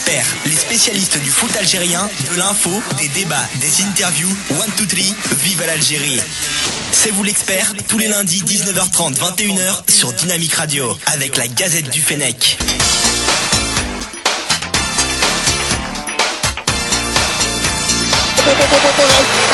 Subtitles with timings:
[0.00, 4.33] Experts, les spécialistes du foot algérien, de l'info, des débats, des interviews.
[4.51, 6.17] One, two, three, vive l'Algérie.
[6.93, 11.99] C'est vous l'expert, tous les lundis 19h30, 21h sur Dynamique Radio, avec la Gazette du
[11.99, 12.57] Fennec.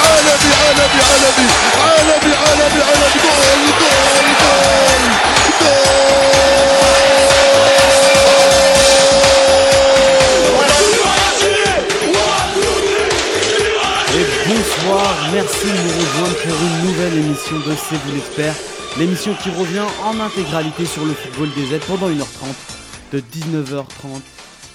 [0.03, 1.49] عالمي عالمي عالمي
[1.81, 3.49] عالمي عالمي عالمي جول
[4.11, 5.17] جول جول
[5.59, 6.35] Et
[15.37, 18.55] Merci de nous rejoindre pour une nouvelle émission de C'est vous l'expert.
[18.97, 24.21] L'émission qui revient en intégralité sur le football des aides pendant 1h30, de 19h30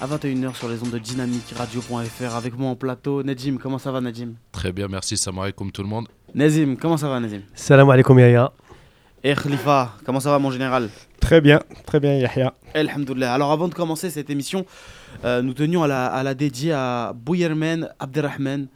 [0.01, 2.37] à 21h sur les ondes de Dynamique Radio.fr.
[2.37, 5.83] Avec moi en plateau, Najim, comment ça va Najim Très bien, merci Samaï, comme tout
[5.83, 6.07] le monde.
[6.33, 7.41] Nazim, comment ça va Nazim?
[7.55, 8.52] Salam alaikum Yaya.
[9.24, 10.91] Et Khalifa, comment ça va mon général?
[11.19, 12.55] Très bien, très bien Yahya.
[12.74, 13.35] Alhamdoulilah.
[13.35, 14.65] Alors avant de commencer cette émission,
[15.24, 18.69] euh, nous tenions à la, à la dédier à Bouyermen Abderrahman,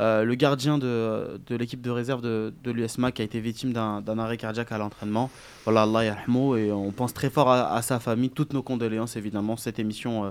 [0.00, 3.72] euh, le gardien de, de l'équipe de réserve de, de l'USMA qui a été victime
[3.72, 5.30] d'un arrêt cardiaque à l'entraînement.
[5.64, 8.30] Voilà, Allah yarhamou, et on pense très fort à, à sa famille.
[8.30, 9.56] Toutes nos condoléances évidemment.
[9.56, 10.30] Cette émission euh,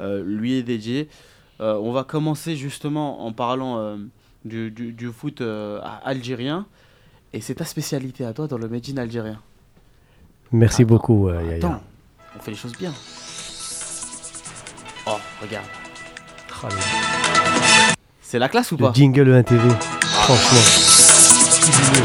[0.00, 1.08] euh, lui est dédiée.
[1.62, 3.98] On va commencer justement en parlant
[4.46, 5.42] du, du- du foot
[6.04, 6.64] algérien.
[7.34, 9.38] Et c'est ta spécialité à toi dans le Médine algérien.
[10.52, 11.56] Merci Attends, beaucoup Yaya.
[11.56, 11.82] Attends,
[12.34, 12.94] on fait les choses bien.
[15.06, 15.66] Oh, regarde.
[16.62, 17.29] Le-
[18.30, 19.58] C'est la classe ou Le pas jingle de 1TV.
[20.02, 20.60] Franchement.
[21.64, 22.04] Qui dit mieux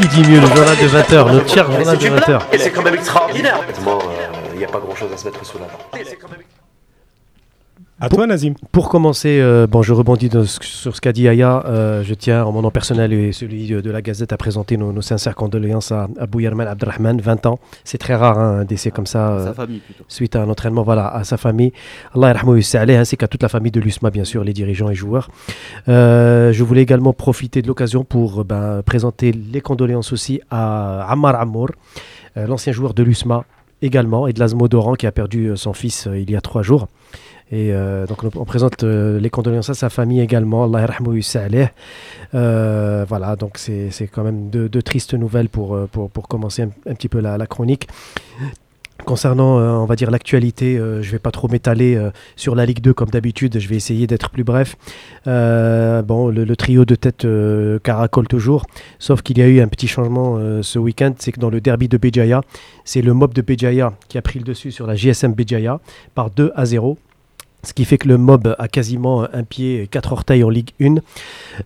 [0.00, 2.40] Qui dit mieux Le journal de 20h, notre cher journal de 20h.
[2.52, 3.60] Et c'est quand même extraordinaire.
[3.60, 3.98] Honnêtement,
[4.54, 6.57] il n'y a pas grand chose à se mettre sous la dent.
[8.00, 8.54] À toi Nazim.
[8.70, 11.64] Pour commencer, euh, bon, je rebondis de sur ce qu'a dit Yaya.
[11.66, 14.76] Euh, je tiens, en mon nom personnel et celui de, de la Gazette, à présenter
[14.76, 17.58] nos, nos sincères condoléances à Abou Yerman Abdelrahman, 20 ans.
[17.82, 19.32] C'est très rare, hein, un décès comme ça.
[19.32, 20.04] euh, Sa famille plutôt.
[20.06, 21.72] suite à un entraînement voilà, à sa famille.
[22.14, 25.28] Allah ainsi qu'à toute la famille de l'USMA, bien sûr, les dirigeants et joueurs.
[25.88, 31.02] Euh, je voulais également profiter de l'occasion pour euh, ben, présenter les condoléances aussi à
[31.10, 31.70] Ammar Amour,
[32.36, 33.44] euh, l'ancien joueur de l'USMA
[33.82, 36.40] également, et de l'Azmo Doran qui a perdu euh, son fils euh, il y a
[36.40, 36.86] trois jours.
[37.50, 40.64] Et euh, donc on, présente euh, les condoléances à sa famille également.
[40.64, 40.86] Allah.
[42.34, 46.94] Euh, voilà, donc c'est quand même de, de tristes nouvelles pour, euh, pour, commencer un,
[46.94, 47.88] petit peu la, la chronique.
[49.04, 51.96] Concernant, on va dire, l'actualité, je vais pas trop m'étaler
[52.34, 54.76] sur la Ligue 2 comme d'habitude, je vais essayer d'être plus bref.
[55.24, 57.24] Bon, le, le trio de tête
[57.84, 58.66] caracole toujours,
[58.98, 61.88] sauf qu'il y a eu un petit changement ce week-end, c'est que dans le derby
[61.88, 62.40] de Béjaïa,
[62.84, 65.78] c'est le mob de Béjaïa qui a pris le dessus sur la JSM Béjaïa
[66.16, 66.98] par 2 à 0.
[67.64, 70.70] Ce qui fait que le mob a quasiment un pied et quatre orteils en Ligue
[70.80, 70.94] 1.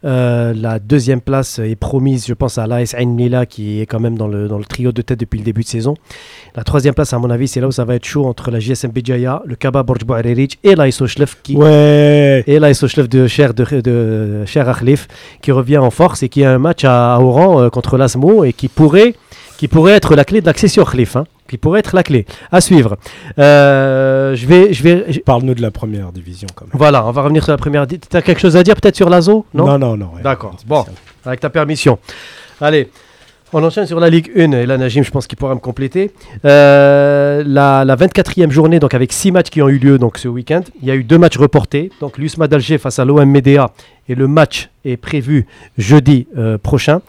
[0.04, 4.00] Euh, la deuxième place est promise, je pense, à l'AS Ain Mila qui est quand
[4.00, 5.94] même dans le, dans le trio de tête depuis le début de saison.
[6.56, 8.58] La troisième place, à mon avis, c'est là où ça va être chaud entre la
[8.58, 12.42] JSM Béjaïa, le Kaba Borj Bouarerich et l'AS Oshlef qui, Ouais.
[12.46, 15.08] et l'AS Oshlef de Cher de, de Cher Akhlif
[15.42, 18.44] qui revient en force et qui a un match à, à Oran euh, contre l'Asmo
[18.44, 19.14] et qui pourrait,
[19.58, 21.16] qui pourrait être la clé de l'accession Akhlif.
[21.16, 22.26] Hein, qui pourrait être la clé.
[22.50, 22.96] À suivre.
[23.38, 26.72] Euh, je vais, je vais, je- Parle-nous de la première division quand même.
[26.74, 27.86] voilà, on va revenir sur la première.
[27.86, 29.96] Tu as quelque chose à dire peut-être sur l'ASO non, non.
[29.96, 30.22] non, rien.
[30.22, 30.56] D'accord.
[30.66, 30.84] Bon,
[31.24, 31.98] avec ta permission.
[32.60, 32.88] Allez,
[33.52, 34.52] on enchaîne sur la Ligue 1.
[34.52, 36.12] Et là, Najim, je pense qu'il pourra me compléter.
[36.44, 40.28] Euh, la, la 24e journée, donc avec 6 matchs qui ont eu lieu donc, ce
[40.28, 40.62] week-end.
[40.80, 41.90] Il y a eu deux matchs reportés.
[42.00, 43.70] Donc l'USMA d'Alger face à l'OM Médéa.
[44.08, 45.46] Et le match est prévu
[45.78, 47.02] jeudi euh, prochain.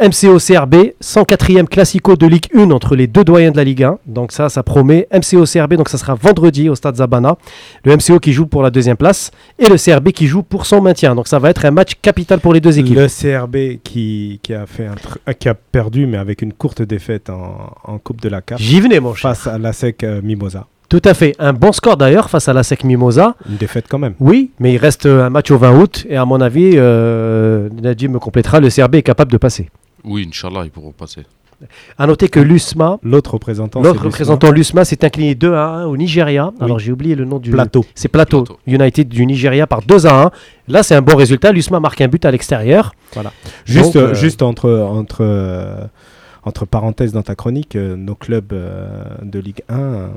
[0.00, 3.98] MCO CRB, 104e classico de Ligue 1 entre les deux doyens de la Ligue 1.
[4.06, 5.06] Donc ça, ça promet.
[5.12, 7.36] MCO CRB, donc ça sera vendredi au stade Zabana.
[7.84, 10.80] Le MCO qui joue pour la deuxième place et le CRB qui joue pour son
[10.80, 11.14] maintien.
[11.14, 12.96] Donc ça va être un match capital pour les deux équipes.
[12.96, 16.82] Le CRB qui, qui a fait un tr- qui a perdu mais avec une courte
[16.82, 19.30] défaite en, en Coupe de la CAF J'y venais, mon cher.
[19.30, 20.66] face à la SEC euh, Mimosa.
[20.88, 21.34] Tout à fait.
[21.38, 23.36] Un bon score d'ailleurs face à la SEC Mimosa.
[23.48, 24.14] Une défaite quand même.
[24.20, 26.04] Oui, mais il reste euh, un match au 20 août.
[26.08, 29.70] Et à mon avis, euh, Nadim me complétera, le CRB est capable de passer.
[30.04, 31.22] Oui, Inch'Allah, ils pourront passer.
[31.96, 34.10] À noter que l'USMA, L'autre représentant, l'autre c'est Lusma.
[34.10, 36.52] représentant l'USMA, s'est incliné 2 à 1 au Nigeria.
[36.60, 37.50] Alors j'ai oublié le nom du.
[37.52, 37.84] Plateau.
[37.94, 38.60] C'est Plateau, Plateau.
[38.66, 40.30] United du Nigeria par 2 à 1.
[40.68, 41.52] Là, c'est un bon résultat.
[41.52, 42.92] L'USMA marque un but à l'extérieur.
[43.64, 45.86] Juste, Donc, euh, euh, juste entre, entre, euh,
[46.42, 48.86] entre parenthèses dans ta chronique, euh, nos clubs euh,
[49.22, 50.08] de Ligue 1 euh,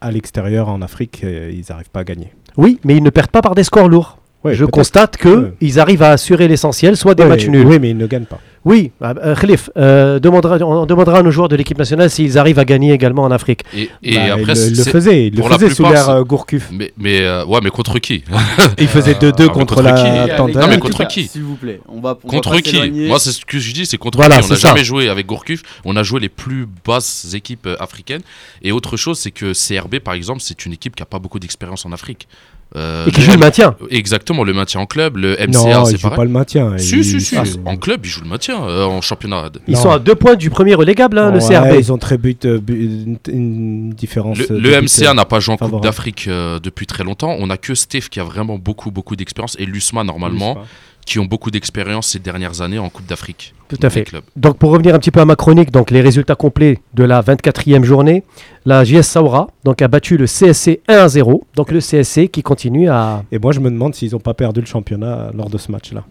[0.00, 2.32] à l'extérieur en Afrique, euh, ils n'arrivent pas à gagner.
[2.56, 4.18] Oui, mais ils ne perdent pas par des scores lourds.
[4.48, 7.66] Ouais, Je constate qu'ils arrivent à assurer l'essentiel, soit des Ouais, matchs nuls.
[7.66, 8.40] Oui, mais ils ne gagnent pas.
[8.64, 12.36] Oui, ah, euh, Khalif, euh, demandera, on demandera à nos joueurs de l'équipe nationale s'ils
[12.36, 13.62] arrivent à gagner également en Afrique.
[13.74, 16.10] Et, et Bah, après, il, le- il le c'est- faisait, il le faisait sous c'est-
[16.10, 16.68] euh, Gourcuff.
[16.72, 18.24] Mais, mais euh, ouais, mais contre qui?
[18.78, 21.80] Il faisait 2-2 mais contre, contre la les Non, mais contre qui S'il vous plaît,
[21.88, 22.90] on va on Contre qui?
[23.06, 24.46] Moi, c'est ce que je dis, c'est contre Voilà, qui?
[24.46, 25.62] On n'a jamais joué avec Gourcuff.
[25.84, 28.22] On a joué les plus basses équipes africaines.
[28.62, 31.38] Et autre chose, c'est que CRB, par exemple, c'est une équipe qui n'a pas beaucoup
[31.38, 32.26] d'expérience en Afrique.
[32.76, 33.76] Euh, Et qui joue le maintien.
[33.90, 36.16] Exactement, le maintien en club, le MCA, Non, c'est il joue pareil.
[36.18, 36.76] pas le maintien.
[36.76, 37.34] Si, il- si, si.
[37.36, 39.48] Ah, En club, ils jouent le maintien euh, en championnat.
[39.66, 39.80] Ils Non.
[39.80, 41.76] sont à deux points du premier relégable, hein, le Ouais, CRB.
[41.78, 44.38] Ils ont très but, euh, une, différence.
[44.38, 47.34] Le, le MCA n'a pas joué en Coupe d'Afrique euh, depuis très longtemps.
[47.38, 50.58] On a que Steph qui a vraiment beaucoup, beaucoup d'expérience et Lusma, normalement,
[51.08, 53.54] qui ont beaucoup d'expérience ces dernières années en Coupe d'Afrique.
[53.68, 54.04] Tout à fait.
[54.04, 54.22] clubs.
[54.36, 57.20] Donc pour revenir un petit peu à ma chronique, donc les résultats complets de la
[57.22, 58.22] 24e journée,
[58.64, 61.44] la JS Saoura donc, a battu le CSC 1 à 0.
[61.54, 63.22] Donc le CSC qui continue à...
[63.32, 66.04] Et moi, je me demande s'ils n'ont pas perdu le championnat lors de ce match-là.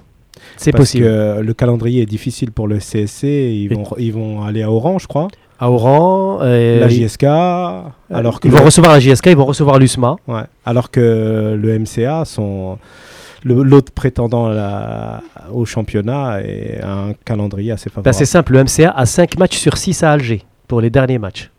[0.56, 1.06] C'est Parce possible.
[1.06, 3.24] que le calendrier est difficile pour le CSC.
[3.28, 5.28] Ils vont, ils vont aller à Oran, je crois.
[5.60, 7.24] À Oran, euh, la JSK.
[7.24, 10.16] Alors que ils vont le- recevoir la JSK, ils vont recevoir l'USMA.
[10.28, 10.42] Ouais.
[10.66, 12.78] Alors que le MCA, son, le-
[13.54, 15.22] l'autre prétendant la-
[15.52, 18.16] au championnat, est un calendrier assez Ben, favorable.
[18.18, 21.50] c'est simple, le MCA a 5 matchs sur 6 à Alger pour les derniers matchs.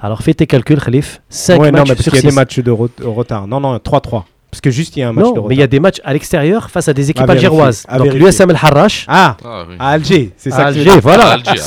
[0.00, 1.22] Alors fais tes calculs, Khalif.
[1.30, 2.34] 5 ouais, non, matchs mais parce sur qu'il y a 6.
[2.34, 3.46] des matchs de re- retard.
[3.46, 4.24] Non, non, 3-3.
[4.50, 5.48] Parce que juste, il y a un match de Non, retard.
[5.48, 7.84] mais il y a des matchs à l'extérieur face à des équipes À vérifier, algéroises.
[7.88, 9.74] à Donc l'USM El Harrach, Ah, Ah, oui.
[9.78, 11.00] à Alger, c'est ça que je veux Alger, dire.
[11.02, 11.30] voilà.
[11.32, 11.58] Alger,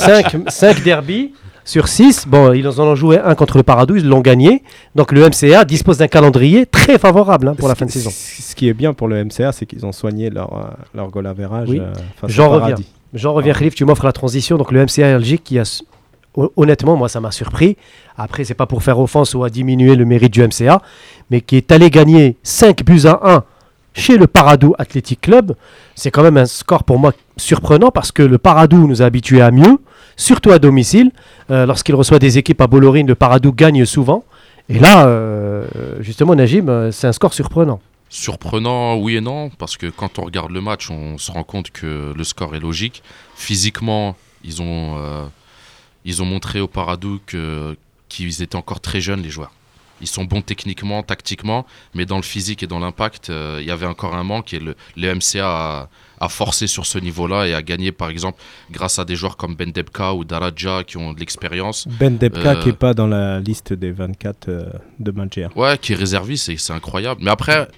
[0.48, 1.32] 5, derbies
[1.64, 2.26] sur 6.
[2.28, 4.62] Bon, ils en ont joué un contre le Paradou, ils l'ont gagné.
[4.94, 8.10] Donc le MCA dispose d'un calendrier très favorable hein, pour la fin de saison.
[8.12, 10.62] Ce qui est bien pour le MCA, c'est qu'ils ont soigné leur, euh,
[10.94, 11.78] leur goal average Oui.
[11.80, 12.76] euh, face J'en reviens.
[13.12, 14.56] J'en reviens, Khalif, tu m'offres la transition.
[14.56, 15.64] Donc le MCA Alger qui a...
[16.56, 17.76] Honnêtement, moi, ça m'a surpris.
[18.16, 20.80] Après, c'est pas pour faire offense ou à diminuer le mérite du MCA,
[21.28, 23.44] mais qui est allé gagner 5 buts à 1
[23.94, 25.56] chez le Paradou Athletic Club.
[25.96, 29.42] C'est quand même un score pour moi surprenant parce que le Paradou nous a habitués
[29.42, 29.78] à mieux,
[30.20, 31.10] surtout à domicile.
[31.50, 34.24] Euh, Lorsqu'il reçoit des équipes à Bollorine, le Paradou gagne souvent.
[34.68, 35.66] Et là, euh,
[36.00, 37.80] justement, Najim, euh, c'est un score surprenant.
[38.08, 41.70] Surprenant, oui et non, parce que quand on regarde le match, on se rend compte
[41.70, 43.02] que le score est logique.
[43.34, 44.96] Physiquement, ils ont,
[46.04, 47.20] ils ont montré au Paradou
[48.08, 49.52] qu'ils étaient encore très jeunes, les joueurs.
[50.00, 53.86] Ils sont bons techniquement, tactiquement, mais dans le physique et dans l'impact, il y avait
[53.86, 55.88] encore un manque et le, le MCA a,
[56.20, 58.38] a forcé sur ce niveau-là et a gagné, par exemple,
[58.70, 61.88] grâce à des joueurs comme Ben Debka ou Daraja qui ont de l'expérience.
[61.88, 64.64] Ben Debka Euh, qui n'est pas dans la liste des 24 euh,
[64.98, 65.48] de Manger.
[65.56, 67.20] Ouais, qui est c'est- c'est incroyable.
[67.24, 67.68] Mais après,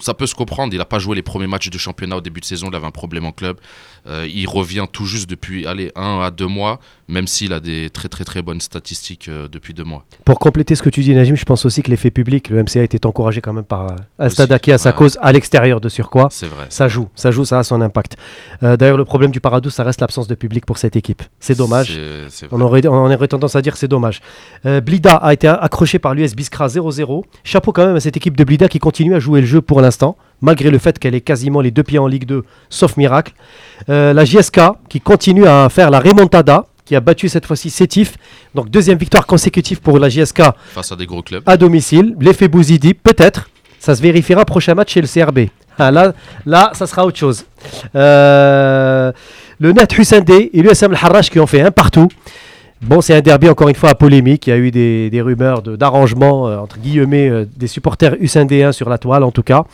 [0.00, 0.72] ça peut se comprendre.
[0.72, 2.68] Il n'a pas joué les premiers matchs de championnat au début de saison.
[2.70, 3.58] Il avait un problème en club.
[4.06, 7.90] Euh, il revient tout juste depuis allez, un à deux mois, même s'il a des
[7.90, 10.04] très très très bonnes statistiques euh, depuis deux mois.
[10.24, 12.82] Pour compléter ce que tu dis, Najim, je pense aussi que l'effet public, le MCA
[12.82, 13.88] était encouragé quand même par
[14.20, 14.96] euh, acquis à sa ouais.
[14.96, 16.28] cause à l'extérieur de surcroît.
[16.30, 16.66] C'est vrai.
[16.68, 18.16] Ça joue, ça joue, ça a son impact.
[18.62, 21.22] Euh, D'ailleurs, le problème du Paradou, ça reste l'absence de public pour cette équipe.
[21.40, 21.98] C'est dommage.
[22.52, 24.20] On aurait, on aurait tendance à dire que c'est dommage.
[24.64, 27.24] Blida a été accroché par l'US Biskra 0-0.
[27.44, 29.80] Chapeau quand même à cette équipe de Blida qui continue à jouer le jeu pour
[29.88, 33.32] l'instant, malgré le fait qu'elle ait quasiment les deux pieds en Ligue 2, sauf miracle.
[33.88, 38.16] Euh, la JSK qui continue à faire la remontada, qui a battu cette fois-ci Sétif.
[38.54, 40.42] Donc deuxième victoire consécutive pour la JSK
[40.74, 41.42] Face à des gros clubs.
[41.46, 42.14] à domicile.
[42.20, 43.50] L'effet Bouzidi, peut-être.
[43.78, 45.48] Ça se vérifiera prochain match chez le CRB.
[45.78, 46.12] Ah, là,
[46.46, 47.44] là, ça sera autre chose.
[47.94, 49.12] Euh,
[49.60, 52.08] le Net Hussein Dey et l'USM El Harrach qui ont fait un partout.
[52.80, 54.46] Bon, c'est un derby encore une fois à polémique.
[54.46, 58.14] Il y a eu des, des rumeurs de- d'arrangement euh, entre guillemets euh, des supporters
[58.20, 59.64] Hussein sur la toile en tout cas.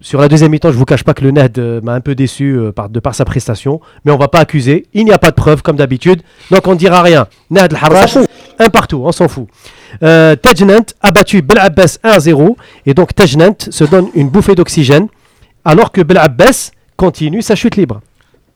[0.00, 2.14] Sur la deuxième mi-temps, je vous cache pas que le NED euh, m'a un peu
[2.14, 4.86] déçu par, de par sa prestation, mais on va pas accuser.
[4.94, 7.26] Il n'y a pas de preuve comme d'habitude, donc on ne dira rien.
[7.50, 8.16] NED El Harrach,
[8.58, 9.46] un partout, on s'en fout.
[10.00, 15.08] Tajnant a battu Bel Abbas 1-0 et donc Tajnant se donne une bouffée d'oxygène
[15.66, 18.00] alors que Bel Abbas continue sa chute libre.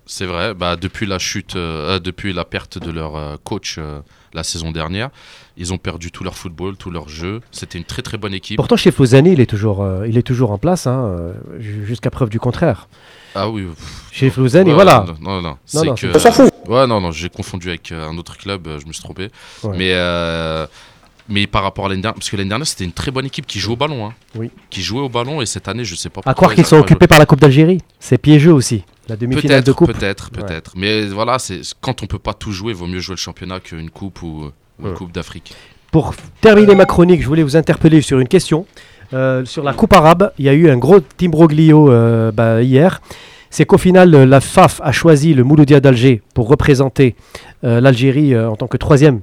[0.06, 0.54] C'est vrai.
[0.54, 4.00] Bah, depuis la chute, euh, euh, depuis la perte de leur euh, coach euh,
[4.34, 5.08] la saison dernière,
[5.56, 7.40] ils ont perdu tout leur football, tout leur jeu.
[7.50, 8.56] C'était une très très bonne équipe.
[8.56, 12.28] Pourtant chez Fosani, il est toujours, il est toujours en place, hein, ju- jusqu'à preuve
[12.28, 12.88] du contraire.
[13.34, 13.66] Ah oui.
[14.12, 15.06] Chez Fosani, ouais, voilà.
[15.20, 15.56] Non, non,
[15.94, 16.18] que.
[16.18, 16.52] fout.
[16.68, 19.30] Ouais, non, non, j'ai confondu avec un autre club, je me suis trompé.
[19.62, 19.76] Ouais.
[19.78, 20.66] Mais,
[21.28, 23.46] mais par rapport à l'année dernière, parce que l'année dernière, c'était une très bonne équipe
[23.46, 24.06] qui jouait au ballon.
[24.06, 24.14] Hein.
[24.34, 24.50] Oui.
[24.70, 26.76] Qui jouait au ballon et cette année, je sais pas À croire ils qu'ils sont
[26.78, 27.78] occupés par la Coupe d'Algérie.
[28.00, 28.84] C'est piégeux aussi.
[29.08, 29.92] La demi-finale de coupe.
[29.92, 30.42] peut-être, Ouais.
[30.42, 30.73] peut-être.
[30.76, 33.90] Mais voilà, c'est quand on peut pas tout jouer, vaut mieux jouer le championnat qu'une
[33.90, 35.54] coupe ou, ou une coupe d'Afrique.
[35.92, 38.66] Pour terminer ma chronique, je voulais vous interpeller sur une question.
[39.12, 43.00] Euh, sur la Coupe arabe, il y a eu un gros timbroglio euh, bah, hier.
[43.50, 47.14] C'est qu'au final, euh, la FAF a choisi le Mouloudia d'Alger pour représenter
[47.62, 49.20] euh, l'Algérie en tant que troisième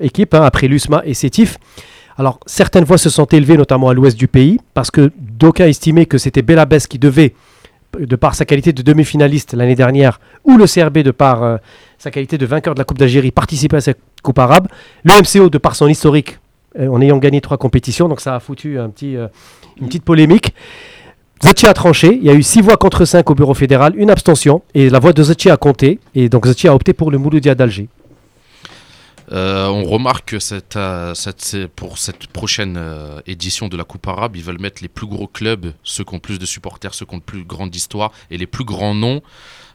[0.00, 1.56] équipe, hein, après l'USMA et Sétif.
[2.18, 6.04] Alors, certaines voix se sont élevées, notamment à l'ouest du pays, parce que d'aucuns estimaient
[6.04, 7.32] que c'était Belabès qui devait
[7.98, 11.56] de par sa qualité de demi-finaliste l'année dernière, ou le CRB de par euh,
[11.98, 14.68] sa qualité de vainqueur de la Coupe d'Algérie participer à cette Coupe arabe.
[15.04, 16.38] Le MCO de par son historique,
[16.78, 18.88] euh, en ayant gagné trois compétitions, donc ça a foutu euh,
[19.80, 20.54] une petite polémique.
[21.42, 24.10] Zetchi a tranché, il y a eu 6 voix contre 5 au bureau fédéral, une
[24.10, 27.18] abstention, et la voix de Zetchi a compté, et donc Zetchi a opté pour le
[27.18, 27.88] Mouloudia d'Alger.
[29.32, 34.42] Euh, on remarque que euh, pour cette prochaine euh, édition de la Coupe arabe, ils
[34.42, 37.18] veulent mettre les plus gros clubs, ceux qui ont plus de supporters, ceux qui ont
[37.18, 39.22] le plus grande histoire et les plus grands noms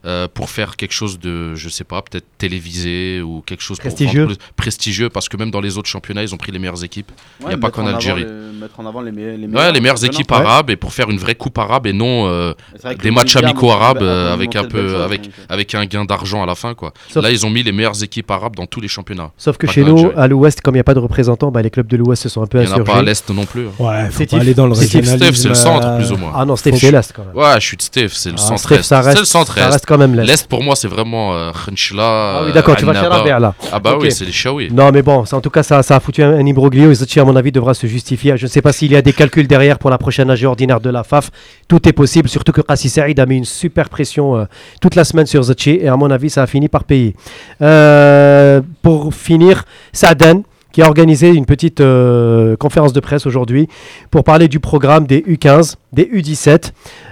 [0.06, 4.26] euh, pour faire quelque chose de, je sais pas, peut-être télévisé ou quelque chose Prestigieux.
[4.28, 7.12] plus- prestigieux parce que même dans les autres championnats, ils ont pris les meilleures équipes.
[7.44, 8.24] Ouais, y a pas qu'en Algérie.
[8.26, 10.38] les- mettre en avant les, me- les Ouais, les meilleures équipes Ouais.
[10.38, 12.54] arabes et pour faire une vraie Coupe arabe et non euh,
[13.02, 16.46] des matchs amicaux arabes a euh, avec un peu avec avec un gain d'argent à
[16.46, 16.94] la fin quoi.
[17.10, 19.32] Sauf- Là, ils ont mis les meilleures équipes arabes dans tous les championnats.
[19.38, 21.70] Sauf que chez nous, à l'ouest, comme il n'y a pas de représentants, bah, les
[21.70, 23.46] clubs de l'ouest se sont un peu Il y en a pas à l'est non
[23.46, 23.68] plus.
[23.68, 23.72] hein.
[23.80, 24.76] Ouais, faut pas aller dans le.
[24.76, 26.32] Steph, c'est le centre, plus ou moins.
[26.36, 27.36] Ah non, Steph, c'est l'est quand même.
[27.36, 28.84] Ouais, je suis de Steph, c'est le Ah, centre Steph, est.
[28.84, 29.70] ça C'est reste, le centre ça est.
[29.72, 30.26] reste quand même l'est.
[30.26, 32.04] L'est pour moi c'est vraiment euh, Khenchla.
[32.04, 33.54] Ah oui, d'accord, tu vas un là.
[33.72, 34.72] Ah bah oui, c'est les Shawi.
[34.72, 36.96] Non, mais bon, ça, en tout cas, ça, ça a foutu un, un imbroglio et
[36.96, 38.38] Zetchi, à mon avis, devra se justifier.
[38.38, 40.80] Je ne sais pas s'il y a des calculs derrière pour la prochaine AG ordinaire
[40.80, 41.30] de la FAF.
[41.68, 44.46] Tout est possible, surtout que Qassi Saïd a mis une super pression euh,
[44.80, 47.16] toute la semaine sur Zetchi et à mon avis, ça a fini par payer.
[47.62, 53.68] Euh, pour finir, Saaden qui a organisé une petite euh, conférence de presse aujourd'hui
[54.10, 56.72] pour parler du programme des U15, des U17,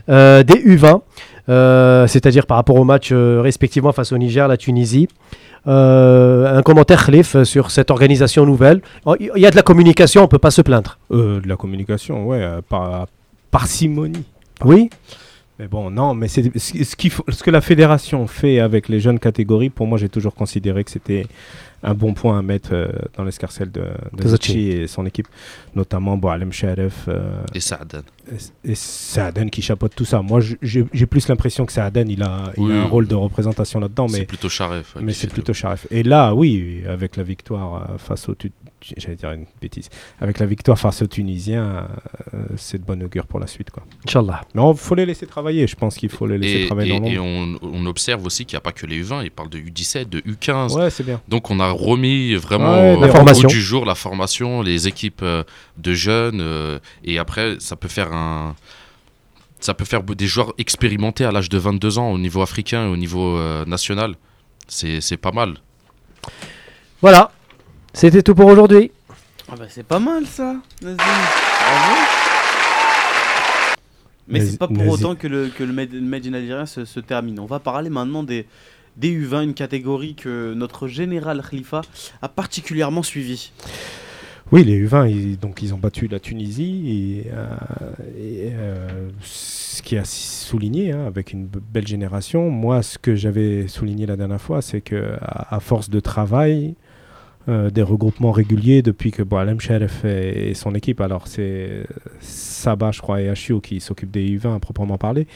[0.09, 0.97] euh, des U20, euh,
[1.49, 5.07] c'est-à-dire par rapport aux matchs euh, respectivement face au Niger, la Tunisie.
[5.67, 8.81] Euh, un commentaire, Khalif, sur cette organisation nouvelle.
[9.05, 10.97] Oh, Il y a de la communication, on ne peut pas se plaindre.
[11.11, 13.07] Euh, de la communication, ouais, euh, par
[13.51, 14.23] parcimonie.
[14.63, 14.89] Oui
[15.57, 19.87] Mais bon, non, mais c'est ce que la fédération fait avec les jeunes catégories, pour
[19.87, 21.25] moi, j'ai toujours considéré que c'était
[21.83, 23.83] un bon point à mettre euh, dans l'escarcelle de,
[24.13, 25.27] de et son équipe,
[25.75, 28.01] notamment Boalem Sharef euh, Et Saadan.
[28.31, 30.21] et, et Saaden qui chapeaute tout ça.
[30.21, 32.89] Moi, j'ai plus l'impression que Saaden, il a, il Oui, a un oui.
[32.89, 34.95] rôle de représentation là-dedans, C'est mais, plutôt Sharef.
[34.97, 35.87] euh, mais c'est plutôt Sharef.
[35.91, 38.35] Et là, oui, avec la victoire euh, face au
[38.97, 39.89] j'allais dire une bêtise,
[40.21, 41.87] avec la victoire face aux Tunisiens,
[42.33, 43.83] euh, c'est de bon augure pour la suite, quoi.
[44.07, 44.41] Inch'Allah.
[44.55, 45.67] Non, faut les laisser travailler.
[45.67, 48.45] Je pense qu'il faut les laisser Et, travailler et- dans et on, on observe aussi
[48.45, 50.75] qu'il n'y a pas que les U20, ils parlent de U17, de U15.
[50.75, 51.19] Ouais, c'est bien.
[51.27, 54.87] Donc on a remis vraiment Ouais, au- la au bout du jour la formation, les
[54.87, 55.43] équipes euh,
[55.77, 58.55] de jeunes euh, et après ça peut faire un
[59.59, 62.89] ça peut faire des joueurs expérimentés à l'âge de 22 ans au niveau africain et
[62.89, 64.15] au niveau euh, national.
[64.69, 65.55] C'est c'est pas mal.
[67.01, 67.31] Voilà.
[67.93, 68.91] C'était tout pour aujourd'hui.
[69.51, 70.97] Ah bah c'est pas mal ça, Nazim.
[70.97, 71.99] Bravo.
[74.27, 76.33] Mais Nazi- c'est pas pour Nazi- autant que le, que le Made, le Made in
[76.33, 77.39] Algérien se, se termine.
[77.39, 78.45] On va parler maintenant des,
[78.95, 81.81] des U20, une catégorie que notre général Khalifa
[82.21, 83.51] a particulièrement suivi.
[84.51, 87.23] Oui, les U20, ils, donc ils ont battu la Tunisie.
[87.25, 87.47] Et, euh,
[88.19, 93.67] et, euh, ce qui a souligné, hein, avec une belle génération, moi, ce que j'avais
[93.67, 96.75] souligné la dernière fois, c'est que à, à force de travail,
[97.49, 101.85] euh, des regroupements réguliers depuis que Boalem Sharef et, et son équipe, alors c'est
[102.21, 105.27] Sabah, je crois, et Achio qui s'occupent des U20 à proprement parler.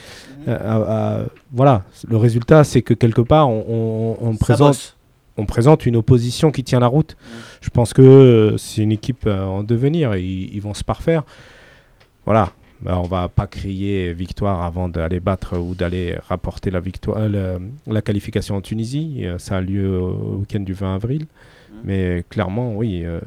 [0.47, 4.67] euh, à- à- voilà, le résultat, c'est que quelque part, on, on- on Ça présente
[4.69, 4.97] bosse.
[5.37, 7.17] on présente une opposition qui tient la route.
[7.61, 10.83] Je pense que euh, c'est une équipe euh, en devenir et ils, ils vont se
[10.83, 11.23] parfaire.
[12.25, 12.51] Voilà.
[12.81, 17.57] Bah, on va pas crier victoire avant d'aller battre ou d'aller rapporter la victoire, euh,
[17.87, 19.21] le- la qualification en Tunisie.
[19.23, 21.25] Euh, Ça a lieu au week-end du 20 avril.
[21.83, 23.19] Mais clairement, oui, euh,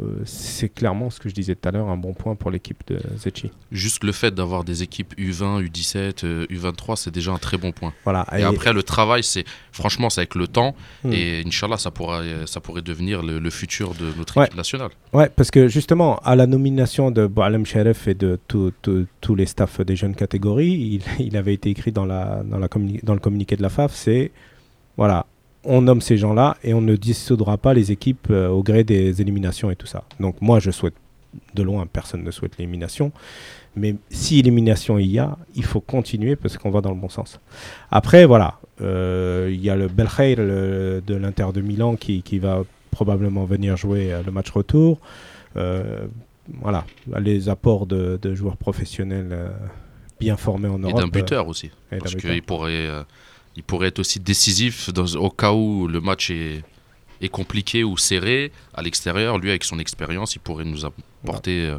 [0.00, 2.82] euh, c'est clairement ce que je disais tout à l'heure, un bon point pour l'équipe
[2.86, 3.50] de Zetchi.
[3.72, 7.72] Juste le fait d'avoir des équipes U20, U17, euh, U23, c'est déjà un très bon
[7.72, 7.92] point.
[8.04, 8.24] Voilà.
[8.38, 10.74] Et, après le travail, c'est franchement c'est avec le temps
[11.04, 11.12] Hmm.
[11.12, 14.44] et Inch'Allah ça pourrait ça pourrait devenir le, le futur de notre Ouais.
[14.46, 14.90] équipe nationale.
[15.12, 19.80] Ouais, parce que justement, à la nomination de Boalem Sharef et de tous les staffs
[19.80, 23.20] des jeunes catégories, il, il avait été écrit dans, la, dans, la communi- dans le
[23.20, 24.30] communiqué de la FAF, c'est,
[24.96, 25.26] voilà,
[25.66, 29.20] on nomme ces gens-là et on ne dissoudra pas les équipes euh, au gré des
[29.20, 30.04] éliminations et tout ça.
[30.20, 30.94] Donc moi, je souhaite,
[31.54, 33.12] de loin, personne ne souhaite l'élimination.
[33.74, 37.10] Mais si élimination il y a, il faut continuer parce qu'on va dans le bon
[37.10, 37.38] sens.
[37.90, 42.38] Après, voilà, euh, il y a le Belkhair le- de l'Inter de Milan qui, qui
[42.38, 44.98] va probablement venir jouer euh, le match retour.
[45.56, 46.06] Euh,
[46.62, 46.84] voilà,
[47.20, 49.36] les apports de, de joueurs professionnels
[50.20, 51.00] bien formés en Et Europe.
[51.00, 51.70] d'un buteur aussi.
[51.92, 52.88] et Parce qu'il pourrait,
[53.56, 56.62] il pourrait être aussi décisif dans, au cas où le match est,
[57.22, 59.38] est compliqué ou serré à l'extérieur.
[59.38, 61.66] Lui, avec son expérience, il pourrait nous apporter.
[61.66, 61.78] euh,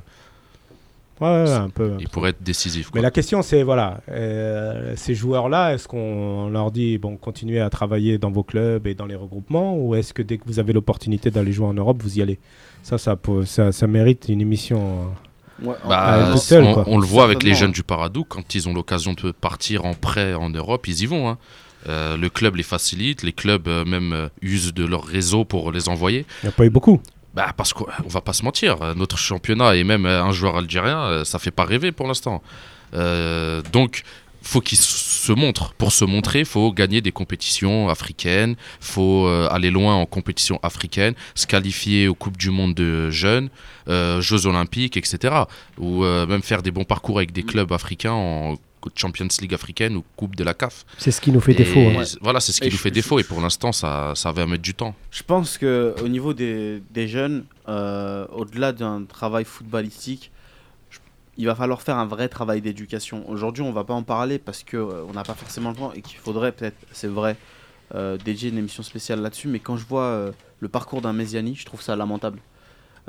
[1.20, 1.94] Ouais, ouais, un peu.
[2.00, 2.92] il pourrait être décisif.
[2.94, 7.72] Mais la question, c'est voilà, euh, ces joueurs-là, est-ce qu'on leur dit bon, continuez à
[7.72, 10.74] travailler dans vos clubs et dans les regroupements, ou est-ce que dès que vous avez
[10.74, 12.38] l'opportunité d'aller jouer en Europe, vous y allez?
[12.84, 15.08] Ça, ça, peut- ça, ça mérite une émission
[15.64, 16.36] Ouais, Bah,
[16.86, 19.96] on, le voit avec les jeunes du Paradou, quand ils ont l'occasion de partir en
[19.96, 21.28] prêt en Europe, ils y vont.
[21.30, 21.40] hein.
[21.88, 25.72] Euh, le club les facilite, les clubs euh, même euh, usent de leur réseau pour
[25.72, 26.26] les envoyer.
[26.44, 27.02] Il n'y a pas eu beaucoup.
[27.34, 31.24] Bah, parce qu'on on va pas se mentir, notre championnat et même un joueur algérien,
[31.24, 32.42] ça fait pas rêver pour l'instant.
[32.94, 34.02] Donc,
[34.42, 35.74] faut qu'il se montre.
[35.76, 41.46] Pour se montrer, faut gagner des compétitions africaines, faut aller loin en compétition africaine, se
[41.46, 43.50] qualifier aux coupes du monde de jeunes,
[43.90, 45.34] euh, Jeux olympiques, etc.
[45.78, 48.56] Ou euh, même faire des bons parcours avec des clubs africains en
[48.96, 50.86] Champions League africaine ou Coupe de la CAF.
[50.98, 51.80] C'est ce qui nous fait Et défaut.
[51.80, 52.04] hein.
[52.22, 54.32] Voilà, c'est ce qui Et nous je- fait je- défaut et pour l'instant, ça, ça
[54.32, 54.96] va mettre du temps.
[55.12, 60.32] Je pense que au niveau des, des jeunes, euh, au-delà d'un travail footballistique,
[60.90, 61.00] je-
[61.38, 63.30] il va falloir faire un vrai travail d'éducation.
[63.30, 65.92] Aujourd'hui, on va pas en parler parce que euh, on n'a pas forcément le temps
[65.94, 67.38] et qu'il faudrait peut-être, c'est vrai,
[67.96, 69.48] euh, dédier une émission spéciale là-dessus.
[69.48, 72.40] Mais quand je vois euh, le parcours d'un Mesiani, je trouve ça lamentable.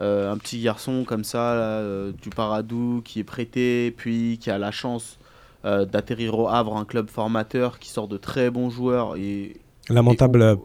[0.00, 4.49] Euh, un petit garçon comme ça, là, euh, du Paradou, qui est prêté, puis qui
[4.49, 5.18] a la chance
[5.64, 9.56] euh, d'atterrir au Havre, un club formateur qui sort de très bons joueurs et
[9.90, 10.56] Lamentable, et- euh,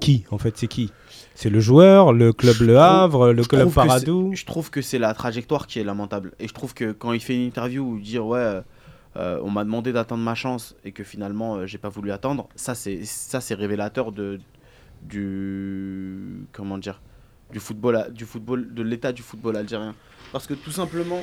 [0.00, 0.92] qui En fait, c'est qui?
[1.34, 4.82] C'est le joueur, le club Je Le trouve- Havre, le club Paradou Je trouve que
[4.82, 6.32] c'est la trajectoire qui est lamentable.
[6.40, 8.60] Et je trouve que quand il fait une interview où dire ouais,
[9.16, 12.48] euh, on m'a demandé d'attendre ma chance et que finalement euh, j'ai pas voulu attendre,
[12.56, 14.38] ça c'est ça c'est révélateur de
[15.18, 17.00] du comment dire
[17.52, 19.94] du football du football de l'état du football algérien.
[20.32, 21.20] Parce que tout simplement,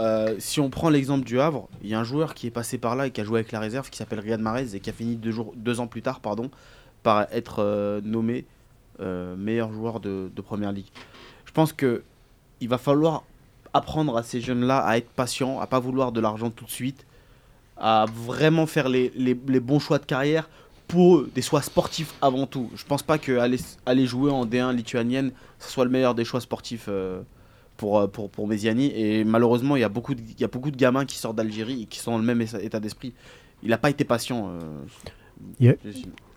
[0.00, 2.78] euh, si on prend l'exemple du Havre, il y a un joueur qui est passé
[2.78, 4.88] par là et qui a joué avec la réserve qui s'appelle Riyad Mahrez et qui
[4.88, 6.50] a fini deux, jours, deux ans plus tard pardon,
[7.02, 8.46] par être euh, nommé
[9.00, 10.86] euh, meilleur joueur de, première ligue.
[11.44, 12.02] Je pense que
[12.60, 13.24] il va falloir
[13.74, 17.04] apprendre à ces jeunes-là à être patients, à pas vouloir de l'argent tout de suite,
[17.76, 20.48] à vraiment faire les, les- bons choix de carrière
[20.88, 22.70] pour eux, des choix sportifs avant tout.
[22.74, 26.40] Je pense pas que aller, jouer en D1 lituanienne, ce soit le meilleur des choix
[26.40, 26.88] sportifs
[27.80, 28.92] pour, euh, pour, pour Mesiani.
[28.94, 31.36] Et malheureusement, il y, a beaucoup de, il y a beaucoup de gamins qui sortent
[31.36, 33.14] d'Algérie et qui sont dans le même état état d'esprit.
[33.62, 34.50] Il n'a pas été patient.
[34.50, 34.60] euh,
[35.58, 35.76] Yeah.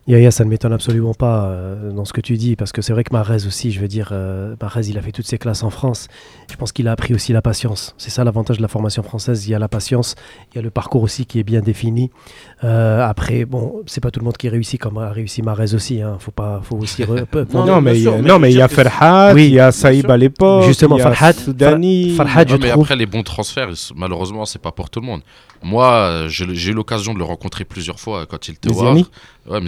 [0.05, 2.91] Yaya, ça ne m'étonne absolument pas euh, dans ce que tu dis, parce que c'est
[2.91, 5.63] vrai que Marez aussi, je veux dire, euh, Marez, il a fait toutes ses classes
[5.63, 6.09] en France.
[6.51, 7.95] Je pense qu'il a appris aussi la patience.
[7.97, 9.47] C'est ça l'avantage de la formation française.
[9.47, 10.15] Il y a la patience,
[10.51, 12.11] il y a le parcours aussi qui est bien défini.
[12.65, 16.01] Euh, après, bon, c'est pas tout le monde qui réussit comme a réussi Marez aussi.
[16.01, 16.17] Hein.
[16.19, 17.03] Faut pas, faut aussi.
[17.03, 18.67] re- Non, Non, mais bien il y sûr, a- mais non, mais il y a
[18.67, 22.09] Ferhat, Oui, il y a Saïb à l'époque, Justement, il y a Farhad- Soudani.
[22.15, 22.83] Farhad, Ouais, je mais trouve.
[22.83, 25.21] après, les bons transferts, malheureusement, c'est pas pour tout le monde.
[25.65, 28.73] Moi, j'ai j'ai eu l'occasion de le rencontrer plusieurs fois euh, quand il était au
[28.73, 29.09] Mesiani Havre.
[29.49, 29.61] Ouais,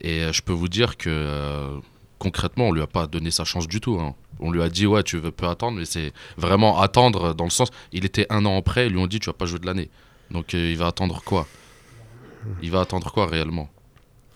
[0.00, 1.68] Et euh, je peux vous dire que euh,
[2.18, 3.98] concrètement, on lui a pas donné sa chance du tout.
[4.00, 4.14] hein.
[4.40, 7.50] On lui a dit, ouais, tu veux peu attendre, mais c'est vraiment attendre dans le
[7.50, 7.68] sens.
[7.92, 9.88] Il était un an prêt, ils lui ont dit, tu vas pas jouer de l'année.
[10.30, 11.46] Donc euh, il va attendre quoi?
[12.62, 13.68] Il va attendre quoi réellement?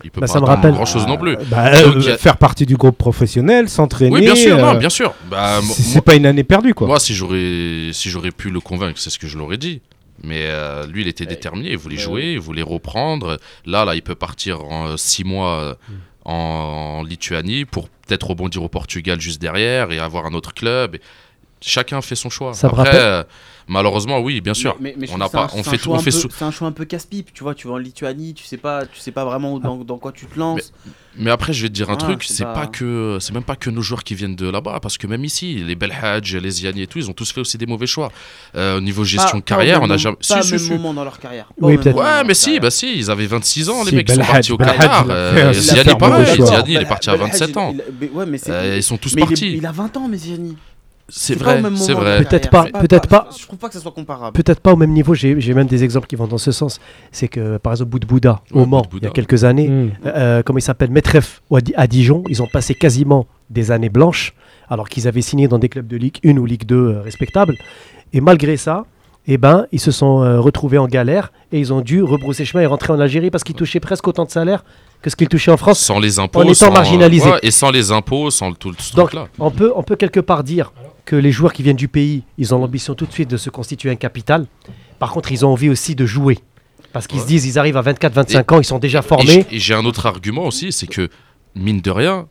[0.04, 1.36] Il peut Bah, pas ça me attendre rappelle- grand chose non plus.
[1.48, 4.10] Bah, Donc, euh, a- Faire partie du groupe professionnel, s'entraîner.
[4.12, 5.14] Oui, bien sûr, euh, non, bien sûr.
[5.30, 6.88] Bah, C'est pas une année perdue, quoi.
[6.88, 9.80] Moi, si j'aurais si j'aurais pu le convaincre, c'est ce que je l'aurais dit.
[10.22, 13.38] Mais euh, lui, il était déterminé, il voulait jouer, il voulait reprendre.
[13.66, 15.74] Là, là, il peut partir en euh, six mois euh,
[16.24, 20.96] en, en Lituanie pour peut-être rebondir au Portugal juste derrière et avoir un autre club.
[21.60, 22.54] Chacun fait son choix.
[22.54, 23.22] Ça me Après, rappelle- euh,
[23.68, 24.76] malheureusement, oui, bien sûr.
[24.80, 26.50] Mais- mais- mais je on n'a un- fait, choix on un fait sou- C'est un
[26.50, 27.54] choix un peu casse-pipe, tu vois.
[27.54, 30.26] Tu vas en Lituanie, tu sais pas, tu sais pas vraiment dans, dans quoi tu
[30.26, 30.72] te lances.
[31.18, 33.42] Mais après, je vais te dire un Ah, truc, c'est pas- pas que, c'est même
[33.42, 36.50] pas que nos joueurs qui viennent de là-bas, parce que même ici, les Belhadj, les
[36.50, 38.10] Ziani et tout, ils ont tous fait aussi des mauvais choix.
[38.56, 40.16] Euh, au niveau gestion Pas- de carrière, on a moment- jamais.
[40.16, 40.70] Pas Si, au si, même si.
[40.70, 41.46] moment dans leur carrière.
[41.48, 41.96] Pas Oui, peut-être.
[41.98, 44.56] Ouais, mais si, bah si, ils avaient 26 ans, les mecs, ils sont partis au
[44.56, 45.06] Qatar.
[45.10, 46.26] euh, Ziani, pareil.
[46.42, 47.74] Ziani, il est parti à Belhadj, 27 ans.
[48.14, 48.38] Ouais, mais.
[48.48, 49.56] Euh, ils sont tous mais il est- partis.
[49.58, 50.56] Il a 20 ans, mais Ziani.
[51.14, 52.24] C'est vrai, au c'est vrai.
[52.24, 53.28] Peut-être pas, peut-être pas.
[53.38, 54.32] Je trouve pas que ça soit comparable.
[54.34, 56.80] Peut-être pas au même niveau, j'ai même des exemples qui vont dans ce sens.
[57.10, 59.90] C'est que, par exemple, Boudbouda, au Ouais, Mans, il y a quelques années, Mm.
[60.06, 63.70] euh, comment il s'appelle, Metref ou à Di- à Dijon, ils ont passé quasiment des
[63.70, 64.32] années blanches,
[64.70, 67.56] alors qu'ils avaient signé dans des clubs de Ligue 1 ou Ligue 2 euh, respectables.
[68.14, 68.86] Et malgré ça,
[69.26, 72.62] eh ben, ils se sont euh, retrouvés en galère et ils ont dû rebrousser chemin
[72.62, 74.64] et rentrer en Algérie parce qu'ils touchaient presque autant de salaire
[75.02, 75.78] que ce qu'ils touchaient en France.
[75.78, 76.40] Sans les impôts.
[76.40, 77.30] en étant sans- marginalisés.
[77.30, 79.28] ouais, et sans les impôts, sans le- tout le- ce Donc, truc-là.
[79.38, 80.72] on peut, on peut quelque part dire
[81.04, 83.50] que les joueurs qui viennent du pays, ils ont l'ambition tout de suite de se
[83.50, 84.46] constituer un capital.
[84.98, 86.38] Par contre, ils ont envie aussi de jouer.
[86.92, 87.24] Parce qu'ils Ouais.
[87.24, 89.46] se disent, ils arrivent à 24-25 ans, ils sont déjà formés.
[89.50, 91.08] Et j'ai un autre argument aussi, c'est que,
[91.54, 92.26] mine de rien,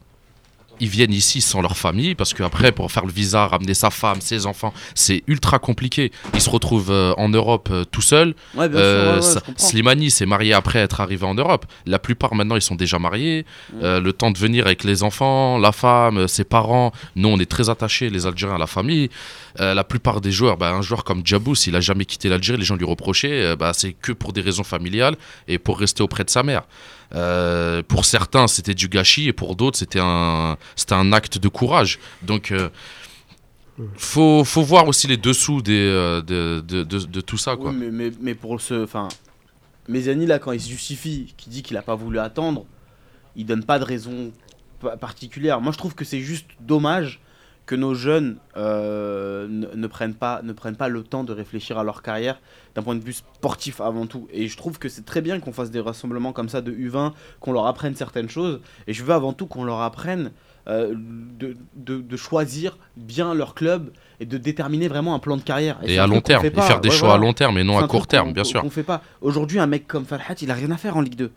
[0.82, 4.20] ils viennent ici sans leur famille, parce qu'après, pour faire le visa, ramener sa femme,
[4.20, 6.12] ses enfants, c'est ultra compliqué.
[6.34, 8.34] Ils se retrouvent euh, en Europe euh, tout seuls.
[8.56, 9.10] Ouais, bien Euh, sûr.
[9.12, 9.68] ouais, ouais, Sa- je comprends.
[9.68, 11.66] Slimani s'est marié après être arrivé en Europe.
[11.86, 13.46] La plupart maintenant ils sont déjà mariés.
[13.74, 13.98] Mm.
[14.00, 16.92] Le temps de venir avec les enfants, la femme, ses parents.
[17.16, 19.10] Nous on est très attachés les Algériens à la famille.
[19.60, 22.66] La plupart des joueurs, bah, un joueur comme Djabou, s'il a jamais quitté l'Algérie, les
[22.66, 25.16] gens lui reprochaient, bah, c'est que pour des raisons familiales
[25.48, 26.64] et pour rester auprès de sa mère.
[27.14, 31.50] Euh, pour certains c'était du gâchis et pour d'autres c'était un c'était un acte de
[31.50, 32.00] courage.
[32.22, 32.70] Donc euh,
[33.98, 37.56] faut, faut voir aussi les dessous des, euh, de, de, de, tout ça.
[38.22, 38.84] Mais, pour ce.
[38.84, 39.10] Enfin.
[39.88, 42.66] Mézani, là, quand il se justifie, qui dit qu'il a pas voulu attendre,
[43.36, 44.32] il donne pas de raison
[44.80, 45.60] pa- particulière.
[45.60, 47.20] Moi, je trouve que c'est juste dommage
[47.66, 51.78] que nos jeunes euh, ne, ne prennent pas, ne prennent pas le temps de réfléchir
[51.78, 52.40] à leur carrière
[52.76, 54.28] d'un point de vue sportif avant tout.
[54.34, 57.14] Et je trouve que c'est très bien qu'on fasse des rassemblements comme ça de U20,
[57.40, 58.60] qu'on leur apprenne certaines choses.
[58.88, 60.32] Et je veux avant tout qu'on leur apprenne
[60.68, 65.42] euh, de, de, de choisir bien leur club et de déterminer vraiment un plan de
[65.42, 65.78] carrière.
[65.84, 67.24] Et à long terme, et faire des Ouais, choix voilà.
[67.24, 68.62] à long terme et non à court terme, bien sûr.
[68.62, 69.02] qu'on fait pas.
[69.22, 71.32] Aujourd'hui, un mec comme Farhat, il a rien à faire en Ligue 2.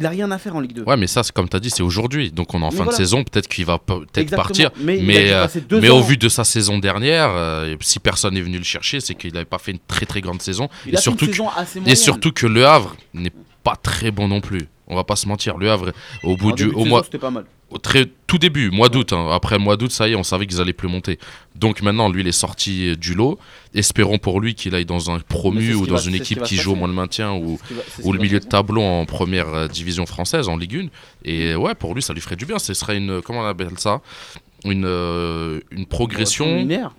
[0.00, 0.82] Il a rien à faire en Ligue 2.
[0.84, 2.32] Ouais, mais ça, c'est comme tu as dit, c'est aujourd'hui.
[2.32, 2.92] Donc on est en Mais fin voilà.
[2.92, 4.70] de saison, peut-être qu'il va pe- peut-être partir.
[4.80, 4.98] Mais,
[5.30, 9.00] euh, Mais au vu de sa saison dernière, euh, si personne n'est venu le chercher,
[9.00, 10.68] c'est qu'il n'avait pas fait une très très grande saison.
[10.86, 13.32] il et a fait une surtout que- saison assez Et surtout que Le Havre n'est
[13.62, 14.68] pas très bon non plus.
[14.90, 15.56] On va pas se mentir.
[15.56, 17.44] Le Havre, au bout En du au mois, c'était pas mal.
[17.70, 19.12] au très tout début, mois d'août.
[19.12, 19.28] hein.
[19.32, 21.18] Après mois d'août, ça y est, on savait qu'ils allaient plus monter.
[21.56, 23.38] Donc maintenant, lui, il est sorti du lot.
[23.74, 26.56] Espérons pour lui qu'il aille dans un promu ou dans va- une qui équipe qui
[26.56, 29.68] joue au moins le maintien ou, va- ou le milieu de tableau en première euh,
[29.68, 30.88] division française, en Ligue
[31.24, 31.28] 1.
[31.30, 32.58] Et ouais, pour lui, ça lui ferait du bien.
[32.58, 34.00] Ce serait une, comment on appelle ça?
[34.64, 36.46] Une, euh, une progression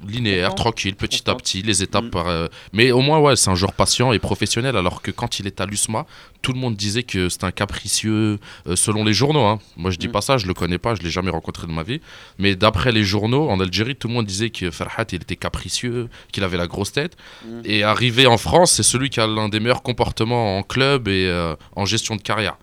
[0.08, 0.56] linéaire.
[0.56, 2.10] tranquille, petit à petit, les étapes Mm.
[2.10, 2.28] par.
[2.28, 4.76] euh, Mais au moins, ouais, c'est un joueur patient et professionnel.
[4.76, 6.06] Alors que quand il est à l'USMA,
[6.41, 9.45] tout le monde disait que c'était un capricieux, euh, selon les journaux.
[9.45, 9.60] hein.
[9.78, 10.12] Moi, je dis Mm.
[10.12, 12.02] pas ça, je le connais pas, je l'ai jamais rencontré de ma vie.
[12.39, 16.10] Mais d'après les journaux, en Algérie, tout le monde disait que Farhat, il était capricieux,
[16.32, 17.15] qu'il avait la grosse tête.
[17.45, 17.62] Mm.
[17.65, 21.32] Et arrivé en France, c'est celui qui a l'un des meilleurs comportements en club et
[21.76, 22.58] en gestion de carrière.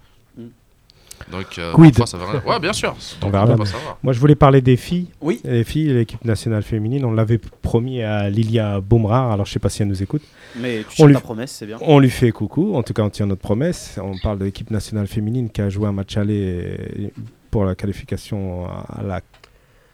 [1.31, 2.97] Donc, euh, Quid parfois, ça rien- Ouais, bien sûr.
[3.23, 3.65] On verra bien.
[3.65, 3.99] savoir.
[4.03, 5.09] Moi, je voulais parler des filles.
[5.21, 5.41] Oui.
[5.45, 9.33] Les filles, l'équipe nationale féminine, on l'avait promis à Lilia Baumrard.
[9.33, 10.23] Alors, je sais pas si elle nous écoute.
[10.57, 11.79] Mais tu On tiens lui- ta promesse, c'est bien.
[11.83, 12.75] On lui fait coucou.
[12.75, 13.99] En tout cas, on tient notre promesse.
[14.03, 17.13] On parle de l'équipe nationale féminine qui a joué un match aller
[17.51, 19.21] pour la qualification à la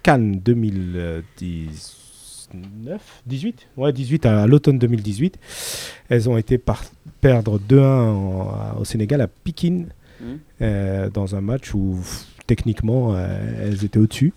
[0.03, 5.39] Cannes 2019 18 Ouais, 18 à, à l'automne 2018.
[6.09, 6.83] Elles ont été par-
[7.21, 9.85] perdre 2-1 en- au Sénégal à Pékin
[10.63, 14.33] Euh, dans un match où pff, techniquement euh, elles étaient au-dessus.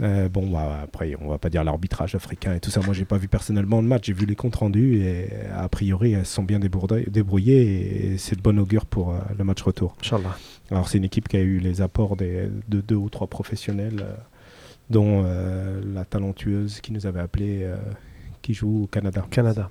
[0.00, 2.80] Euh, bon, bah, après, on va pas dire l'arbitrage africain et tout ça.
[2.80, 6.12] Moi, j'ai pas vu personnellement le match, j'ai vu les comptes rendus et a priori,
[6.14, 9.94] elles sont bien débrouillées, et c'est de bon augure pour euh, le match retour.
[10.00, 10.36] Inch'Allah.
[10.72, 14.00] Alors, c'est une équipe qui a eu les apports des- de deux ou trois professionnels,
[14.02, 14.14] euh,
[14.90, 15.22] dont
[15.94, 17.66] la talentueuse qui nous avait appelé,
[18.42, 19.24] qui joue au Canada.
[19.30, 19.70] Canada.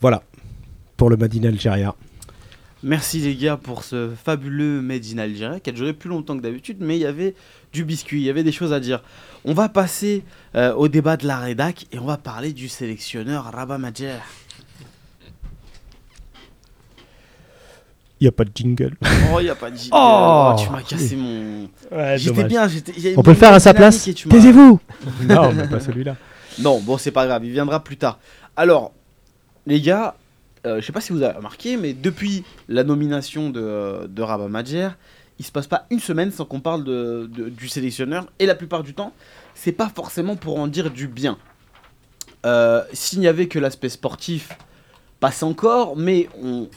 [0.00, 0.22] Voilà,
[0.96, 1.94] pour le Madine Algéria.
[2.82, 6.42] Merci les gars pour ce fabuleux Made in Algérie qui a duré plus longtemps que
[6.42, 7.34] d'habitude, mais il y avait
[7.74, 9.02] du biscuit, il y avait des choses à dire.
[9.44, 13.44] On va passer euh, au débat de la rédac et on va parler du sélectionneur
[13.52, 14.16] Rabat Madjer.
[18.18, 18.96] Il n'y a pas de jingle.
[19.32, 19.90] Oh, il y a pas de jingle.
[19.94, 21.68] Oh, Oh, tu m'as cassé mon.
[21.90, 23.14] Ouais, J'étais bien, j'étais.
[23.16, 24.80] On peut le faire à sa place Taisez-vous
[25.22, 26.16] non, mais pas celui-là.
[26.58, 28.18] Non, bon, c'est pas grave, il viendra plus tard.
[28.56, 28.92] Alors,
[29.66, 30.16] les gars,
[30.66, 34.48] euh, je sais pas si vous avez remarqué, mais depuis la nomination de, de Rabat
[34.48, 34.90] Madjer,
[35.38, 36.84] il se passe pas une semaine sans qu'on parle
[37.28, 39.12] du sélectionneur, et la plupart du temps,
[39.54, 41.38] c'est pas forcément pour en dire du bien.
[42.44, 44.50] Euh, S'il n'y avait que l'aspect sportif,
[45.18, 46.68] passe encore, mais on,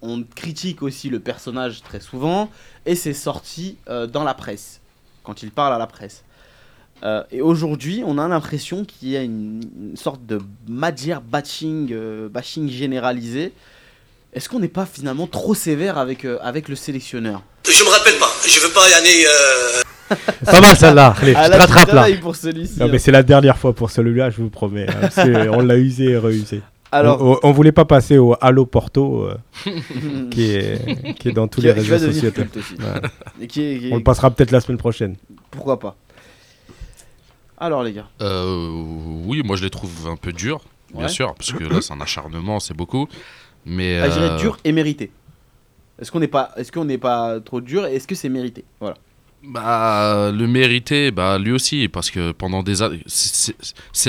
[0.00, 2.50] on critique aussi le personnage très souvent,
[2.86, 4.80] et c'est sorti euh, dans la presse,
[5.22, 6.24] quand il parle à la presse.
[7.04, 11.90] Euh, et aujourd'hui, on a l'impression qu'il y a une, une sorte de Madjer bashing,
[11.92, 13.52] euh, bashing généralisé.
[14.34, 17.42] Est-ce qu'on n'est pas finalement trop sévère avec, euh, avec le sélectionneur?
[17.66, 18.30] Je me rappelle pas.
[18.46, 19.24] Je veux pas y aller.
[19.26, 21.14] euh, Pas mal celle-là.
[21.22, 22.06] Allez, je te rattrape là.
[22.20, 22.78] pour celui-ci.
[22.80, 22.88] Non, hein.
[22.92, 24.86] mais c'est la dernière fois pour celui-là, je vous promets.
[24.88, 26.62] hein, parce que on l'a usé et reusé.
[26.90, 29.34] Alors, on, on- on voulait pas passer au Halo Porto, euh,
[30.30, 32.30] qui, est, qui est dans tous qui, les réseaux sociaux.
[32.30, 32.74] culte aussi.
[32.74, 33.08] Ouais.
[33.42, 35.16] Et qui est- qui est- On le passera peut-être la semaine prochaine.
[35.50, 35.96] Pourquoi pas
[37.60, 38.70] Alors les gars, Euh,
[39.26, 40.60] oui, moi je les trouve un peu durs,
[40.94, 43.08] bien sûr, parce que là c'est un acharnement, c'est beaucoup.
[43.66, 45.10] Mais ah, je dirais euh, dur et mérité.
[46.00, 48.64] Est-ce qu'on n'est pas, est-ce qu'on n'est pas trop dur et est-ce que c'est mérité?
[48.80, 48.96] Voilà.
[49.42, 53.54] Bah, le mériter, bah, lui aussi, parce que pendant des années, c'est-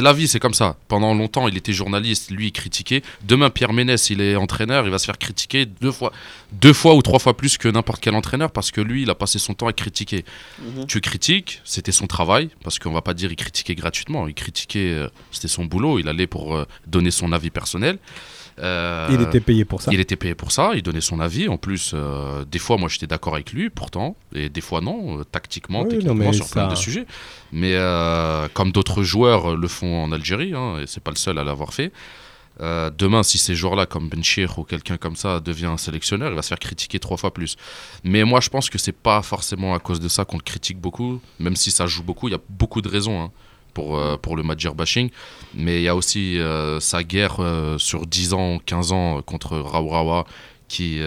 [0.01, 0.75] la vie, c'est comme ça.
[0.87, 3.03] Pendant longtemps, il était journaliste, lui il critiquait.
[3.23, 6.11] Demain, Pierre Ménès, il est entraîneur, il va se faire critiquer deux fois,
[6.51, 9.15] deux fois ou trois fois plus que n'importe quel entraîneur, parce que lui, il a
[9.15, 10.25] passé son temps à critiquer.
[10.59, 10.87] Mhm.
[10.87, 14.93] Tu critiques, c'était son travail, parce qu'on va pas dire il critiquait gratuitement, il critiquait,
[14.93, 17.99] euh, c'était son boulot, il allait pour euh, donner son avis personnel.
[18.61, 19.91] Euh, Il était payé pour ça.
[19.93, 21.47] il était payé pour ça, il donnait son avis.
[21.47, 25.19] En plus, euh, des fois, moi, j'étais d'accord avec lui, pourtant, et des fois, non,
[25.19, 27.05] euh, tactiquement, Oui, techniquement, sur ça- plein de sujets.
[27.51, 27.73] Mais
[28.53, 31.73] comme d'autres joueurs le font en Algérie, hein, et c'est pas le seul à l'avoir
[31.73, 31.91] fait.
[32.61, 36.35] euh, demain, si ces joueurs-là, comme Benchir ou quelqu'un comme ça, devient un sélectionneur, il
[36.35, 37.55] va se faire critiquer trois fois plus.
[38.03, 40.77] Mais moi, je pense que c'est pas forcément à cause de ça qu'on le critique
[40.77, 42.27] beaucoup, même si ça joue beaucoup.
[42.27, 43.21] Il y a beaucoup de raisons.
[43.23, 43.31] hein.
[43.73, 45.09] Pour, euh, pour le Madjer bashing.
[45.53, 49.57] Mais il y a aussi euh, sa guerre euh, sur 10 ans, 15 ans contre
[49.57, 50.25] Raourawa
[50.67, 51.01] qui,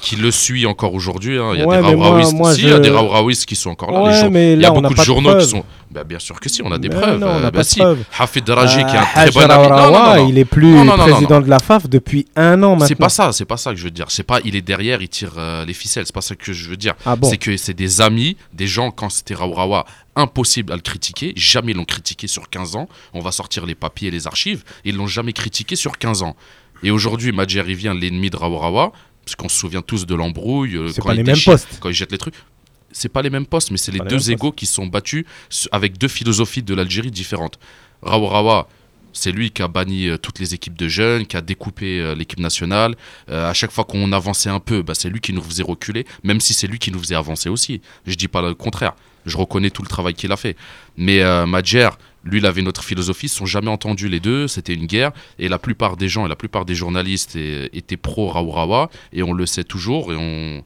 [0.00, 1.38] qui le suit encore aujourd'hui.
[1.38, 1.50] hein.
[1.54, 4.02] Il y a Ouais, des Raouraouistes a je- Raouraouistes qui sont encore là.
[4.02, 5.64] Ouais, Les jour- mais il y a beaucoup de journaux qui sont.
[5.90, 7.18] Bah, bien sûr que si, on a des Mais preuves.
[7.18, 7.78] non, on pas bah si.
[7.80, 8.04] preuves.
[8.18, 9.68] Hafid Daraji, qui est un Euh, très Haj bon ami.
[9.68, 12.86] Non, non, il est plus président de la FAF depuis un an maintenant.
[12.86, 14.06] C'est pas ça, c'est pas ça que je veux dire.
[14.10, 16.04] C'est pas il est derrière, il tire euh, les ficelles.
[16.06, 16.94] C'est pas ça que je veux dire.
[17.06, 20.82] Ah bon C'est que c'est des amis, des gens quand c'était Raourawa, impossible à le
[20.82, 21.32] critiquer.
[21.36, 22.88] Jamais ils l'ont critiqué sur 15 ans.
[23.14, 24.64] On va sortir les papiers et les archives.
[24.84, 26.36] Ils l'ont jamais critiqué sur 15 ans.
[26.82, 28.92] Et aujourd'hui, Madjer il vient l'ennemi de Raourawa,
[29.28, 30.76] parce qu'on se souvient tous de l'embrouille.
[30.76, 31.68] euh, C'est pas les mêmes postes.
[31.80, 32.34] Quand ils jettent les trucs.
[32.90, 35.26] C'est pas les mêmes postes, mais c'est les deux égaux qui sont battus
[35.70, 37.58] avec deux philosophies de l'Algérie différentes.
[38.00, 38.66] Raourawa,
[39.12, 42.14] c'est lui qui a banni euh, toutes les équipes de jeunes, qui a découpé euh,
[42.14, 42.94] l'équipe nationale.
[43.28, 46.06] Euh, à chaque fois qu'on avançait un peu, bah, c'est lui qui nous faisait reculer,
[46.22, 47.82] même si c'est lui qui nous faisait avancer aussi.
[48.06, 48.94] Je dis pas le contraire.
[49.26, 50.56] Je reconnais tout le travail qu'il a fait.
[50.96, 51.90] Mais euh, Madjer,
[52.24, 53.26] lui, il avait notre philosophie.
[53.26, 54.48] Ils se sont jamais entendus les deux.
[54.48, 55.12] C'était une guerre.
[55.38, 58.90] Et la plupart des gens et la plupart des journalistes étaient pro Raourawa.
[59.12, 60.12] Et on le sait toujours.
[60.12, 60.62] Et on,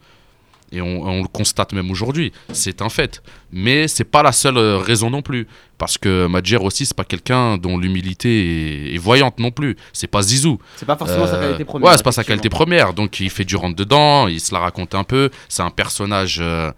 [0.75, 2.33] et on, on le constate même aujourd'hui.
[2.53, 3.23] C'est un fait.
[3.53, 5.47] Mais c'est pas la seule euh, raison non plus.
[5.77, 9.77] Parce que Madjer aussi, c'est pas quelqu'un dont l'humilité est, est voyante non plus.
[9.93, 10.59] C'est pas Zizou.
[10.77, 11.91] C'est pas forcément sa Euh, qualité première.
[11.91, 12.95] Ouais, c'est pas sa qualité première.
[12.95, 15.29] Donc il fait du rentre dedans, il se la raconte un peu.
[15.51, 16.73] C'est un personnage euh,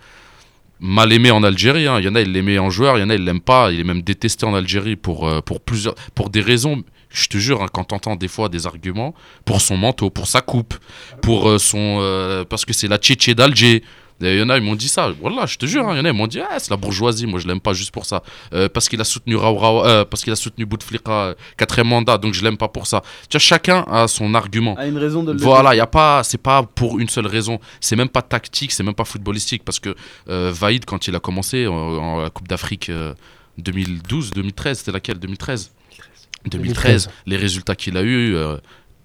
[0.81, 1.87] mal aimé en Algérie.
[1.87, 1.99] hein.
[2.01, 3.71] Il y en a, il l'aimaient en joueur, il y en a, il l'aiment pas.
[3.73, 6.83] Il est même détesté en Algérie pour, euh, pour, plusieurs, pour des raisons.
[7.11, 10.41] Je te jure, hein, quand t'entends des fois des arguments pour son manteau, pour sa
[10.41, 10.75] coupe,
[11.23, 11.99] pour euh, son.
[12.01, 13.83] euh, parce que c'est la tchétché d'Alger.
[14.21, 15.13] Il y en a, ils m'ont dit ça.
[15.21, 16.77] Voilà, je te jure, hein, il y en a, ils m'ont dit, ah, c'est la
[16.77, 18.23] bourgeoisie, moi je l'aime pas juste pour ça.
[18.53, 22.17] Euh, parce qu'il a soutenu Raourawa, euh, parce qu'il a soutenu Bouteflika, euh, quatrième mandat,
[22.19, 23.03] donc je l'aime pas pour ça.
[23.29, 24.77] Tu vois, chacun a son argument.
[24.77, 27.27] A une raison de le Voilà, il y a pas, c'est pas pour une seule
[27.27, 27.59] raison.
[27.81, 29.95] C'est même pas tactique, c'est même pas footballistique parce que
[30.29, 33.15] euh, Vaïd quand il a commencé en, la Coupe d'Afrique euh,
[33.59, 35.19] 2012, 2013, c'était laquelle?
[35.19, 35.73] 2013.
[36.47, 37.11] 2013.
[37.27, 38.37] Les résultats qu'il a eu,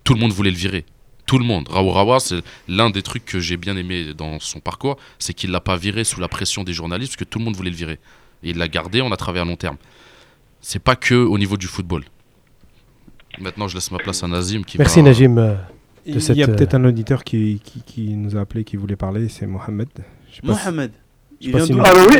[0.03, 0.85] tout le monde voulait le virer.
[1.29, 1.67] Tout le monde.
[1.69, 5.59] Raourawa, c'est l'un des trucs que j'ai bien aimé dans son parcours, c'est qu'il l'a
[5.59, 7.99] pas viré sous la pression des journalistes parce que tout le monde voulait le virer.
[8.41, 9.77] Et il l'a gardé, on a travaillé à long terme.
[10.59, 12.03] C'est pas que au niveau du football.
[13.39, 15.37] Maintenant, je laisse ma place à Nazim qui Merci va- Najim.
[15.37, 15.53] euh,
[16.07, 18.95] Il y a euh, peut-être un auditeur qui, qui, qui nous a appelé, qui voulait
[18.95, 19.89] parler, c'est Mohamed.
[20.31, 20.91] Je si- Mohamed.
[21.39, 22.17] je sais Il vient si d'où nous- Allô, oui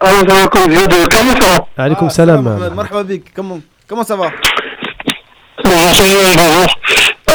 [0.00, 2.42] va comme vient de Clermont, ça va Alaykoum Ah, salam.
[2.74, 3.14] Marhaba.
[3.32, 4.32] Comment, comment ça va?
[5.62, 6.04] Bonjour.
[6.04, 6.66] Euh,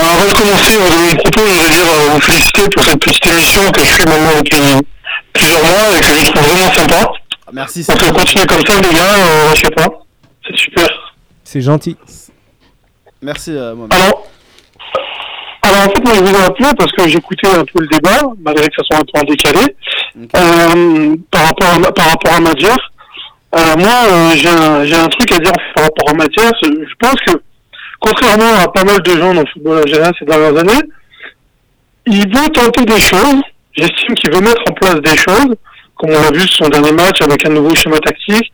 [0.06, 3.28] avant de commencer euh, mon propos, je veux dire euh, vous féliciter pour cette petite
[3.28, 4.62] émission que je fais maintenant depuis
[5.34, 7.12] plusieurs mois et que je trouve vraiment sympa.
[7.52, 9.88] Merci, c'est Donc continuez comme ça, les gars, euh, je sais pas.
[10.48, 10.88] C'est super.
[11.44, 11.98] C'est gentil.
[13.22, 13.94] Merci, euh, Mohamed.
[13.94, 14.28] Alors,
[15.62, 18.22] alors en fait, moi je vous ai appelé parce que j'écoutais un peu le débat,
[18.44, 19.76] malgré que ça soit un peu en décalé,
[20.36, 22.68] euh, par, rapport à, par rapport à Madjer.
[23.56, 26.50] Euh, moi, euh, j'ai un, j'ai un truc à dire par rapport à Madjer.
[26.62, 27.32] c'est- Je pense que,
[28.00, 30.84] contrairement à pas mal de gens dans le football algérien ces dernières années,
[32.06, 33.42] il veut tenter des choses.
[33.74, 35.56] J'estime qu'il veut mettre en place des choses,
[35.96, 38.52] comme on l'a vu sur son dernier match avec un nouveau schéma tactique.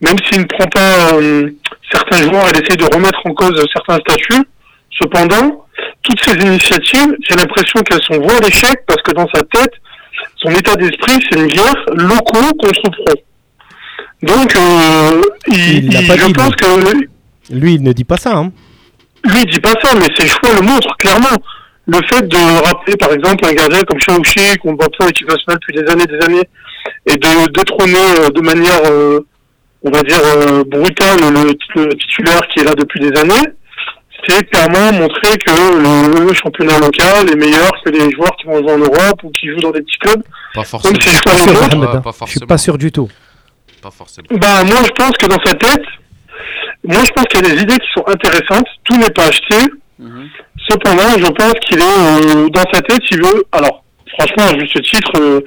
[0.00, 1.50] Même s'il ne prend pas euh,
[1.90, 4.44] certains joueurs, il essaie de remettre en cause certains statuts.
[5.00, 5.64] Cependant,
[6.02, 9.72] toutes ces initiatives, j'ai l'impression qu'elles sont vouées à l'échec parce que dans sa tête,
[10.36, 13.14] son état d'esprit, c'est une guerre locaux contre pro.
[14.22, 18.36] Donc, euh, il, Il pas je dit, pense que Lui, il ne dit pas ça.
[18.36, 18.52] Hein.
[19.24, 21.36] Lui, il dit pas ça, mais ses choix le montrent clairement.
[21.86, 25.28] Le fait de rappeler, par exemple, un gardien comme Chaouchi, qu'on voit pas en équipe
[25.28, 26.48] nationale depuis des années des années,
[27.06, 29.20] et de détrôner euh, de manière, euh,
[29.82, 33.44] on va dire, euh, brutale le, le titulaire qui est là depuis des années,
[34.26, 38.58] c'est clairement montrer que le, le championnat local est meilleur que les joueurs qui vont
[38.58, 40.22] jouer en Europe ou qui jouent dans des petits clubs.
[40.54, 40.98] Pas forcément.
[41.00, 41.32] Choix
[42.02, 43.10] Pas sûr, Je suis pas sûr du tout.
[43.82, 44.26] Pas forcément.
[44.30, 45.84] Bah, moi, je pense que dans sa tête,
[46.84, 48.66] moi, je pense qu'il y a des idées qui sont intéressantes.
[48.84, 49.56] Tout n'est pas acheté.
[49.98, 50.28] Mhm.
[50.68, 53.44] Cependant, je pense qu'il est euh, dans sa tête, il veut.
[53.52, 53.84] Alors,
[54.18, 55.40] franchement, à juste titre, euh,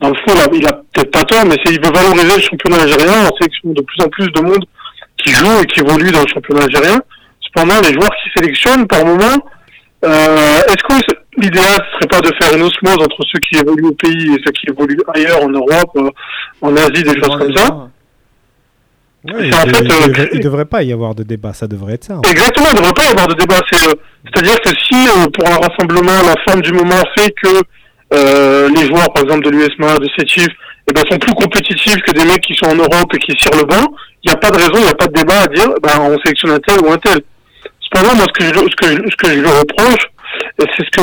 [0.00, 2.82] dans le fond, là, il a peut-être pas tort, mais il veut valoriser le championnat
[2.82, 3.22] algérien.
[3.22, 4.64] Y a de plus en plus de monde
[5.18, 7.00] qui joue et qui évolue dans le championnat algérien.
[7.42, 9.36] Cependant, les joueurs qui sélectionnent par moment,
[10.04, 13.88] euh, est-ce que l'idéal ce serait pas de faire une osmose entre ceux qui évoluent
[13.88, 16.10] au pays et ceux qui évoluent ailleurs en Europe, euh,
[16.62, 17.90] en Asie, des choses comme ça
[19.24, 22.14] Ouais, il, en fait, euh, devrait, pas y avoir de débat, ça devrait être ça.
[22.14, 22.20] hein.
[22.30, 23.58] Exactement, il ne devrait pas y avoir de débat.
[23.70, 23.92] C'est, euh,
[24.32, 27.48] C'est-à-dire que si euh, pour un rassemblement, la forme du moment fait que
[28.14, 30.48] euh, les joueurs, par exemple, de l'USMA, de Sétif,
[30.88, 33.56] eh ben, sont plus compétitifs que des mecs qui sont en Europe et qui cirent
[33.58, 33.84] le banc,
[34.24, 35.92] il n'y a pas de raison, il n'y a pas de débat à dire ben,
[36.00, 37.20] on sélectionne un tel ou un tel.
[37.80, 40.04] Cependant, moi, ce que je, ce que, je- ce que je lui reproche,
[40.60, 41.00] et c'est ce que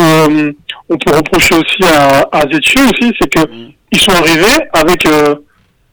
[0.48, 0.52] euh,
[0.90, 3.40] on peut reprocher aussi à, à Zetchi aussi, c'est que
[3.92, 5.06] ils sont arrivés avec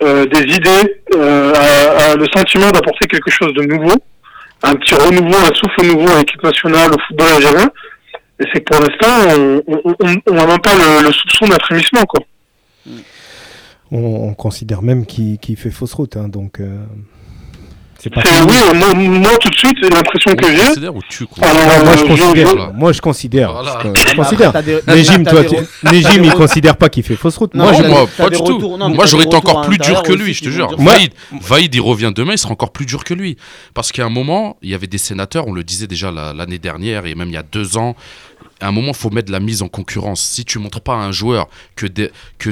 [0.06, 3.96] euh, des idées, euh, le sentiment d'apporter quelque chose de nouveau,
[4.64, 7.70] un petit renouveau, un souffle nouveau à l'équipe nationale, au football algérien.
[8.40, 11.58] Et c'est que pour l'instant, on- n'a même pas le, soupçon d'un.
[13.92, 13.98] On,
[14.30, 16.18] on considère même qu'il fait fausse route.
[16.18, 16.84] hein, donc, euh,
[18.10, 18.48] pas C'est- fini.
[18.50, 20.58] oui, moi, moi, tout de suite, l'impression On que j'ai.
[20.68, 22.48] considère ou tu quoi Alors, moi, je euh, considère.
[22.56, 22.72] Voilà.
[22.74, 23.52] Moi, je considère.
[23.54, 23.80] Voilà.
[23.84, 24.50] Je, considère.
[24.50, 27.04] après, t'as des- Négim, t'as toi, des tu- re- Négim, t'as il considère pas qu'il
[27.04, 27.54] fait fausse route.
[27.54, 28.78] Non, moi, moi, pas du tout.
[28.78, 30.76] non, moi, j'aurais été encore plus dur que lui, je te jure.
[30.78, 33.38] Vaïd, Vaïd, il revient demain, il sera encore plus dur que lui.
[33.74, 36.60] Parce qu'à un moment, il y avait des sénateurs, on le disait déjà la- l'année
[36.60, 37.96] dernière et même il y a deux ans,
[38.62, 40.22] à un moment, il faut mettre de la mise en concurrence.
[40.22, 42.50] Si tu montres pas à un joueur que, des- que,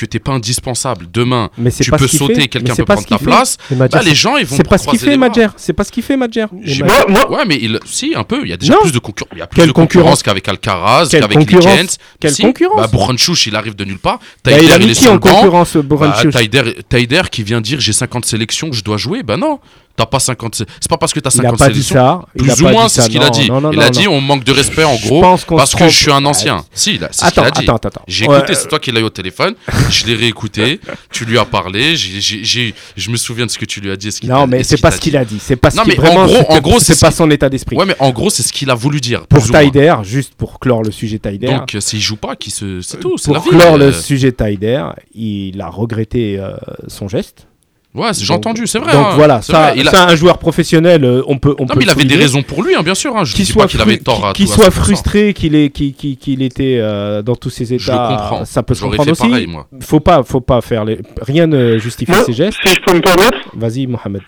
[0.00, 3.58] que t'es pas indispensable, demain, mais tu pas peux sauter, quelqu'un peut prendre ta place,
[3.70, 5.16] bah, les gens, ils vont C'est pas ce qu'il fait.
[5.16, 5.48] Madjer.
[5.56, 6.46] C'est pas ce qu'il fait, Madjer.
[6.52, 8.40] Ouais, mais il, si, un peu.
[8.42, 8.80] Il y a déjà Non.
[8.82, 9.30] plus de concurrence.
[9.34, 11.98] Il y a plus Quelle de concurrence qu'avec Alcaraz, qu'avec Likens.
[12.18, 12.42] Quelle Si.
[12.42, 14.18] concurrence Bah, Bourhanchouch, il arrive de nulle part.
[14.44, 15.34] Bah, Taider, il a il est qui sur en le banc.
[15.34, 19.22] concurrence, Bah, Taider, Taider qui vient dire j'ai 50 sélections, je dois jouer.
[19.22, 19.60] Bah non,
[20.00, 20.54] t'as pas 50.
[20.54, 21.94] sé- C'est pas parce que t'as Il a 50 pas dit sélections.
[21.94, 22.22] ça.
[22.36, 23.48] Plus ou moins, c'est ce qu'il a dit.
[23.50, 25.20] non, non, il a dit on manque de respect en gros
[25.56, 26.64] parce que je suis un ancien.
[26.72, 27.60] Si, c'est ce qu'il Attends, a dit.
[27.70, 28.02] attends, attends.
[28.08, 29.54] J'ai Ouais, écouté, c'est toi qui l'as eu au téléphone.
[29.90, 30.80] je l'ai réécouté.
[31.10, 31.96] Tu lui as parlé.
[31.96, 34.10] je me souviens de ce que tu lui as dit.
[34.12, 35.38] ce Non, mais ce c'est pas ce qu'il a dit.
[35.40, 36.50] C'est pas ce Non, qu'il mais en vraiment.
[36.50, 37.76] en gros, c'est pas son état d'esprit.
[37.76, 39.26] Ouais, mais en gros, c'est ce qu'il a voulu dire.
[39.26, 39.40] Pour.
[39.50, 41.48] Taider, juste pour clore le sujet Taider.
[41.48, 42.80] Donc, euh, s'il joue pas, qui se...
[42.82, 43.16] c'est tout.
[43.24, 43.78] Pour clore euh.
[43.78, 44.84] le sujet Taider,
[45.14, 46.52] il a regretté euh,
[46.86, 47.46] son geste.
[47.92, 48.92] Ouais, j'ai entendu, c'est vrai.
[48.92, 49.12] Donc hein.
[49.16, 51.78] voilà, ça, vrai, il a- ça, un joueur professionnel, euh, on peut, on Non, peut
[51.80, 53.16] mais il avait des raisons pour lui, hein, bien sûr.
[53.16, 53.24] Hein.
[53.24, 54.70] Je Qu'il dis soit, pas qu'il avait tort à soit 100%.
[54.70, 58.44] frustré, qu'il ait- qu'il- était euh, dans tous ses états, comprends.
[58.44, 59.28] ça peut se comprendre fait aussi.
[59.28, 59.66] pareil, moi.
[59.80, 60.98] Faut pas, faut pas faire les...
[61.20, 62.58] rien ne justifie moi, ses gestes.
[62.64, 64.22] si je peux me permettre, Vas-y, Mohamed.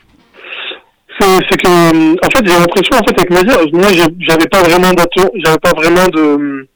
[1.21, 3.89] c'est que, en fait, j'ai l'impression, en fait, avec Mazir, moi,
[4.29, 6.67] j'avais pas vraiment d'attente, j'avais pas vraiment de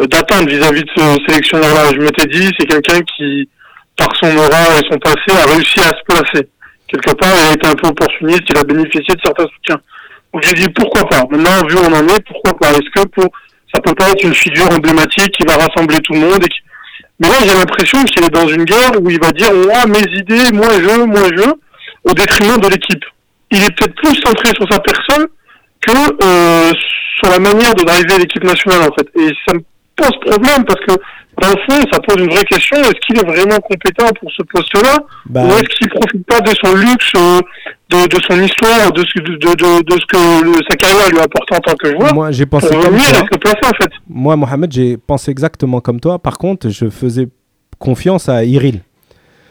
[0.00, 1.90] euh, d'attente vis-à-vis de ce sélectionneur-là.
[1.92, 3.48] Je m'étais dit, c'est quelqu'un qui,
[3.96, 6.48] par son aura et son passé, a réussi à se placer.
[6.88, 9.80] Quelque part, il a été un peu opportuniste, il a bénéficié de certains soutiens.
[10.32, 11.22] Donc j'ai dit, pourquoi pas?
[11.30, 12.70] Maintenant, vu où on en est, pourquoi pas?
[12.70, 13.28] Est-ce que pour,
[13.74, 16.46] ça peut pas être une figure emblématique qui va rassembler tout le monde.
[17.18, 20.04] Mais là, j'ai l'impression qu'il est dans une guerre où il va dire, moi, mes
[20.18, 21.50] idées, moi, je, moi, je,
[22.04, 23.04] au détriment de l'équipe
[23.50, 25.26] il est peut-être plus centré sur sa personne
[25.80, 26.72] que euh,
[27.16, 29.08] sur la manière de driver l'équipe nationale en fait.
[29.18, 29.60] Et ça me
[29.96, 30.94] pose problème parce que
[31.42, 32.76] dans le fond, ça pose une vraie question.
[32.78, 36.50] Est-ce qu'il est vraiment compétent pour ce poste-là Bah, ou est-ce qu'il profite pas de
[36.64, 37.40] son luxe, euh,
[37.90, 41.18] de, de son histoire, de ce, de, de, de ce que le- sa carrière lui
[41.18, 43.04] a apporté en tant que joueur moi, j'ai pensé pour comme toi.
[43.10, 46.18] et se placer en fait Moi, Mohamed, j'ai pensé exactement comme toi.
[46.18, 47.28] Par contre, je faisais
[47.78, 48.80] confiance à Iril.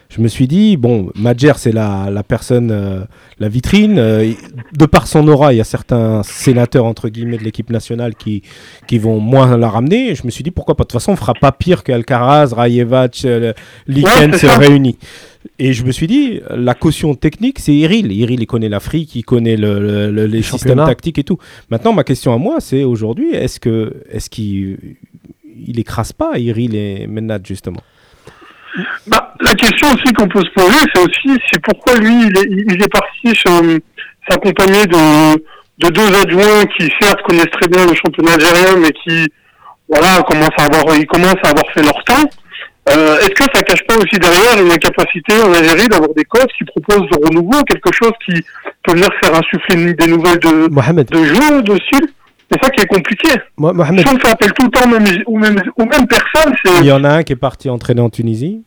[0.08, 3.00] Je me suis dit, bon, Madjer, c'est la, la personne, euh,
[3.40, 3.98] la vitrine.
[3.98, 4.32] euh,
[4.78, 8.44] de par son aura, il y a certains sénateurs, entre guillemets, de l'équipe nationale qui,
[8.88, 10.12] qui vont moins la ramener.
[10.12, 10.84] Et je me suis dit, pourquoi pas?
[10.84, 13.52] De toute façon, on fera pas pire qu'Alcaraz, Rayevac, euh,
[13.88, 14.98] Likens Ouais, réunis.
[15.60, 18.12] Et je me suis dit, la caution technique, c'est Iril.
[18.12, 21.38] Iril, il connaît l'Afrique, il connaît le, le- le- les systèmes tactiques et tout.
[21.70, 24.78] Maintenant, ma question à moi, c'est aujourd'hui, est-ce que est-ce qu'il
[25.68, 27.80] il écrase pas Iril et Menad, justement?
[29.08, 32.48] Bah, la question aussi qu'on peut se poser, c'est aussi c'est pourquoi lui il est,
[32.50, 33.34] il est parti
[34.28, 35.36] s'accompagner de,
[35.80, 39.28] de deux adjoints qui certes connaissent très bien le championnat algérien, mais qui
[39.88, 42.30] voilà commencent à avoir ils commencent à avoir fait leur temps.
[42.90, 46.52] Euh, Est-ce que ça cache pas aussi derrière une incapacité en Algérie d'avoir des coachs
[46.56, 48.34] qui proposent de renouveau, quelque chose qui
[48.84, 52.08] peut venir faire insuffler des nouvelles de, Mohamed, de jeu, de style?
[52.52, 53.30] C'est ça qui est compliqué.
[53.58, 56.08] Mo- Mohamed, Si on fait appel tout le temps aux mêmes, aux mêmes, aux mêmes
[56.08, 58.62] personnes, Il y en a un qui est parti entraîner en Tunisie.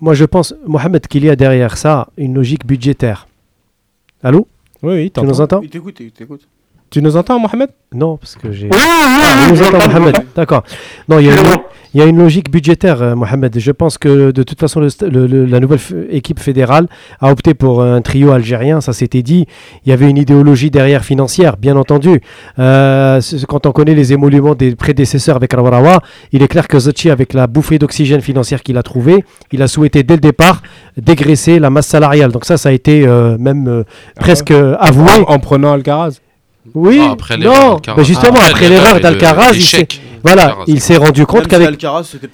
[0.00, 3.26] moi je pense, Mohamed, qu'il y a derrière ça une logique budgétaire.
[4.22, 4.46] Allô?
[4.82, 5.60] Oui, oui, Tu nous entends?
[5.62, 6.46] Il t'écoute, il t'écoute.
[6.90, 7.70] Tu nous entends, Mohamed?
[7.92, 8.66] Non, parce que j'ai.
[8.66, 10.16] Oui, oui, Ah, nous je entend, Mohamed.
[10.36, 10.62] D'accord.
[11.08, 11.64] Non, il y, a une, Excusez-moi.
[11.94, 13.58] il y a une logique budgétaire, euh, Mohamed.
[13.58, 16.86] Je pense que de toute façon, le st- le- le- la nouvelle f- équipe fédérale
[17.20, 18.80] a opté pour un trio algérien.
[18.80, 19.46] Ça s'était dit.
[19.84, 22.20] Il y avait une idéologie derrière financière, bien entendu.
[22.60, 26.00] Euh, quand on connaît les émoluments des prédécesseurs avec Rawarawa,
[26.32, 29.68] il est clair que Zachi, avec la bouffée d'oxygène financière qu'il a trouvée, il a
[29.68, 30.62] souhaité dès le départ
[30.96, 32.30] dégraisser la masse salariale.
[32.32, 33.84] Donc ça, ça a été euh, même euh,
[34.20, 35.10] presque avoué.
[35.26, 36.18] en, en prenant Alcaraz.
[36.78, 39.88] Oui, Ah, après non, mais justement, Ah, après l'erreur d'Alcaraz, il s'est
[40.22, 41.80] voilà, il s'est rendu compte qu'avec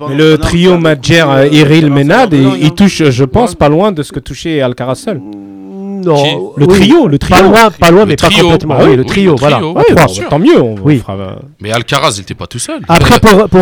[0.08, 3.68] Le trio Madjer, euh, Iril, sur un Menad, salaire de il, touche, je pense, pas
[3.68, 5.20] loin de ce que touchait Alcaraz seul.
[5.20, 7.36] non, Le oui, trio, le trio.
[7.36, 8.74] pas loin, pas loin, mais pas complètement.
[8.78, 10.08] Ah oui, oui, le oui, trio, le voilà.
[10.08, 10.28] sûr.
[10.28, 10.60] tant mieux.
[10.60, 10.98] On Oui.
[10.98, 12.80] fera, euh, Mais Alcaraz, il était pas tout seul.
[12.88, 13.52] Après, pour, répondre,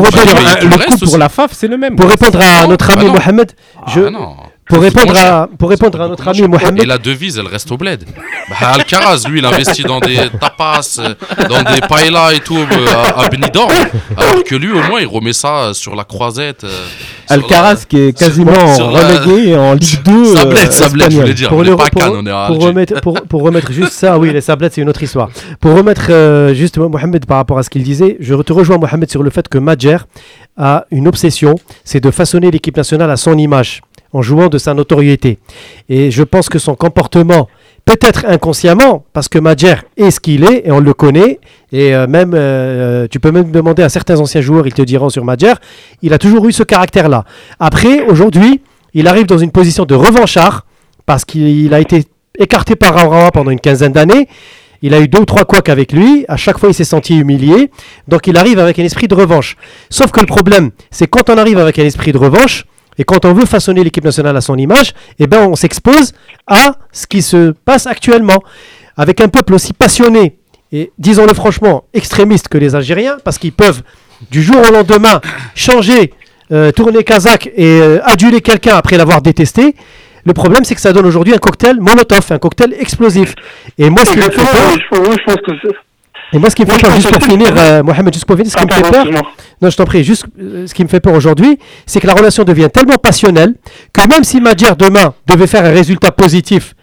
[0.63, 1.97] le coup pour la FAF, c'est le même.
[1.97, 3.07] pour répondre à Non, notre ami.
[3.11, 3.53] Mohamed,
[3.89, 4.29] je, Ah.
[4.71, 6.45] Pour répondre à, pour répondre Ça à coûte notre ami cher.
[6.47, 8.05] Et Mohamed, la devise, elle reste au bled.
[8.49, 11.15] Bah, Alcaraz, lui, il investit dans des tapas, euh,
[11.49, 13.71] dans des paellas et tout euh, à, à Benidorm.
[14.17, 16.87] Alors que lui, au moins, il remet ça euh, sur la croisette, euh,
[17.29, 20.35] Alcaraz qui est quasiment sur la- relégué en Ligue 2.
[20.37, 21.49] Sablette, euh, Sablette, je voulais dire.
[21.49, 24.19] Pour, on le- pour- Cannes, on est à pour remettre, pour, pour remettre juste ça,
[24.19, 25.29] oui, les sablettes, c'est une autre histoire.
[25.61, 29.11] Pour remettre euh, juste Mohamed par rapport à ce qu'il disait, je te rejoins Mohamed
[29.11, 29.99] sur le fait que Madjer
[30.57, 31.55] a une obsession,
[31.85, 33.81] c'est de façonner l'équipe nationale à son image,
[34.13, 35.39] en jouant de sa notoriété.
[35.89, 37.49] Et je pense que son comportement,
[37.85, 41.41] peut-être inconsciemment, parce que Madjer est ce qu'il est, et on le connaît,
[41.73, 45.11] et euh, même, euh, tu peux même demander à certains anciens joueurs, ils te diront
[45.11, 45.55] sur Madjer,
[46.03, 47.25] il a toujours eu ce caractère-là.
[47.59, 48.61] Après, aujourd'hui,
[48.95, 50.67] il arrive dans une position de revanchard,
[51.07, 52.05] parce qu'il a été
[52.39, 54.29] écarté par Aurawa pendant une quinzaine d'années.
[54.83, 56.25] Il a eu deux ou trois couacs avec lui.
[56.29, 57.71] À chaque fois, il s'est senti humilié.
[58.09, 59.57] Donc, il arrive avec un esprit de revanche.
[59.91, 62.65] Sauf que le problème, c'est quand on arrive avec un esprit de revanche
[63.01, 66.13] et quand on veut façonner l'équipe nationale à son image, eh ben, on s'expose
[66.47, 68.43] à ce qui se passe actuellement.
[68.95, 70.37] Avec un peuple aussi passionné
[70.71, 73.81] et, disons-le franchement, extrémiste que les Algériens, parce qu'ils peuvent,
[74.31, 75.23] du jour au lendemain,
[75.55, 76.13] changer,
[76.53, 79.75] euh, tourner kazakh et euh, aduler quelqu'un après l'avoir détesté.
[80.27, 83.35] Le problème, c'est que ça donne aujourd'hui un cocktail Molotov, un cocktail explosif.
[83.79, 85.69] Et moi, ce qui me fait Exactement, peur, je, pense que.
[86.33, 88.51] Et moi, ce qui me fait peur, juste pour finir, euh, Mohamed, juste pour finir,
[88.53, 89.05] ce qui Ah, me fait peur,
[89.63, 92.15] non, je t'en prie, juste euh, ce qui me fait peur aujourd'hui, c'est que la
[92.15, 93.55] relation devient tellement passionnelle
[93.93, 96.75] que même si Madjer demain devait faire un résultat positif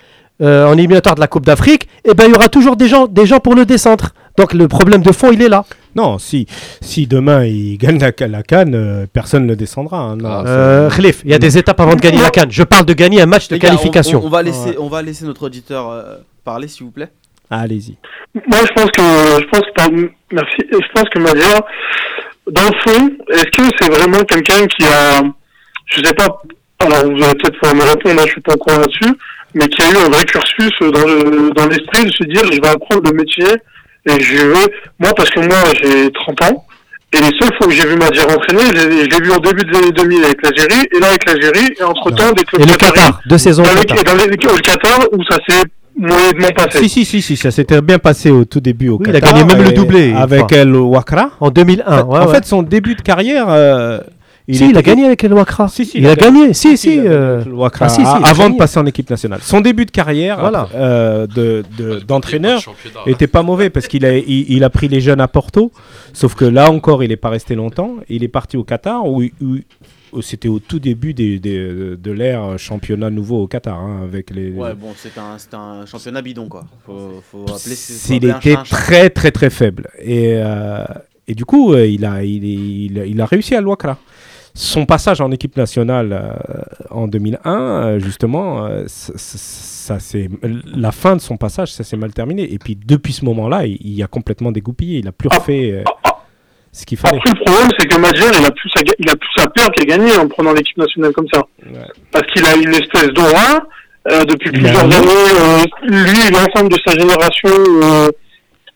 [0.41, 3.07] euh, en éliminatoire de la Coupe d'Afrique, eh ben il y aura toujours des gens,
[3.07, 4.09] des gens pour le descendre.
[4.37, 5.65] Donc le problème de fond, il est là.
[5.95, 6.45] Non, si,
[6.79, 9.97] si demain il gagne la, la canne, euh, personne ne le descendra.
[9.97, 12.51] hein, non, Ah, Euh, Khalif, il y a des étapes avant de gagner la canne.
[12.51, 14.21] Je parle de gagner un match de Les gars, on- qualification.
[14.21, 17.09] On, on va laisser, on va laisser notre auditeur euh, parler, s'il vous plaît.
[17.49, 17.97] Allez-y.
[18.47, 21.59] Moi, je pense que, je pense que, merci, Et je pense que Madjer,
[22.51, 25.21] dans le fond, est-ce que c'est vraiment quelqu'un qui a,
[25.85, 26.41] je sais pas,
[26.79, 29.13] alors vous allez peut-être pouvoir me répondre, je suis pas au courant là-dessus,
[29.53, 32.61] mais qui a eu un vrai cursus dans le, dans l'esprit de se dire, je
[32.61, 33.47] vais apprendre le métier,
[34.09, 36.65] et je vais, moi, parce que moi, j'ai 30 ans,
[37.13, 39.77] et les seules fois où j'ai vu Madjer entraîner, je l'ai vu au début des
[39.77, 43.21] années 2000 avec l'Algérie, et là avec l'Algérie, et entre-temps, des clubs Et le Qatar,
[43.25, 44.03] deux saisons au Qatar.
[44.03, 45.63] dans les, au Qatar, où ça s'est
[45.97, 46.79] moyennement passé.
[46.83, 49.19] Si, si, si, si, ça s'était bien passé au tout début au Oui, il a
[49.21, 49.33] Qatar.
[49.39, 50.51] gagné même le doublé, Avec.
[50.51, 51.31] El Wakra.
[51.39, 52.03] En 2001.
[52.03, 52.33] ouais, en ouais.
[52.35, 53.45] fait, son début de carrière.
[53.49, 53.99] euh,
[54.49, 55.67] si, il a gagné avec El Wakra.
[55.67, 56.53] Si, si, il, a gagné.
[56.53, 56.93] Si, si.
[56.95, 58.53] il a gagné euh, Wakra, ah, si, si, a- il a avant gagné.
[58.53, 59.39] de passer en équipe nationale.
[59.41, 60.69] Son début de carrière Voilà.
[60.73, 62.61] euh, de, de- d'entraîneur
[63.07, 65.71] était pas mauvais parce qu'il a, il, il a pris les jeunes à Porto.
[66.13, 67.95] Sauf que là encore, il est pas resté longtemps.
[68.07, 69.57] Il est parti au Qatar où, où- où
[70.21, 73.77] c'était au tout début des, des- de l'ère championnat nouveau au Qatar.
[73.79, 76.65] hein, avec les, Ouais, bon, c'est un, championnat bidon, quoi.
[76.85, 79.89] Faut, faut appeler faut un était un très très très faible.
[79.99, 80.83] Et, euh,
[81.27, 83.97] et du coup, euh, il, a, il, il, il a réussi à Wakra.
[84.53, 86.31] Son passage en équipe nationale euh,
[86.89, 90.17] en 2001, euh, justement, euh, ça, ça-
[90.75, 92.51] la fin de son passage, ça s'est mal terminé.
[92.51, 94.99] Et puis depuis ce moment-là, il, il a complètement dégoupillé.
[94.99, 95.83] Il a plus refait euh,
[96.77, 97.17] ce qu'il fallait.
[97.17, 99.73] Après, le problème, c'est que Madjer, il a plus à, il a plus à perdre
[99.75, 101.41] qu'à gagner en prenant l'équipe nationale comme ça.
[101.65, 101.79] Ouais.
[102.11, 103.63] Parce qu'il a une espèce d'aura,
[104.11, 108.09] euh, depuis Il plusieurs années, euh, lui et l'ensemble de sa génération euh,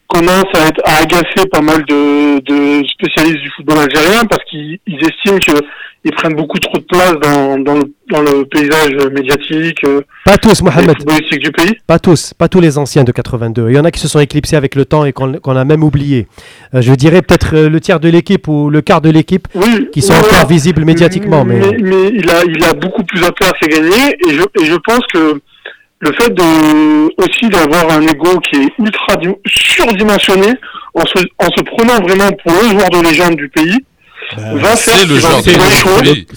[0.08, 4.80] commencent à, être, à agacer pas mal de, de spécialistes du football algérien parce qu'ils
[4.88, 5.40] ils estiment
[6.04, 10.38] qu'ils prennent beaucoup trop de place dans, dans, le, dans le paysage médiatique euh, Pas
[10.38, 10.96] tous, Mohamed.
[10.98, 11.74] du pays.
[11.86, 13.70] Pas tous, pas tous les anciens de 82.
[13.70, 15.84] Il y en a qui se sont éclipsés avec le temps et qu'on a même
[15.84, 16.28] oublié.
[16.74, 19.90] Euh, je dirais peut-être euh, le tiers de l'équipe ou le quart de l'équipe Oui,
[19.92, 21.46] qui sont encore visibles médiatiquement.
[21.46, 24.16] Mais, mais, mais il, a, il a beaucoup plus à perdre qu'à gagner.
[24.28, 25.40] Et je, et je pense que
[26.04, 30.48] le fait de, aussi d'avoir un ego qui est ultra di- surdimensionné,
[30.96, 33.78] en se, en se prenant vraiment pour le joueur de légende du pays,
[34.38, 35.38] va faire C'est le joueur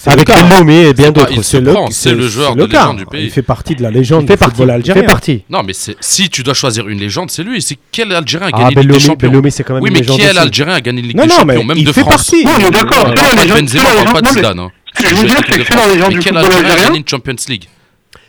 [0.06, 0.42] avec cas.
[0.42, 1.42] Belloumi et bien d'autres.
[1.42, 2.80] c'est le joueur de cas.
[2.80, 3.24] légende du pays.
[3.24, 4.56] Il fait partie de la légende Il fait du partie.
[4.56, 5.02] football Il algérien.
[5.02, 5.44] fait partie.
[5.50, 7.60] Non, mais c'est- si tu dois choisir une légende, c'est lui.
[7.62, 9.42] C'est quel Algérien a Ah, gagné Ligue des Champions?
[9.50, 10.38] C'est quand même Oui, mais quel.
[10.38, 12.44] Algérien a gagné Ligue Non, des non, Champions, mais même il de fait France partie.
[12.44, 13.06] Oui, on est d'accord.
[13.14, 14.58] Légende- Benzema, on parle pas de non, mais Zidane.
[14.60, 14.70] hein.
[14.96, 16.84] Je veux dire, c'est que c'est la légende Mais du quel football Algérien a algérien?
[16.88, 17.64] gagné une Champions League?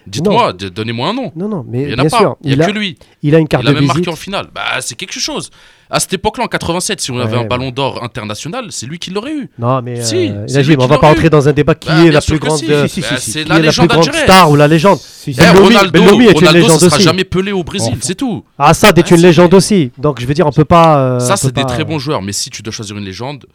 [0.08, 1.32] Dites-moi, donnez-moi un nom.
[1.36, 2.18] Non, non, mais Il n'y en bien a pas.
[2.18, 2.98] sûr, Il n'y a a, que lui.
[3.24, 4.48] il a une carte Il a de même marqué en finale.
[4.54, 5.50] Bah, c'est quelque chose.
[5.90, 8.98] À cette époque-là, en 87, si on avait Ouais, un ballon d'or international, c'est lui
[8.98, 9.50] qui l'aurait eu.
[9.60, 12.22] Non, mais Si, euh, on va pas entrer dans un débat qui Bah, est la
[12.22, 12.72] plus grande, si.
[12.72, 14.98] euh, si, Bah, si, c'est la est la plus grande star ou la légende.
[15.28, 17.04] Eh, Ronaldo, Belloumi est une légende sera aussi.
[17.04, 18.00] jamais Pelé au Brésil, Oh.
[18.02, 18.44] c'est tout.
[18.58, 19.92] Assad est Ah, une c'est- légende aussi.
[20.00, 20.98] Donc je veux dire, on peut pas.
[20.98, 22.22] euh, Ça, c'est des très bons joueurs.
[22.24, 23.46] Mais si tu dois choisir une légende,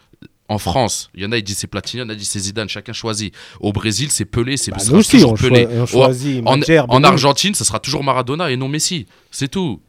[0.50, 2.16] en France, il y en a, ils disent c'est Platini, il y en a, ils
[2.18, 3.32] disent c'est Zidane, chacun choisit.
[3.60, 5.66] Au Brésil, c'est Pelé, c'est Bah, aussi, toujours Pelé.
[5.86, 6.42] choisit
[6.88, 7.04] en.
[7.04, 9.06] Argentine, ce sera toujours Maradona et non Messi.
[9.30, 9.80] C'est tout.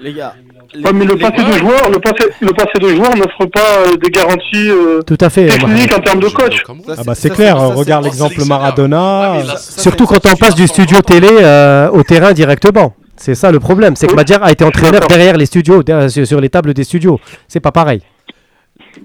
[0.00, 0.34] Les gars.
[0.74, 3.78] les- Ouais, mais le passé de joueur, le passé, le passé de joueur n'offre pas
[3.78, 5.46] euh, des garanties euh, Tout à fait.
[5.46, 6.64] Techniques en termes de coach.
[6.66, 8.44] ça, Ah bah ça, c'est clair, ça, c'est- regarde l'exemple.
[8.44, 9.32] Maradona.
[9.34, 12.94] Ouais, mais là, ça, Surtout quand on passe du studio télé euh, au terrain directement.
[13.16, 13.94] C'est ça le problème.
[13.94, 14.14] C'est que.
[14.14, 17.20] Madjer a été entraîneur derrière les studios, derrière- sur, sur les tables des studios.
[17.46, 18.00] C'est pas pareil.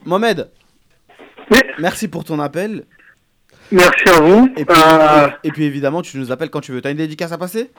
[0.06, 0.50] Mohamed,
[1.52, 1.60] Oui.
[1.80, 2.84] merci pour ton appel.
[3.72, 4.50] Merci à vous.
[4.58, 6.82] Et puis, Euh, et puis évidemment, tu nous appelles quand tu veux.
[6.82, 7.70] T'as une dédicace à passer?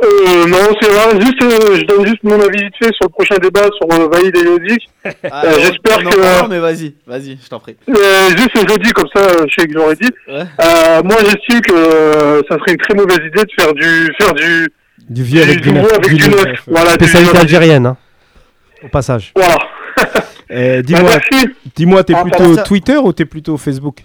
[0.00, 1.20] Euh, non, c'est vrai.
[1.20, 4.06] Juste, euh, je donne juste mon avis vite fait sur le prochain débat sur euh,
[4.08, 4.88] Vaïd et Yodik.
[5.32, 7.76] Ah, Euh, j'espère que- Non, mais vas-y, vas-y, je t'en prie.
[7.88, 10.10] Euh, juste jeudi, comme ça, je sais que j'aurais dit.
[10.28, 10.44] Ouais.
[10.64, 14.34] Euh, moi, j'estime que euh, ça serait une très mauvaise idée de faire du, faire
[14.34, 14.68] du,
[15.10, 16.62] Du vieux avec du avec du neuf.
[16.68, 17.96] Voilà, du Spécialité algérienne, hein,
[18.84, 19.32] au passage.
[19.34, 19.56] Voilà.
[20.50, 21.10] Eh, Bah, Dis-moi,
[21.76, 24.04] dis-moi, t'es Ah, plutôt ça- Twitter ou t'es plutôt Facebook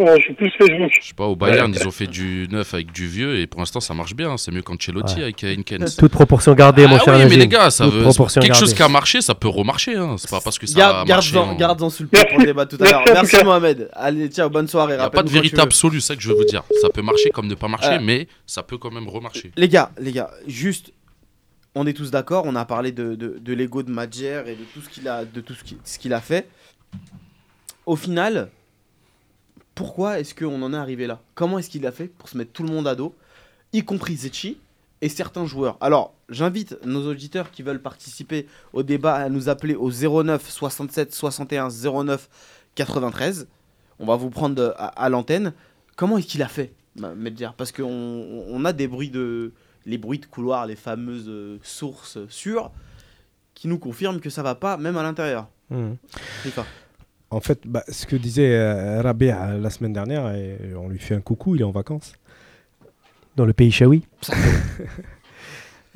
[0.00, 0.90] Euh, je suis plus Facebook.
[1.02, 3.58] Je sais pas, au Bayern, ils ont fait du neuf avec du vieux et pour
[3.58, 4.36] l'instant ça marche bien.
[4.36, 5.22] C'est mieux qu'Ancelotti Ouais.
[5.24, 5.96] avec euh, Hinkens.
[5.96, 8.74] Toute proportion gardée, mon Ah cher oui, mais les gars, ça Toute veut, quelque chose
[8.74, 9.96] qui a marché, ça peut remarcher.
[9.96, 10.14] Hein.
[10.16, 11.32] C'est pas parce que ça a Garde, marché.
[11.34, 13.04] garde-en, en- garde-en sous le pied pour le débat tout à Merci, l'heure.
[13.14, 13.44] Merci.
[13.44, 13.90] Mohamed.
[13.92, 14.94] Allez, tiens, bonne soirée.
[14.94, 16.62] Il n'y a pas de vérité absolue, c'est ça que je veux vous dire.
[16.80, 18.00] Ça peut marcher comme ne pas marcher, Ouais.
[18.00, 19.50] mais ça peut quand même remarcher.
[19.56, 20.92] Les gars, les gars, juste,
[21.78, 22.44] on est tous d'accord.
[22.46, 26.20] On a parlé de, de, l'ego de Madjer et de tout ce qu'il a, a
[26.20, 26.48] fait.
[27.86, 28.50] Au final,
[29.76, 31.20] pourquoi est-ce qu'on en est arrivé là?
[31.36, 33.14] Comment est-ce qu'il a fait pour se mettre tout le monde à dos,
[33.72, 34.58] y compris Zetchi
[35.02, 35.76] et certains joueurs?
[35.80, 41.14] Alors, j'invite nos auditeurs qui veulent participer au débat à nous appeler au 09 67
[41.14, 42.28] 61 09
[42.74, 43.46] 93.
[44.00, 45.52] On va vous prendre à, l'antenne.
[45.94, 47.84] Comment est-ce qu'il a fait, Medjer Parce qu'on
[48.48, 49.52] on a des bruits de,
[49.88, 52.70] les bruits de couloir, les fameuses euh, sources sûres,
[53.54, 55.48] qui nous confirment que ça va pas, même à l'intérieur.
[55.70, 55.94] Hmm.
[57.30, 60.98] En fait, bah, ce que disait euh, Rabi euh, la semaine dernière, et on lui
[60.98, 62.12] fait un coucou, il est en vacances.
[63.36, 64.06] Dans le pays Chaoui.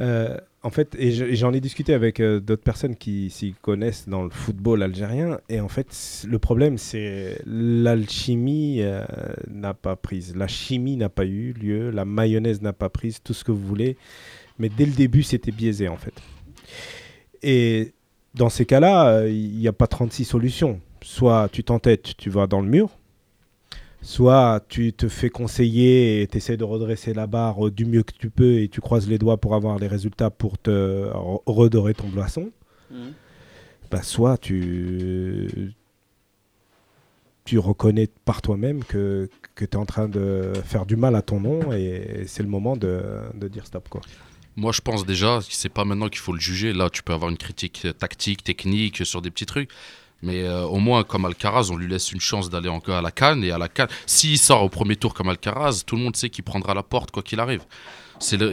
[0.00, 3.54] Euh, en fait, et je- et j'en ai discuté avec euh, d'autres personnes qui s'y
[3.62, 9.04] connaissent dans le football algérien, et en fait, le problème, c'est l'alchimie euh,
[9.50, 13.34] n'a pas prise, la chimie n'a pas eu lieu, la mayonnaise n'a pas prise, tout
[13.34, 13.96] ce que vous voulez,
[14.58, 16.14] mais dès le début, c'était biaisé en fait.
[17.42, 17.92] Et
[18.34, 20.80] dans ces cas-là, euh, il n'y a pas 36 solutions.
[21.02, 22.90] Soit tu t'entêtes, tu vas dans le mur,
[24.02, 28.12] soit tu te fais conseiller et tu essaies de redresser la barre du mieux que
[28.18, 31.94] tu peux et tu croises les doigts pour avoir les résultats pour te re- redorer
[31.94, 32.50] ton blason.
[32.90, 33.12] Mhm.
[33.90, 35.72] Bah, soit tu,
[37.44, 41.22] tu reconnais par toi-même que, que tu es en train de faire du mal à
[41.22, 43.02] ton nom et c'est le moment de,
[43.34, 43.88] de dire stop.
[43.88, 44.00] Quoi.
[44.56, 46.72] Moi, je pense déjà que c'est pas maintenant qu'il faut le juger.
[46.72, 49.70] Là, tu peux avoir une critique tactique, technique sur des petits trucs.
[50.22, 53.10] Mais euh, au moins, comme Alcaraz, on lui laisse une chance d'aller encore à la
[53.10, 53.42] canne.
[53.42, 56.30] Et à la canne, s'il sort au premier tour comme Alcaraz, tout le monde sait
[56.30, 57.62] qu'il prendra la porte quoi qu'il arrive.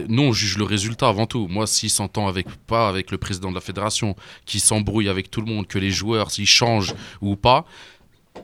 [0.08, 1.46] Nous, on juge le résultat avant tout.
[1.48, 5.40] Moi, s'il s'entend avec, pas avec le président de la fédération, qu'il s'embrouille avec tout
[5.40, 7.64] le monde, que les joueurs, s'ils changent ou pas,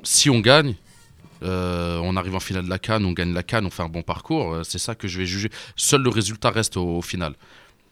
[0.05, 0.75] si on gagne,
[1.43, 3.89] euh, on arrive en finale de la canne, on gagne la canne, on fait un
[3.89, 5.51] bon parcours, euh, c'est ça que je vais juger.
[5.75, 7.35] Seul le résultat reste au, au final.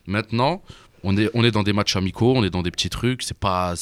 [0.06, 0.62] Maintenant,
[1.02, 3.38] on est, on est dans des matchs amicaux, on est dans des petits trucs, c'est
[3.38, 3.74] pas.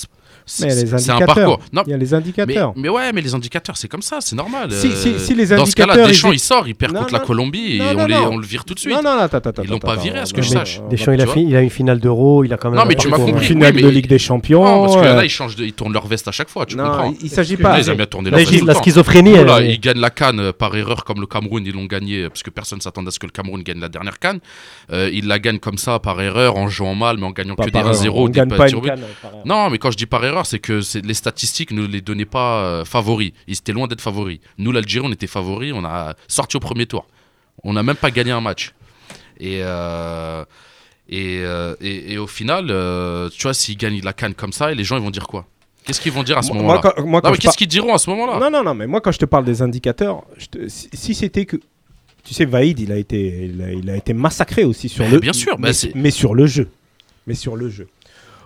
[0.47, 1.27] C'est- Mais un indicateurs.
[1.35, 1.61] parcours.
[1.73, 2.73] Non, Il y a les mais, indicateurs.
[2.77, 4.71] mais ouais, mais les indicateurs, c'est comme ça, c'est normal.
[4.73, 6.93] Si- Euh, si- si les dans ce cas-là, indicateurs, Deschamps, ils- il sort, il perd
[6.93, 7.21] Non, contre la.
[7.21, 8.95] Colombie et on, les- on le vire tout de suite.
[8.95, 10.81] Non, non, non, attends, attends, Ils l'ont pas viré, à ce que je sache.
[10.91, 12.79] Deschamps, il a, une finale d'Euro, il a quand même.
[12.79, 13.33] Non, mais un tu m'as parcours.
[13.35, 13.47] compris.
[13.47, 14.63] Finale de mais- Ligue des Champions.
[14.63, 16.77] Parce que euh, là, ils, changent de- ils tournent leur veste à chaque fois, tu
[16.77, 17.79] comprends il, s'agit pas.
[17.79, 19.33] ils aiment bien tourner La, leur veste la schizophrénie.
[19.35, 22.43] Elle- ils gagnent la canne euh, par erreur comme le Cameroun, ils l'ont gagné parce
[22.43, 24.41] que personne s'attendait à ce que le Cameroun gagne la dernière canne.
[24.91, 27.71] Ils la gagnent comme ça par erreur, en jouant mal, mais en gagnant que des
[27.71, 28.89] par erreur, 1-0, on des gagne pas pas tirs une au but.
[28.91, 29.43] canne, par erreur.
[29.47, 32.63] Non, mais quand je dis par erreur, c'est que les statistiques ne les donnaient pas
[32.63, 33.33] euh, favoris.
[33.47, 34.39] Ils étaient loin d'être favoris.
[34.59, 37.07] Nous, l'Algérie, on était favoris, on a sorti au premier tour.
[37.65, 38.73] On n'a même pas gagné un match.
[39.39, 40.45] Et, euh,
[41.09, 44.73] et, euh, et, et au final, euh, tu vois, s'ils gagnent la canne comme ça,
[44.73, 45.47] et les gens ils vont dire quoi?
[45.85, 46.81] Qu'est-ce qu'ils vont dire à ce moment-là?
[46.81, 48.39] qu'est-ce par- qu'ils diront à ce moment-là?
[48.39, 51.15] Non, non, non, mais moi quand je te parle des indicateurs, je te- si, si
[51.15, 51.57] c'était que.
[52.25, 55.11] Tu sais, Vaïd, il a été, il a, il a été massacré aussi sur Mais
[55.11, 55.19] le.
[55.19, 56.69] bien sûr, mais, bah, mais sur le jeu.
[57.27, 57.89] Mais sur le jeu.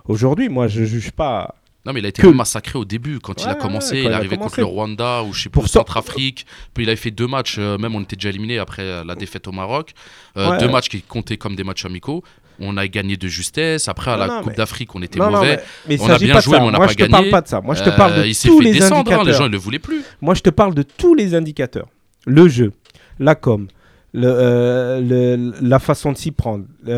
[0.05, 1.53] Aujourd'hui, moi, je juge pas.
[1.87, 3.93] Non, mais il a été Que- massacré au début quand il a commencé.
[3.95, 6.45] ouais, il est arrivé contre le Rwanda ou je sais Pour plus, Centrafrique.
[6.73, 9.15] Puis il avait fait deux matchs, euh, même on était déjà éliminé après euh, la
[9.15, 9.93] défaite au Maroc.
[10.35, 10.57] Euh, Ouais.
[10.57, 12.23] Deux matchs qui comptaient comme des matchs amicaux.
[12.59, 13.87] On a gagné de justesse.
[13.87, 15.61] Après, à la non, Coupe mais- d'Afrique, on était Non, non, mauvais.
[15.87, 16.59] mais, mais On a bien joué, ça.
[16.59, 17.31] mais on n'a moi, pas je te parle gagné.
[17.31, 17.61] pas de ça.
[17.61, 19.23] Moi, je te parle de il tous fait les descendre, hein, indicateurs.
[19.23, 20.01] les gens ils le voulaient plus.
[20.21, 21.87] Moi, je te parle de tous les indicateurs.
[22.25, 22.73] Le jeu,
[23.19, 23.67] la com,
[24.13, 26.65] le, euh, le- la façon de s'y prendre.
[26.85, 26.91] je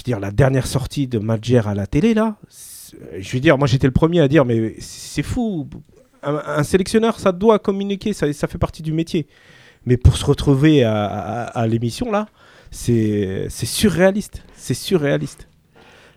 [0.00, 2.36] veux dire, la dernière sortie de Madjer à la télé, là,
[3.18, 5.68] je veux dire, moi, j'étais le premier à dire, mais c'est fou.
[6.22, 9.26] Un, sélectionneur, ça doit communiquer, ça, fait partie du métier.
[9.84, 12.26] Mais pour se retrouver à, l'émission, là,
[12.70, 14.42] c'est c'est surréaliste.
[14.54, 15.48] C'est surréaliste.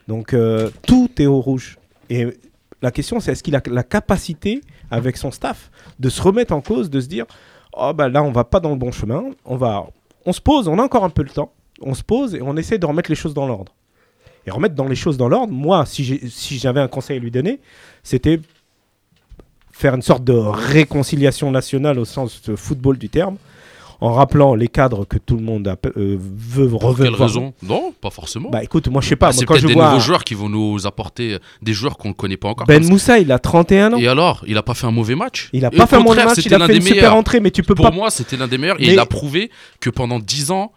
[0.07, 1.77] Donc, euh, tout est au rouge.
[2.09, 2.25] Et
[2.81, 6.61] la question, c'est est-ce qu'il a la capacité, avec son staff, de se remettre en
[6.61, 7.25] cause, de se dire
[7.73, 9.87] oh bah là on va pas dans le bon chemin, on va
[10.25, 12.55] on se pose, on a encore un peu le temps, on se pose et on
[12.57, 13.73] essaie de remettre les choses dans l'ordre.
[14.47, 16.19] Et remettre dans les choses dans l'ordre, moi si
[16.57, 17.59] j'avais un conseil à lui donner,
[18.03, 18.39] c'était
[19.71, 23.37] faire une sorte de réconciliation nationale au sens de football du terme,
[24.01, 27.11] en rappelant les cadres que tout le monde a- euh, veut Pour revenir.
[27.11, 27.53] quelle raison?
[27.61, 28.49] Non, pas forcément.
[28.49, 30.47] Bah écoute, moi je sais pas, Bah, c'est peut-être des vois nouveaux joueurs qui vont
[30.49, 32.65] nous apporter euh, des joueurs qu'on ne connaît pas encore.
[32.65, 33.97] Ben Moussa, il a 31 ans.
[33.97, 35.49] Et alors, il a pas fait un mauvais match.
[35.51, 37.51] Il a Et pas fait un mauvais match, il a fait une super entrée, mais
[37.51, 37.91] tu peux Pour pas.
[37.91, 38.79] moi, c'était l'un des meilleurs.
[38.81, 40.71] Et Mais- il a prouvé que pendant 10 ans,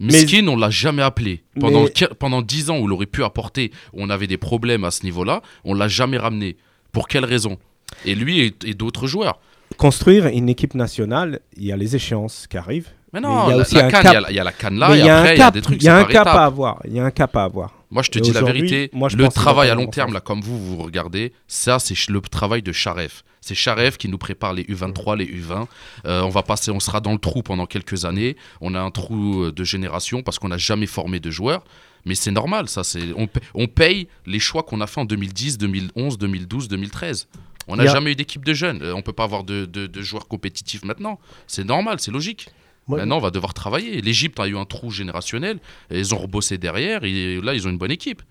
[0.00, 1.42] Miskin, on l'a jamais appelé.
[1.60, 4.84] Pendant, Mais- pendant 10 ans où il aurait pu apporter, où on avait des problèmes
[4.84, 6.56] à ce niveau-là, on l'a jamais ramené.
[6.92, 7.58] Pour quelle raison?
[8.04, 9.40] Et lui et, et d'autres joueurs.
[9.76, 12.88] Construire une équipe nationale, il y a les échéances qui arrivent.
[13.12, 14.12] Mais Mais non, il y a la, aussi la un canne, cap.
[14.12, 15.16] il y a la- il y, a la canne là, Mais et il y a
[15.18, 16.80] après, un il y a cap, des trucs il y a un cap à avoir.
[16.86, 17.72] Il y a un cap à avoir.
[17.90, 18.90] Moi, je te Et dis la vérité.
[18.92, 22.62] moi, le travail à long terme, là, comme vous, vous regardez, ça, c'est le travail
[22.62, 23.24] de Charef.
[23.40, 25.66] C'est Charef qui nous prépare les U23, les U20.
[26.04, 28.36] Euh, on va passer, on sera dans le trou pendant quelques années.
[28.60, 31.64] On a un trou euh, de génération parce qu'on n'a jamais formé de joueurs.
[32.04, 32.84] Mais c'est normal, ça.
[32.84, 37.26] C'est on, pa- on paye les choix qu'on a fait en 2010, 2011, 2012, 2013.
[37.68, 38.82] On n'a a- jamais eu d'équipe de jeunes.
[38.82, 41.18] Euh, on peut pas avoir de, de- de joueurs compétitifs maintenant.
[41.46, 42.48] C'est normal, c'est logique.
[42.88, 44.00] Maintenant, on va devoir travailler.
[44.00, 45.58] L'Égypte a eu un trou générationnel.
[45.90, 47.04] Et ils ont rebossé derrière.
[47.04, 48.22] Et là, ils ont une bonne équipe.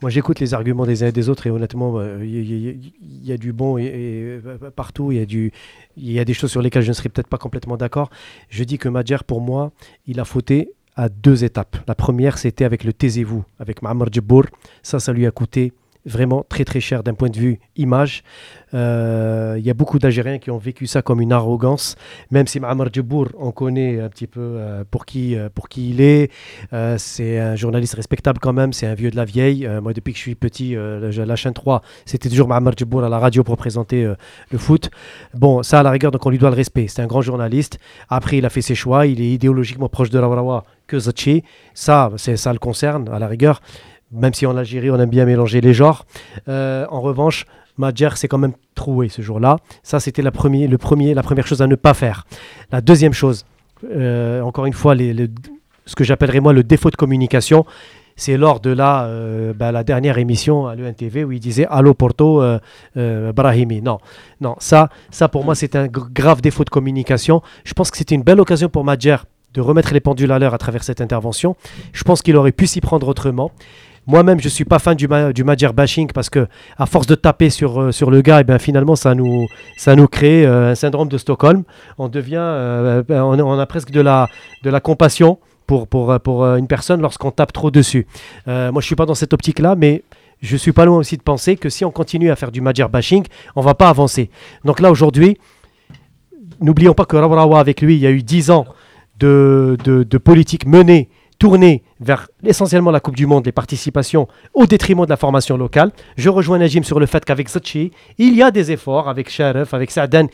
[0.00, 2.90] Moi, j'écoute les arguments des uns et des autres et honnêtement, euh, il
[3.24, 5.12] y, a du bon et, et, euh, partout.
[5.12, 8.10] Il y, a y des choses sur lesquelles je ne serais peut-être pas complètement d'accord.
[8.48, 9.70] Je dis que Madjer, pour moi,
[10.08, 11.76] il a fauté à deux étapes.
[11.86, 14.46] La première, c'était avec le taisez-vous, avec Mohamed Djibbour.
[14.82, 15.72] Ça, ça lui a coûté
[16.04, 18.22] vraiment très très cher d'un point de vue image.
[18.74, 21.96] Euh, Il y a beaucoup d'Algériens qui ont vécu ça comme une arrogance,
[22.30, 25.90] même si Mohamed Djibbour, on connaît un petit peu euh, pour, qui, euh, pour qui
[25.90, 26.30] il est.
[26.98, 29.68] C'est un journaliste respectable quand même, c'est un vieux de la vieille.
[29.82, 33.18] Moi, depuis que je suis petit, la, chaîne 3, c'était toujours Mohamed Djibbour à la
[33.18, 34.10] radio pour présenter
[34.50, 34.90] le foot.
[35.34, 36.86] Bon, ça, à la rigueur, donc on lui doit le respect.
[36.88, 37.78] C'est un grand journaliste.
[38.08, 39.06] Après, il a fait ses choix.
[39.06, 41.42] Il est idéologiquement proche de Rawarawa que Zachi.
[41.74, 43.60] Ça, ça le concerne, à la rigueur.
[44.12, 46.04] Même si en Algérie, on aime bien mélanger les genres.
[46.48, 47.46] Euh, en revanche,
[47.78, 49.56] Madjer s'est quand même troué ce jour-là.
[49.82, 52.26] Ça, c'était la, premier, le premier, la première chose à ne pas faire.
[52.70, 53.44] La deuxième chose,
[53.90, 57.64] euh, encore une fois, ce que j'appellerais moi le défaut de communication,
[58.14, 61.94] c'est lors de la, euh, bah, la dernière émission à l'ENTV où il disait Allô
[61.94, 63.80] Porto, euh, Brahimi.
[63.80, 63.98] Non,
[64.42, 67.40] non, ça, ça pour moi c'est un gr- grave défaut de communication.
[67.64, 69.16] Je pense que c'était une belle occasion pour Madjer
[69.54, 71.56] de remettre les pendules à l'heure à travers cette intervention.
[71.94, 73.50] Je pense qu'il aurait pu s'y prendre autrement.
[74.06, 77.50] Moi-même, je suis pas fan du, ma- du bashing parce que à force de taper
[77.50, 79.46] sur, euh, sur le gars, et ben, finalement, ça nous,
[79.76, 81.62] ça nous crée euh, un syndrome de Stockholm.
[81.98, 84.28] On devient, euh, on, a presque de la,
[84.64, 88.06] de la compassion pour, pour, pour une personne lorsqu'on tape trop dessus.
[88.46, 90.02] Moi, je suis pas dans cette optique-là, mais
[90.40, 92.88] je suis pas loin aussi de penser que si on continue à faire du Madjer
[92.92, 93.24] bashing,
[93.54, 94.28] on va pas avancer.
[94.64, 95.38] Donc là, aujourd'hui,
[96.60, 98.66] n'oublions pas que Rawarawa, avec lui, il y a eu 10 ans
[99.20, 101.08] de, de politique menée,
[101.42, 105.90] tournée vers essentiellement la Coupe du Monde, les participations, au détriment de la formation locale.
[106.16, 109.74] Je rejoins Najim sur le fait qu'avec Zachi, il y a des efforts, avec Sharef,
[109.74, 110.28] avec Saadan,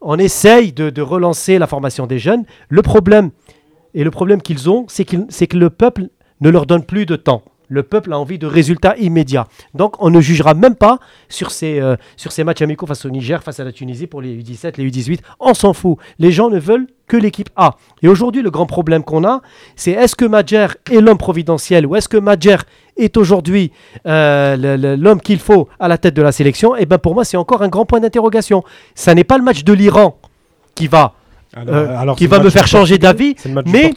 [0.00, 2.44] on essaye de, relancer la formation des jeunes.
[2.68, 3.32] Le problème,
[3.94, 7.42] et le problème qu'ils ont, c'est que le peuple ne leur donne plus de temps.
[7.74, 9.46] Le peuple a envie de résultats immédiats.
[9.74, 13.10] Donc on ne jugera même pas sur ces, euh, sur ces matchs amicaux face au
[13.10, 15.18] Niger, face à la Tunisie pour les U17, les U18.
[15.40, 15.98] On s'en fout.
[16.20, 17.76] Les gens ne veulent que l'équipe A.
[18.02, 19.42] Et aujourd'hui, le grand problème qu'on a,
[19.76, 22.58] c'est est-ce que Madjer est l'homme providentiel ou est-ce que Madjer
[22.96, 23.72] est aujourd'hui
[24.06, 26.76] euh, l'homme qu'il faut à la tête de la sélection?
[26.76, 28.62] Et bien pour moi, c'est encore un grand point d'interrogation.
[28.94, 30.16] Ça n'est pas le match de l'Iran
[30.74, 31.14] qui va
[31.54, 33.34] Alors- euh, alors, qui c'est va le me faire changer d'avis.
[33.66, 33.92] Mais,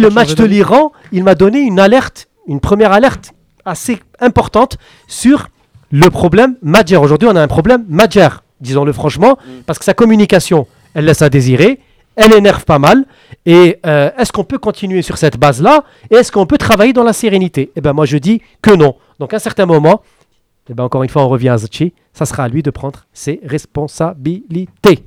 [0.00, 3.32] le match de l'Iran, il m'a donné une alerte, une première alerte
[3.64, 5.48] assez importante sur
[5.90, 6.96] le problème Madjer.
[6.96, 8.28] Aujourd'hui, on a un problème Madjer,
[8.60, 11.80] disons-le franchement, parce que sa communication, elle laisse à désirer,
[12.16, 13.04] elle énerve pas mal.
[13.46, 17.04] Et euh, est-ce qu'on peut continuer sur cette base-là Et est-ce qu'on peut travailler dans
[17.04, 17.70] la sérénité?
[17.76, 18.96] Eh bien, moi, je dis que non.
[19.20, 20.02] Donc, à un certain moment,
[20.68, 23.06] eh ben, encore une fois, on revient à Zachi, ça sera à lui de prendre
[23.12, 25.04] ses responsabilités.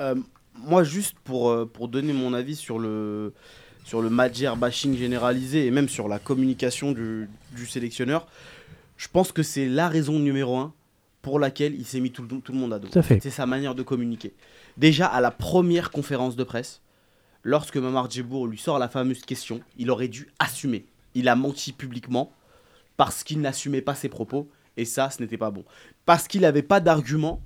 [0.00, 0.14] Euh,
[0.64, 3.32] moi, juste pour, euh, pour donner mon avis sur le,
[3.84, 8.26] sur le Madjer bashing généralisé et même sur la communication du, du sélectionneur,
[8.96, 10.72] je pense que c'est la raison numéro un
[11.20, 12.88] pour laquelle il s'est mis tout, le- tout le monde à dos.
[13.20, 14.32] C'est sa manière de communiquer.
[14.76, 16.80] Déjà, à la première conférence de presse,
[17.42, 20.86] lorsque Mamar Djebour lui sort la fameuse question, il aurait dû assumer.
[21.14, 22.32] Il a menti publiquement
[22.96, 25.64] parce qu'il n'assumait pas ses propos et ça, ce n'était pas bon.
[26.06, 27.40] Parce qu'il n'avait pas d'argument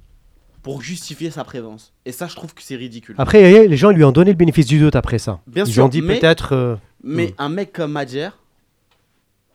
[0.67, 1.93] pour justifier sa présence.
[2.05, 3.15] Et ça, je trouve que c'est ridicule.
[3.19, 5.39] Après, les gens lui ont donné le bénéfice du doute après ça.
[5.47, 6.55] Bien Ils sûr, ont dit peut-être.
[6.55, 7.35] euh, Mais Hmm.
[7.45, 8.31] un mec comme Madjer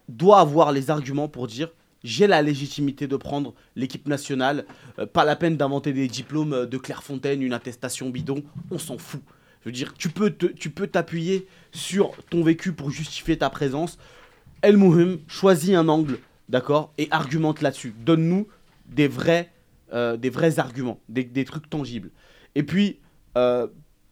[0.07, 1.69] doit avoir les arguments pour dire
[2.03, 4.63] j'ai la légitimité de prendre l'équipe nationale,
[4.99, 8.41] euh, pas la peine d'inventer des diplômes euh, de Clairefontaine, une attestation bidon,
[8.71, 9.21] on s'en fout.
[9.63, 13.49] Je veux dire, tu peux te- tu peux t'appuyer sur ton vécu pour justifier ta
[13.49, 13.97] présence.
[14.61, 17.93] El Mouhim, choisis un angle, d'accord, et argumente là-dessus.
[18.05, 18.47] Donne-nous
[18.87, 19.51] des vrais
[19.93, 22.09] euh, des vrais arguments, des, des trucs tangibles.
[22.55, 22.99] Et puis,
[23.37, 23.67] euh,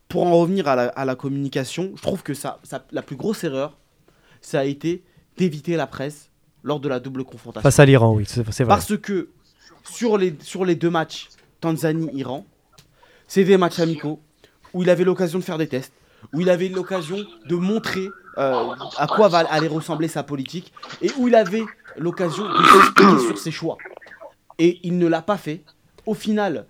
[0.07, 3.15] pour en revenir à la, à la communication, je trouve que ça, ça- la plus
[3.15, 3.77] grosse erreur,
[4.41, 5.03] ça a été
[5.37, 6.31] d'éviter la presse
[6.63, 7.61] lors de la double confrontation.
[7.63, 8.65] Face à l'Iran, oui, c'est vrai.
[8.67, 9.29] Parce que
[9.83, 11.29] sur les, sur les deux matchs,
[11.61, 12.45] Tanzanie-Iran,
[13.27, 14.19] c'est des matchs amicaux
[14.73, 15.93] où il avait l'occasion de faire des tests,
[16.33, 17.17] où il avait l'occasion
[17.47, 18.07] de montrer
[18.37, 18.67] euh,
[18.97, 21.63] à quoi va aller ressembler sa politique, et où il avait
[21.97, 23.77] l'occasion de s'exprimer sur ses choix.
[24.59, 25.63] Et il ne l'a pas fait.
[26.05, 26.65] Au final,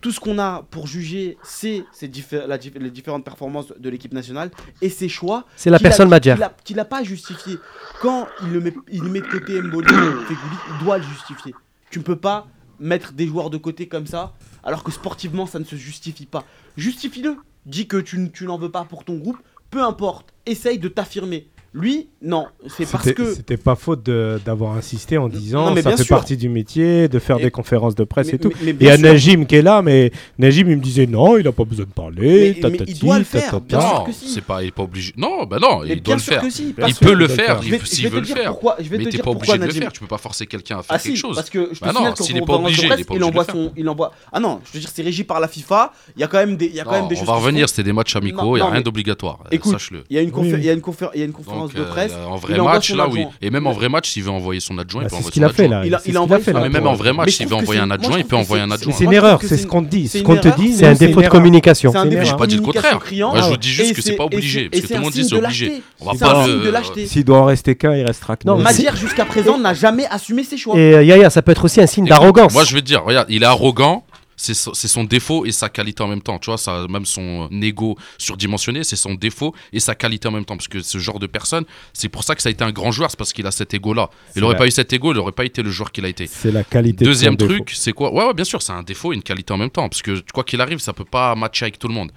[0.00, 2.42] tout ce qu'on a pour juger, c'est diffé-
[2.78, 5.44] les différentes performances de l'équipe nationale et ses choix.
[5.56, 6.34] C'est la personne Madjer.
[6.64, 7.56] qu'il n'a pas justifié.
[8.00, 11.54] Quand il, le met, il met de côté Mboli, il doit le justifier.
[11.90, 12.46] Tu ne peux pas
[12.80, 14.32] mettre des joueurs de côté comme ça,
[14.64, 16.44] alors que sportivement, ça ne se justifie pas.
[16.76, 17.36] Justifie-le.
[17.66, 19.38] Dis que tu n'en veux pas pour ton groupe.
[19.70, 20.32] Peu importe.
[20.46, 21.46] Essaye de t'affirmer.
[21.74, 22.46] Lui, non.
[22.68, 23.32] C'est parce que.
[23.34, 26.16] c'était pas faute de- d'avoir insisté en disant Non, mais ça bien fait sûr.
[26.16, 28.52] partie du métier, de faire Et- des conférences de presse mais- et tout.
[28.62, 29.06] mais- il y a sûr.
[29.06, 31.90] Najim qui est là, mais Najim il me disait non, il a pas besoin de
[31.90, 32.54] parler.
[32.62, 34.28] Mais- mais il doit le faire, bien sûr Non, que si.
[34.28, 35.14] c'est pas, il est pas obligé.
[35.16, 36.42] Non, bah non, Mais il doit le faire.
[36.50, 38.26] si, il peut le Je faire, Je il- vais, je s'il vais te veut le
[38.26, 38.50] dire faire.
[38.50, 38.76] pourquoi.
[38.78, 40.80] Je vais Mais te t'es pas obligé de le faire, tu peux pas forcer quelqu'un
[40.80, 41.36] à faire Ah quelque chose.
[41.36, 43.04] parce que je te Bah signale s'il est pas conférence de obligé, il presse, est
[43.04, 43.54] pas il obligé de envoie le faire.
[43.54, 44.12] son, il envoie.
[44.30, 45.92] Ah non, je veux dire, c'est régi par la FIFA.
[46.16, 47.28] Il y a quand même des, il y a quand même Non, des on choses
[47.28, 50.04] va revenir, c'était des matchs amicaux, il n'y a rien d'obligatoire, Écoute, sache-le.
[50.10, 52.12] Il y a une, confé- Conférence de presse.
[52.12, 53.24] euh, en il vrai match, là, oui.
[53.40, 55.28] Et même en vrai match, s'il veut envoyer son adjoint, il Bah, peut c'est envoyer
[55.28, 55.78] ce qu'il son a fait adjoint.
[55.80, 55.86] là.
[55.86, 57.54] Il a- envoyé fait, son là, Mais même en vrai match, Mais je s'il veut
[57.56, 58.92] envoyer un adjoint, je il peut envoyer un adjoint.
[58.92, 60.08] C'est une je erreur, c'est ce qu'on te dit.
[60.08, 61.90] c'est Ce qu'on te dit, C'est un défaut de communication.
[61.92, 62.36] Défaut J'ai erreur.
[62.36, 62.98] pas dit le contraire.
[63.12, 64.68] Moi, je vous dis juste que c'est pas obligé.
[64.68, 65.82] Parce que tout le monde dit c'est obligé.
[66.00, 67.06] On va pas le.
[67.06, 68.48] S'il doit en rester qu'un, il restera que.
[68.48, 70.76] Madjer jusqu'à présent n'a jamais assumé ses choix.
[70.76, 72.52] Et euh, Yaya, ça peut être aussi un signe d'arrogance.
[72.52, 74.04] Moi, je vais te dire, regarde, il est arrogant.
[74.42, 74.54] C'est
[74.88, 76.38] son, défaut et sa qualité en même temps.
[76.40, 80.44] Tu vois, ça, même son ego surdimensionné, c'est son défaut et sa qualité en même
[80.44, 80.56] temps.
[80.56, 82.90] Parce que ce genre de personne, c'est pour ça que ça a été un grand
[82.90, 84.10] joueur, c'est parce qu'il a cet ego-là.
[84.34, 86.08] Il aurait la- pas eu cet ego, il aurait pas été le joueur qu'il a
[86.08, 86.26] été.
[86.26, 87.04] C'est la qualité.
[87.04, 88.12] de Deuxième truc, c'est quoi?
[88.12, 89.88] Ouais, ouais, bien sûr, c'est un défaut et une qualité en même temps.
[89.88, 92.10] Parce que quoi qu'il arrive, ça peut pas matcher avec tout le monde.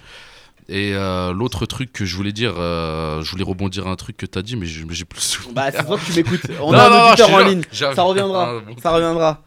[0.68, 4.16] Et euh, l'autre truc que je voulais dire, euh, je voulais rebondir à un truc
[4.16, 5.54] que tu as dit, mais j'ai plus le souvenir.
[5.54, 6.40] Bah, c'est toi que tu m'écoutes.
[6.60, 7.62] On Non, a non, un non, auditeur en ligne.
[7.70, 8.50] Ça reviendra.
[8.58, 8.74] Ah, bon.
[8.82, 9.42] Ça reviendra.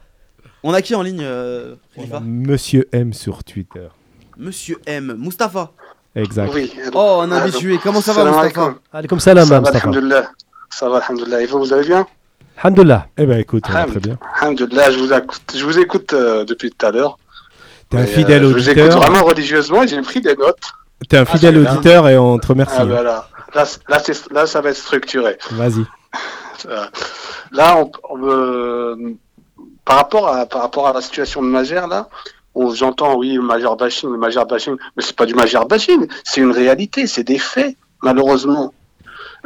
[0.62, 1.74] On a qui en ligne, euh,
[2.22, 3.88] Monsieur M sur Twitter.
[4.36, 5.16] Monsieur M.
[5.18, 5.70] Mustapha.
[6.14, 6.50] Exact.
[6.54, 6.72] Oui.
[6.94, 7.78] Oh, un habitué.
[7.82, 8.74] Comment ça va, Mustapha alaikum.
[8.92, 9.78] Allez, comme ça, va, Mustafa.
[9.78, 10.30] alhamdoulilah.
[10.68, 11.42] Ça va, alhamdoulilah.
[11.42, 12.06] Et vous, vous allez bien
[12.62, 13.06] Alhamdulillah.
[13.16, 14.18] Eh ben écoute, on va Alhamd- très bien.
[14.40, 17.18] Alhamdoulilah, je vous écoute, je vous écoute euh, depuis tout à l'heure.
[17.88, 19.00] T'es un fidèle euh, Je vous écoute auditeur.
[19.00, 20.58] vraiment religieusement et j'ai pris des notes.
[21.08, 22.76] T'es un Ah, fidèle auditeur et on te remercie.
[22.78, 23.02] Ah, ben là,
[23.54, 23.98] là, là,
[24.30, 25.38] là, ça va être structuré.
[25.52, 25.84] Vas-y.
[26.68, 26.84] Euh,
[27.52, 28.96] Là, on, on
[29.84, 32.08] par, rapport à, la situation de Magère, là,
[32.54, 36.06] on- j'entends, oui, le Magère bashing, le Magère bashing, mais c'est pas du Magère bashing,
[36.24, 38.72] c'est une réalité, c'est des faits, malheureusement.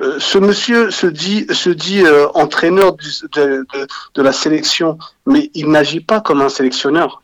[0.01, 3.66] Euh, ce monsieur se dit, se dit euh, entraîneur de,
[4.16, 7.22] la sélection, mais il n'agit pas comme un sélectionneur.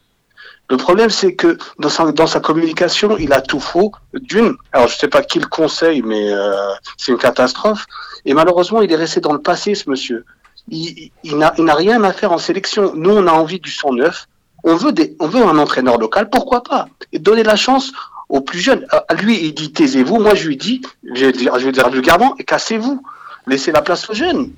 [0.68, 1.88] Le problème, c'est que dans
[2.28, 3.90] sa, communication, il a tout faux.
[4.14, 6.54] D'une, alors je sais pas qui le conseille, mais euh,
[6.96, 7.86] c'est une catastrophe.
[8.24, 10.24] Et malheureusement, il est resté dans le passé, ce monsieur.
[10.68, 12.92] Il, n'a rien à faire en sélection.
[12.94, 14.28] Nous, on a envie du sang neuf.
[14.62, 16.88] On veut, des, on veut un entraîneur local, pourquoi pas?
[17.12, 17.92] Et donner la chance
[18.28, 18.86] aux plus jeunes.
[19.08, 20.18] À lui, il dit taisez-vous.
[20.20, 20.82] Moi, je lui dis,
[21.14, 23.02] je vais dire, je vais dire vulgairement, cassez-vous.
[23.46, 24.50] Laissez la place aux jeunes.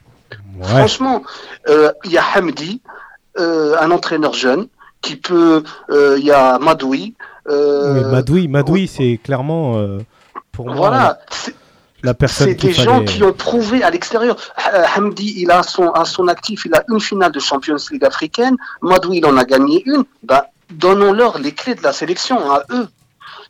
[0.58, 0.66] Ouais.
[0.66, 1.22] Franchement,
[1.68, 2.82] euh, il y a Hamdi,
[3.38, 4.66] euh, un entraîneur jeune,
[5.00, 5.62] qui peut.
[5.90, 7.14] euh, Il y a Madoui.
[7.48, 9.76] Oui, Madoui, Madoui, c'est clairement
[10.52, 11.18] pour moi voilà,
[12.02, 14.36] la personne c'est des gens qui ont prouvé à l'extérieur.
[14.74, 18.04] Euh, Hamdi, il a son, à son actif, il a une finale de Champions League
[18.04, 18.56] africaine.
[18.80, 20.04] Madoui, il en a gagné une.
[20.22, 22.88] Bah, donnons-leur les clés de la sélection à eux.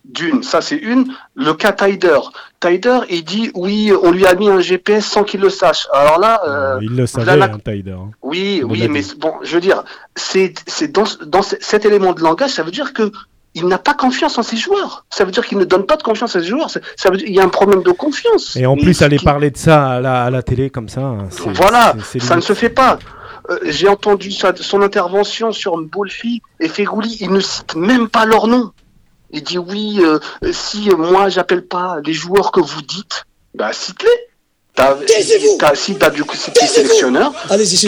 [0.05, 1.15] D'une, ça c'est une.
[1.37, 2.19] Le cas Taider.
[2.59, 5.87] Taider, il dit oui, on lui a mis un GPS sans qu'il le sache.
[5.93, 7.93] Alors là, euh, Il le savait, hein, Taider.
[7.93, 8.11] hein.
[8.21, 9.85] oui, oui, mais bon, je veux dire,
[10.17, 13.13] c'est c'est dans, ce- dans ce- cet élément de langage, ça veut dire que
[13.55, 15.05] il n'a pas confiance en ses joueurs.
[15.11, 16.71] Ça veut dire qu'il ne donne pas de confiance à ses joueurs.
[16.71, 18.57] Ça veut dire il y a un problème de confiance.
[18.57, 21.01] Et en plus, ce aller parler de ça à la, à la télé comme ça,
[21.03, 22.99] hein, c'est- Voilà, c'est- c'est ça ne se fait pas.
[23.51, 28.25] Euh, J'ai entendu sa- son intervention sur Bolfi et Fegouli, il ne cite même pas
[28.25, 28.71] leur nom.
[29.33, 30.19] Il dit oui, euh,
[30.53, 33.25] si moi j'appelle pas les joueurs que vous dites,
[33.55, 34.09] bah cite-les.
[35.75, 37.33] Si t'as du coup si t'es sélectionneur,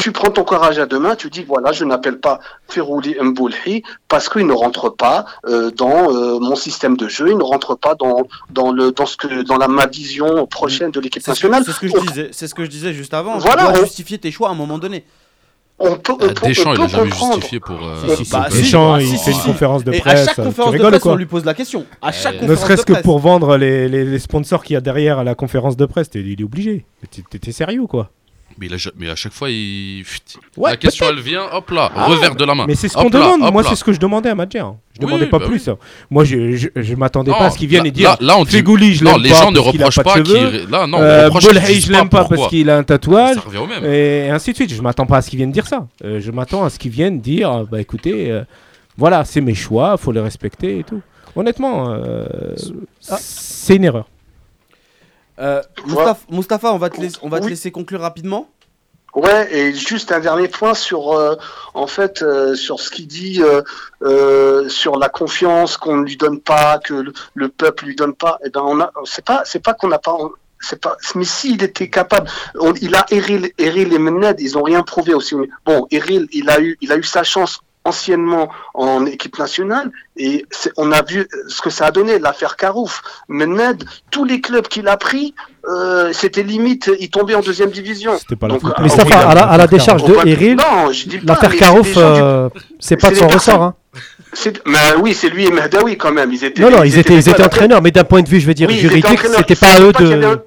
[0.03, 3.83] tu prends ton courage à deux mains, tu dis voilà, je n'appelle pas Ferouli Mboulhi
[4.09, 7.75] parce qu'il ne rentre pas euh, dans euh, mon système de jeu, il ne rentre
[7.77, 11.63] pas dans dans le dans ce que dans la ma vision prochaine de l'équipe nationale.
[11.65, 12.29] c'est ce que je disais.
[12.33, 13.39] C'est ce que je disais juste avant.
[13.39, 15.05] Voilà, tu dois on- justifier tes choix à un moment donné.
[15.79, 17.35] On peut, on Euh, peut- on Deschamps, il a jamais comprendre.
[17.35, 17.77] justifié pour.
[17.85, 18.49] euh, Si, si, bah.
[18.51, 19.47] Deschamps, Ah, il si, fait si, une si.
[19.49, 20.21] conférence de Et presse.
[20.21, 21.85] à chaque tu conférence de rigoles presse, on lui pose la question.
[22.01, 25.19] À chaque Ne serait-ce que pour vendre les, les- les sponsors qu'il y a derrière
[25.19, 26.85] à la conférence de presse, il est obligé.
[27.41, 28.11] T'es sérieux quoi
[28.59, 30.05] Mais, il a mais à chaque fois, il...
[30.57, 32.65] Ouais, la question, elle vient, hop là, Ah, revers de la main.
[32.69, 33.41] Mais c'est ce qu'on demande.
[33.53, 34.61] Moi, c'est ce que je demandais à Madjer.
[34.61, 34.77] hein.
[34.95, 35.67] Je Oui, demandais pas bah plus.
[35.67, 35.73] oui.
[35.73, 35.77] hein.
[36.11, 38.39] Moi, je, je, je m'attendais pas à ce qu'ils viennent là- et dire là- là,
[38.39, 40.67] on dit- Fégouli, je Non, les pas gens ne reprochent pas qu'il.
[40.71, 43.35] Là, non, on Euh, disent je l'aime pas parce qu'il a un tatouage.
[43.35, 43.85] Ça revient au même.
[43.85, 44.73] Et ainsi de suite.
[44.73, 45.87] Je m'attends pas à ce qu'ils viennent dire ça.
[46.05, 48.45] Euh, je m'attends à ce qu'ils viennent dire euh, bah écoutez, euh,
[48.97, 51.01] voilà, c'est mes choix, faut les respecter et tout.
[51.35, 51.93] Honnêtement,
[53.11, 53.17] Ah.
[53.19, 54.07] c'est une erreur.
[55.39, 57.51] Euh, Moustapha, Moustapha, on va te laisser, on va te Oui.
[57.51, 58.49] laisser conclure rapidement.
[59.15, 61.37] Ouais, et juste un dernier point sur, euh,
[61.73, 63.41] en fait, euh, sur ce qu'il dit
[64.03, 68.15] euh, sur la confiance qu'on ne lui donne pas, que le, le peuple lui donne
[68.15, 68.39] pas.
[68.45, 70.17] Eh ben, on a, c'est pas, c'est pas qu'on n'a pas,
[70.61, 72.29] c'est pas, mais s'il était capable,
[72.59, 75.37] on- il a Eril, Eril et Mened, ils ont rien prouvé aussi.
[75.65, 80.47] Bon, Eril, il a eu, il a eu sa chance anciennement en équipe nationale et
[80.77, 84.89] on a vu ce que ça a donné l'affaire Carouf Mened tous les clubs qu'il
[84.89, 85.35] a pris
[85.69, 88.91] euh, c'était limite il tombait en deuxième division C'était pas la Donc, ah, Mais oui,
[88.91, 92.49] Stafa, à la, à la décharge de Eril, non je dis pas l'affaire Carouf, euh,
[92.81, 93.63] c'est pas de son ressort.
[93.63, 93.75] hein.
[94.67, 97.83] mais oui c'est lui et quand même ils étaient Non, non, ils étaient, ils entraîneurs,
[97.83, 100.39] mais d'un point de vue, je veux dire, Oui, juridique, c'était pas à eux de.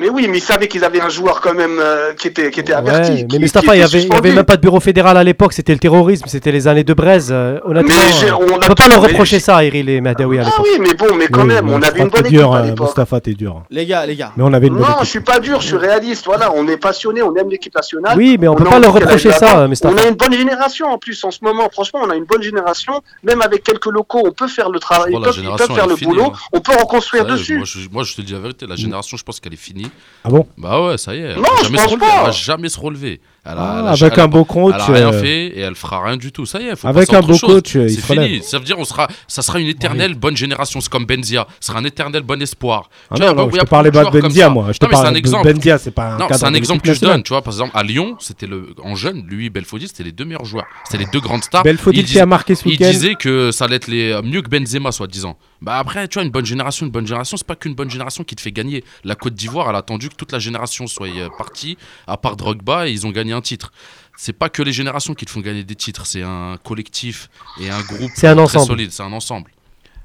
[0.00, 2.60] Mais oui, mais ils savaient qu'ils avaient un joueur quand même euh, qui était qui
[2.60, 3.10] était averti.
[3.12, 5.52] Ouais, qui- mais Mustapha, il y était avait, même pas de bureau fédéral à l'époque,
[5.52, 7.28] c'était le terrorisme, c'était les années de Braise.
[7.30, 10.38] euh, honnêtement, Mais j'ai- on on a peut pas leur reprocher ça Eril et Mahdawi
[10.38, 10.66] à Ah l'époque.
[10.72, 12.86] oui, mais bon, mais quand Oui, même, on avait une bonne équipe dur, à l'époque.
[12.88, 13.62] Mustapha, t'es dur.
[13.70, 14.32] Les gars, les gars.
[14.36, 15.04] Mais on avait une bonne Non, équipe.
[15.04, 16.24] je suis pas dur, je suis réaliste.
[16.26, 18.16] Voilà, on est passionné, on aime l'équipe nationale.
[18.16, 19.66] Oui, mais on peut a pas leur reprocher ça.
[19.66, 19.94] Mustapha.
[19.94, 21.68] On a une bonne génération en plus en ce moment.
[21.72, 23.02] Franchement, on a une bonne génération.
[23.22, 25.12] Même avec quelques locaux, on peut faire le travail.
[25.12, 26.26] Ils peuvent, faire le boulot.
[26.26, 26.32] hein.
[26.52, 27.56] On peut reconstruire dessus.
[27.56, 29.87] Moi je, moi, je te dis la vérité, la génération, je pense qu'elle est finie.
[30.24, 30.46] Ah bon?
[30.58, 31.22] Bah ouais, ça y est.
[31.22, 32.06] Elle Non, va je jamais se pense relever.
[32.06, 32.18] pas.
[32.18, 33.20] Elle va jamais se relever.
[33.50, 34.74] Elle a- Ah, elle a- Avec elle a- un beau coach.
[34.76, 36.44] Elle a rien euh, fait et elle fera rien du tout.
[36.46, 37.40] Ça y est, faut Avec un beau chose.
[37.54, 38.18] coach, euh, il c'est fini.
[38.18, 38.42] relève.
[38.42, 40.80] Ça veut dire on sera, ça sera une éternelle bonne génération.
[40.80, 41.46] C'est comme Benzia.
[41.60, 42.90] Ce sera un éternel bon espoir.
[43.10, 44.72] Ah Tu non, vois, non, il y je te parlais pas de Benzia, moi.
[44.72, 45.20] Je te parle de.
[45.52, 47.22] Benzia, c'est pas un Non, c'est un exemple que je donne.
[47.22, 50.24] Tu vois, par exemple, à Lyon, c'était le en jeune, lui, Belfodil, c'était les deux
[50.24, 50.66] meilleurs joueurs.
[50.84, 51.62] C'était les deux grandes stars.
[51.62, 52.90] Belfodil qui a marqué ce il week-end.
[52.90, 55.36] disait que ça allait être les, euh, mieux que Benzema, soi-disant.
[55.60, 58.22] Bah après, tu vois, une bonne génération, une bonne génération, c'est pas qu'une bonne génération
[58.24, 58.84] qui te fait gagner.
[59.04, 61.76] La Côte d'Ivoire, elle a attendu que toute la génération soit partie,
[62.06, 63.72] à part Drogba, et ils ont gagné un titre.
[64.16, 67.30] C'est pas que les générations qui te font gagner des titres, c'est un collectif
[67.60, 68.66] et un groupe C'est un très ensemble.
[68.66, 69.50] solide, c'est un ensemble.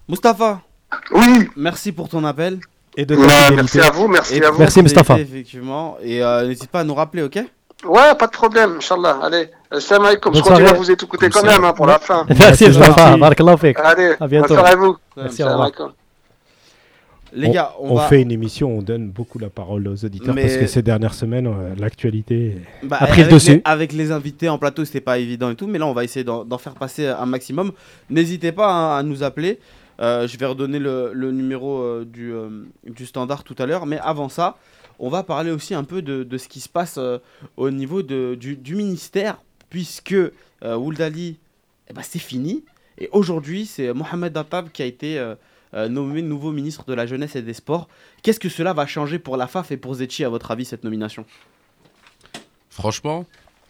[0.08, 0.62] Mustapha,
[1.12, 2.60] Oui, merci pour ton appel.
[2.96, 4.60] Et de ta merci à vous, merci Et à vous.
[4.60, 5.18] Merci, Mustapha.
[5.20, 5.98] Effectivement.
[6.04, 7.40] Et euh, n'hésite pas à nous rappeler, ok?
[7.86, 9.20] Ouais, pas de problème, Inch'Allah.
[9.24, 10.34] Allez, salam alaikum.
[10.36, 12.26] Je continue à vous écouter quand même hein, pour la fin.
[12.30, 13.18] Merci, Mustapha.
[13.58, 13.80] fik.
[13.80, 14.48] Allez, À bientôt.
[14.50, 14.98] bonne soirée à vous.
[15.18, 15.92] Merci, Salam alaikum.
[17.36, 18.08] Les gars, on, On va.
[18.08, 21.14] fait une émission, on donne beaucoup la parole aux auditeurs Mais- parce que ces dernières
[21.16, 22.58] semaines, euh, l'actualité.
[22.84, 23.56] Bah, a pris le dessus.
[23.56, 26.04] Les, avec les invités en plateau, c'était pas évident et tout, mais là, on va
[26.04, 27.72] essayer d'en faire passer un maximum.
[28.10, 29.60] N'hésitez pas hein, à nous appeler.
[30.00, 32.34] Euh, je vais redonner le, le numéro euh, du,
[32.92, 34.58] du standard tout à l'heure, mais avant ça,
[35.00, 37.00] on va parler aussi un peu de, de ce qui se passe
[37.58, 41.38] au niveau de, du, du ministère, puisque euh, Ould Ali,
[41.90, 42.64] eh ben, c'est fini.
[43.00, 45.18] Et aujourd'hui, c'est Mohamed Attab qui a été
[45.74, 47.88] nommé nouveau ministre de la Jeunesse et des Sports.
[48.22, 50.84] Qu'est-ce que cela va changer pour la FAF et pour Zetchi, à votre avis, cette
[50.84, 51.26] nomination?
[52.70, 53.26] Franchement,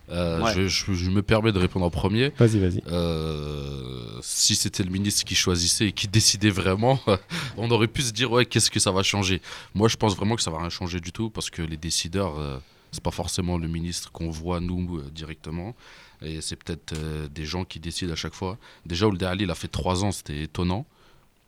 [0.09, 0.53] euh, Ouais.
[0.53, 2.31] je, je- je me permets de répondre en premier.
[2.37, 2.81] Vas-y, vas-y.
[2.87, 6.99] Euh, si c'était le ministre qui choisissait et qui décidait vraiment,
[7.57, 9.41] on aurait pu se dire ouais qu'est-ce que ça va changer?
[9.73, 12.39] Moi je pense vraiment que ça va rien changer du tout parce que les décideurs
[12.39, 12.57] euh,
[12.91, 15.75] c'est pas forcément le ministre qu'on voit nous euh, directement
[16.21, 18.57] et c'est peut-être euh, des gens qui décident à chaque fois.
[18.85, 20.85] Déjà Ould Ali il a fait trois ans c'était étonnant.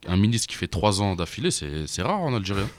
[0.08, 2.62] Un ministre qui fait trois ans d'affilée c'est rare en Algérie.
[2.62, 2.70] hein.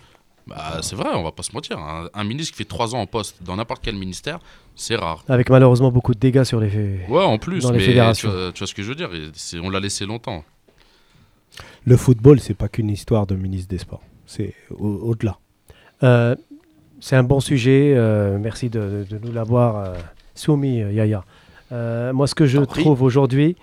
[0.47, 1.77] Bah, c'est vrai, on va pas se mentir.
[1.79, 4.39] Un, un ministre qui fait trois ans en poste dans n'importe quel ministère,
[4.77, 5.24] c'est rare.
[5.29, 7.01] Avec malheureusement beaucoup de dégâts sur les.
[7.09, 8.31] Ouais, en plus, Dans les fédérations.
[8.31, 9.11] Tu, vois, tu vois ce que je veux dire
[9.61, 10.45] On l'a laissé longtemps.
[11.85, 14.03] Le football, c'est pas qu'une histoire de ministre des Sports.
[14.27, 15.39] C'est au- au-delà.
[16.03, 16.37] Euh,
[17.01, 17.95] c'est un bon sujet.
[17.97, 19.95] euh, merci de, de nous l'avoir euh,
[20.35, 21.24] soumis, euh, Yaya.
[21.72, 23.57] Euh, moi, ce que je trouve aujourd'hui,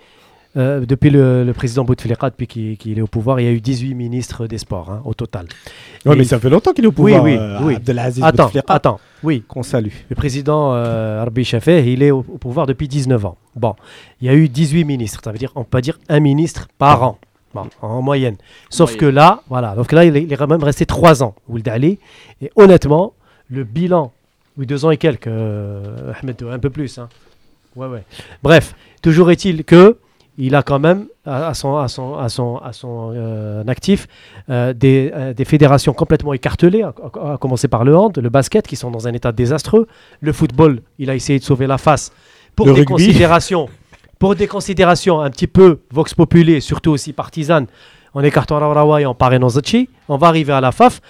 [0.56, 2.46] euh, depuis le, le président Bouteflika, depuis
[2.76, 5.46] qu'il est au pouvoir, il y a eu 18 ministres des sports hein, au total.
[6.06, 7.22] Et- mais ça fait longtemps qu'il est au Oui, pouvoir.
[7.24, 7.74] oui, euh, oui.
[7.76, 9.42] Abdelaziz Attends, Bouteflika, attends, oui.
[9.48, 9.90] Qu'on salue.
[10.08, 13.36] Le président euh, Arbi il est au, au pouvoir depuis 19 ans.
[13.56, 13.74] Bon,
[14.20, 17.02] il y a eu 18 ministres, ça veut dire, on peut dire un ministre par
[17.02, 17.18] an,
[17.54, 18.36] bon, en moyenne.
[18.70, 19.00] Sauf Moyenne.
[19.00, 21.66] que là, voilà, donc là, il est, il est quand même resté 3 ans, Ould
[21.68, 21.98] Ali.
[22.40, 23.12] Et honnêtement,
[23.50, 24.12] le bilan,
[24.56, 26.98] oui, 2 ans et quelques, euh, Ahmed, un peu plus.
[26.98, 27.08] Hein.
[27.76, 28.04] Ouais, ouais.
[28.42, 29.98] Bref, toujours est-il que
[30.36, 34.06] il a quand même à, son, à son, à son, à son euh, actif
[34.50, 36.92] euh, des, euh, des fédérations complètement écartelées, à,
[37.40, 39.86] commencer par le hand, le basket, qui sont dans un état désastreux.
[40.20, 42.12] Le football, il a essayé de sauver la face
[42.56, 42.92] pour Le des rugby.
[42.92, 43.68] considérations,
[44.18, 47.66] pour des considérations un petit peu vox populi, surtout aussi partisanes,
[48.12, 49.88] en écartant Rawa et en parrainant Zachi.
[50.08, 51.00] On va arriver à la FAF.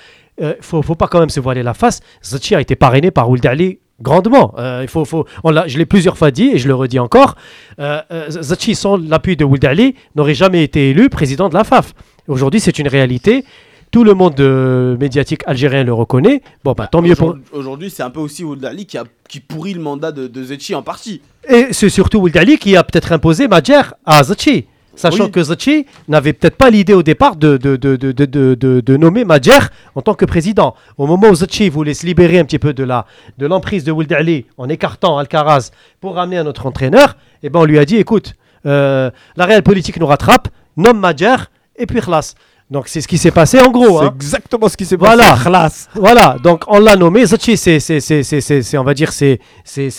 [0.40, 2.00] Il faut, faut pas quand même se voiler la face.
[2.24, 4.54] Zachi a été parrainé par Ould Ali grandement.
[4.58, 7.36] Euh, il faut, faut, on je l'ai plusieurs fois dit et je le redis encore.
[7.78, 11.64] Euh, euh, Zachi, sans l'appui de Ould Ali, n'aurait jamais été élu président de la
[11.64, 11.94] FAF.
[12.28, 13.44] Aujourd'hui, c'est une réalité.
[13.90, 16.42] Tout le monde euh, médiatique algérien le reconnaît.
[16.64, 17.36] Bon, bah, tant mieux pour.
[17.52, 20.42] Aujourd'hui- c'est un peu aussi Ould Ali qui, a, qui pourrit le mandat de, de
[20.42, 21.20] Zetchi en partie.
[21.48, 24.66] Et c'est surtout Ould Ali qui a peut-être imposé Madjer à Zachi.
[24.96, 25.30] Sachant Oui.
[25.30, 28.80] que Zachi n'avait peut-être pas l'idée au départ de, de, de, de, de, de- de-
[28.80, 29.58] de nommer Madjer
[29.94, 30.74] en tant que président.
[30.98, 33.06] Au moment où Zachi voulait se libérer un petit peu de la
[33.38, 35.70] de l'emprise de Ould Ali en écartant Alcaraz
[36.00, 38.34] pour ramener un autre entraîneur, eh ben on lui a dit écoute,
[38.66, 41.36] euh, la réelle politique nous rattrape, nomme Madjer
[41.76, 42.34] et puis khlas.
[42.74, 44.00] Donc c'est ce qui s'est passé en gros.
[44.00, 44.12] C'est hein.
[44.16, 45.30] exactement ce qui s'est Voilà.
[45.30, 45.44] passé.
[45.44, 45.88] Khlas.
[45.94, 47.24] Voilà, donc on l'a nommé.
[47.24, 49.38] Zachi, c'est, on va dire, c'est,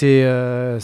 [0.04, 0.80] euh,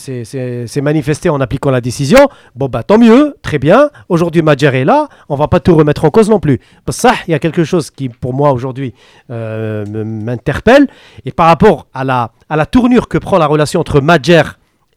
[0.81, 2.29] manifesté en appliquant la décision.
[2.55, 3.89] Bon, bah tant mieux, très bien.
[4.07, 5.09] Aujourd'hui, Madjer est là.
[5.27, 6.61] On va pas tout remettre en cause non plus.
[6.87, 8.93] Ça, il y a quelque chose qui, pour moi, aujourd'hui,
[9.29, 10.87] euh, m'interpelle.
[11.25, 14.43] Et par rapport à la, à la tournure que prend la relation entre Madjer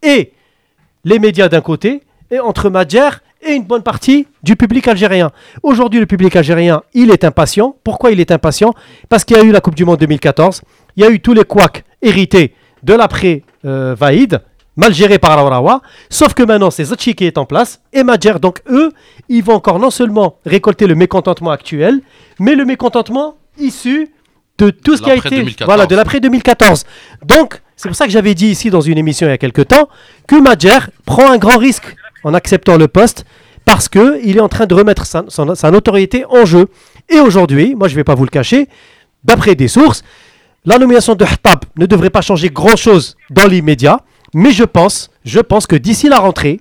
[0.04, 0.32] et
[1.02, 3.08] les médias d'un côté, et entre Madjer
[3.44, 5.30] et une bonne partie du public algérien.
[5.62, 7.76] Aujourd'hui, le public algérien, il est impatient.
[7.84, 8.74] Pourquoi il est impatient?
[9.08, 10.62] Parce qu'il y a eu la Coupe du Monde 2014,
[10.96, 14.40] il y a eu tous les couacs hérités de l'après-Vaïd,
[14.76, 18.34] mal gérés par Raourawa, sauf que maintenant, c'est Zachi qui est en place, et Madjer.
[18.40, 18.90] Donc, eux,
[19.28, 22.00] ils vont encore non seulement récolter le mécontentement actuel,
[22.40, 24.10] mais le mécontentement issu
[24.58, 25.66] de tout ce qui a été 2014.
[25.66, 26.84] voilà de l'après 2014.
[27.26, 29.62] Donc c'est pour ça que j'avais dit ici dans une émission il y a quelque
[29.62, 29.88] temps
[30.28, 33.24] que Madjer prend un grand risque en acceptant le poste
[33.64, 36.66] parce que il est en train de remettre sa, notoriété en jeu.
[37.08, 38.68] Et aujourd'hui, moi je vais pas vous le cacher,
[39.22, 40.02] d'après des sources,
[40.64, 44.00] la nomination de Hattab ne devrait pas changer grand chose dans l'immédiat,
[44.34, 46.60] mais je pense, je pense que d'ici la rentrée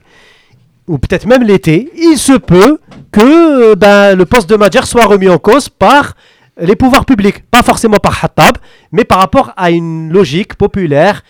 [0.87, 2.77] ou peut-être même l'été, il se peut
[3.11, 6.15] que euh, ben, le poste de Madjer soit remis en cause par
[6.59, 7.49] les pouvoirs publics.
[7.49, 8.57] Pas forcément par Hattab,
[8.91, 11.23] mais par rapport à une logique populaire.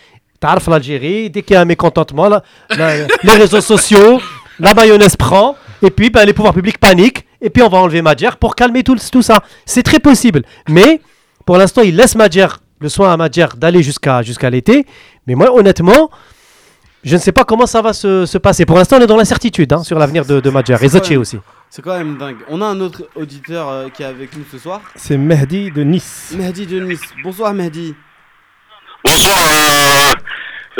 [0.44, 2.42] Tarf l'Algérie, dès qu'il y a un mécontentement, la-
[3.22, 4.20] les réseaux sociaux,
[4.60, 8.02] la mayonnaise prend, et puis ben, les pouvoirs publics paniquent, et puis on va enlever
[8.02, 9.42] Madjer pour calmer tout, tout ça.
[9.64, 10.42] C'est très possible.
[10.68, 11.00] Mais
[11.46, 14.84] pour l'instant, il laisse Madjer, le soin à Madjer d'aller jusqu'à jusqu'à l'été.
[15.26, 16.10] Mais moi, honnêtement,
[17.02, 18.66] je ne sais pas comment ça va se, se passer.
[18.66, 20.76] Pour l'instant, on est dans l'incertitude hein, sur l'avenir de, de Madjer.
[20.82, 21.38] Et Zachi aussi.
[21.70, 22.36] C'est quand même dingue.
[22.50, 24.82] On a un autre auditeur euh, qui est avec nous ce soir.
[24.94, 26.34] C'est Mehdi de Nice.
[26.36, 27.00] Mehdi de Nice.
[27.22, 27.94] Bonsoir Mehdi.
[29.06, 30.13] Bonsoir,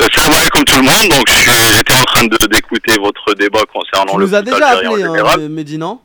[0.01, 1.09] euh, salam alaikum tout le monde.
[1.09, 4.45] Donc, je j'étais en train de- d'écouter votre débat concernant Tu le nous as foot
[4.45, 5.99] déjà appelé, hein, Mehdi, non?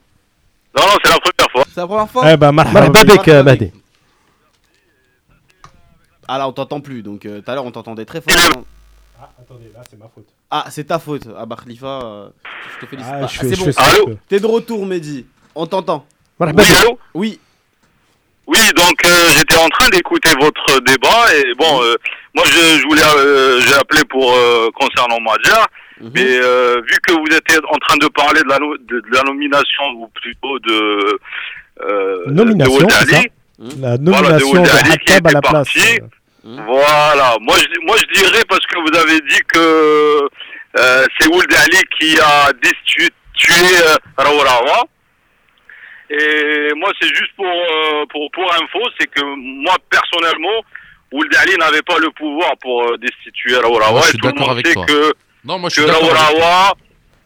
[0.78, 1.64] Non, non, c'est la première fois.
[1.74, 2.32] C'est la première fois?
[2.32, 2.88] Eh ben, marhaba.
[3.05, 3.57] Bek, euh.
[6.28, 7.03] Ah là, on t'entend plus.
[7.03, 8.32] Donc euh, tout à l'heure, on t'entendait très fort.
[9.38, 10.26] Attendez, là, c'est ma faute.
[10.49, 11.26] Ah, c'est ta faute.
[11.36, 12.28] Ah bah Khalifa, euh,
[12.74, 13.12] je te félicite.
[13.14, 13.26] Ah, pas.
[13.26, 13.70] je Ah, c'est je bon.
[13.72, 14.18] je Allô.
[14.28, 15.26] T'es de retour, Mehdi.
[15.55, 16.07] On t'entend.
[16.38, 16.99] Marhaba Oui, allô?
[17.14, 17.41] Oui.
[18.47, 21.95] Oui, donc euh, j'étais en train d'écouter votre débat et bon, euh,
[22.34, 25.64] moi je, je voulais, euh, j'ai appelé pour euh, concernant Madjer,
[26.01, 26.11] Mhm.
[26.14, 29.22] mais euh, vu que vous étiez en train de parler de la, de, de la
[29.22, 31.18] nomination ou plutôt de
[31.84, 33.28] euh, Nomination, de Ali,
[33.59, 35.53] La Voilà, de nomination Ould de Ali qui Hattab à était la place.
[35.53, 36.01] parti.
[36.01, 39.59] euh, Voilà, moi je, moi je dirais parce que vous avez dit que
[40.78, 43.11] euh, c'est Ould Ali qui a destitué
[43.86, 44.84] euh, Raourawa.
[46.11, 50.64] Et moi c'est juste pour, euh, pour, pour info, c'est que moi personnellement,
[51.12, 54.00] Ould Ali n'avait pas le pouvoir pour euh, destituer Raourawa.
[54.00, 54.86] Et suis tout le d'accord monde avec sait toi.
[54.86, 55.12] que,
[55.44, 56.04] Non, moi je que suis d'accord.
[56.11, 56.24] avec toi.
[56.26, 56.74] Raourawa,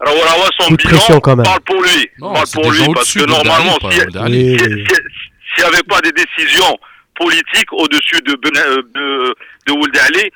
[0.00, 1.44] Raourawa, son bilan même.
[1.44, 2.08] parle pour lui.
[2.18, 6.78] Non, parle pour lui parce que normalement, s'il n'y avait pas des décisions
[7.14, 9.34] politiques au-dessus de, Ben- euh, de,
[9.66, 10.30] de Ould Ali,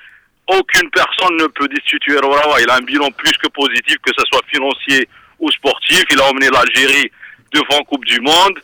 [0.46, 2.60] aucune personne ne peut destituer Raourawa.
[2.62, 5.06] Il a un bilan plus que positif, que ce soit financier
[5.38, 6.02] ou sportif.
[6.10, 7.10] Il a emmené l'Algérie
[7.52, 8.58] devant Coupe du Monde.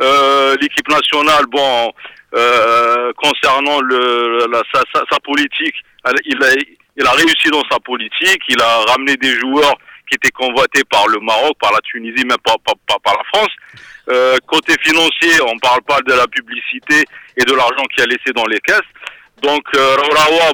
[0.00, 1.92] Euh, L'équipe nationale, bon,
[2.34, 5.74] euh, concernant le, la- sa, sa- sa politique,
[6.24, 6.48] il a,
[6.96, 8.40] il a réussi dans sa politique.
[8.48, 9.74] Il a ramené des joueurs
[10.08, 13.50] qui étaient convoités par le Maroc, par la Tunisie, même pas par la France.
[14.08, 17.04] Euh, côté financier, on parle pas de la publicité
[17.36, 18.80] et de l'argent qu'il a laissé dans les caisses.
[19.42, 19.96] Donc, euh,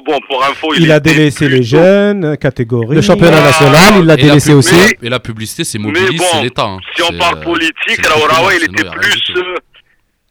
[0.05, 2.95] bon, pour info, il, Il a délaissé les jeunes, euh, catégorie.
[2.95, 3.47] Le championnat Voilà.
[3.47, 4.75] national, il l'a délaissé aussi.
[4.75, 6.63] Mais- Et la publicité, c'est Mais mobilise, bon, c'est l'État.
[6.63, 6.79] hein.
[6.95, 9.55] Si on parle euh, politique, beaucoup, il était plus, euh,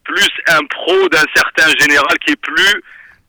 [0.04, 2.82] plus un pro d'un certain général qui est plus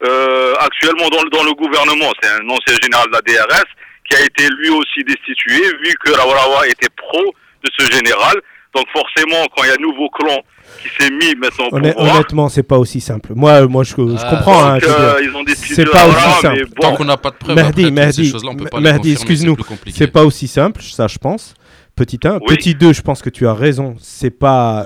[0.07, 2.11] euh, actuellement dans, le- dans le gouvernement.
[2.21, 3.65] C'est un ancien général de la DRS
[4.07, 7.19] qui a été lui aussi destitué, vu que Raourawa était pro
[7.65, 8.35] de ce général.
[8.75, 10.37] Donc forcément, quand il y a un nouveau clan
[10.81, 13.31] qui s'est mis maintenant Honn- pouvoir, Honnêtement, c'est pas aussi simple.
[13.35, 14.65] Moi, moi je, je Ah, comprends.
[14.65, 15.13] hein, euh,
[15.55, 16.55] C'est pas aussi simple.
[16.57, 18.55] mais Tant bon, qu'on n'a pas de preuves, Mehdi, après, toutes ces Mehdi, choses-là, on
[18.55, 19.51] peut pas les Mehdi, confirmer, excuse-nous.
[19.51, 19.97] c'est plus compliqué.
[19.97, 21.53] C'est pas aussi simple, ça je pense.
[21.95, 22.33] Petit 1.
[22.35, 22.39] Oui.
[22.49, 23.95] Petit 2, je pense que tu as raison.
[23.99, 24.85] C'est pas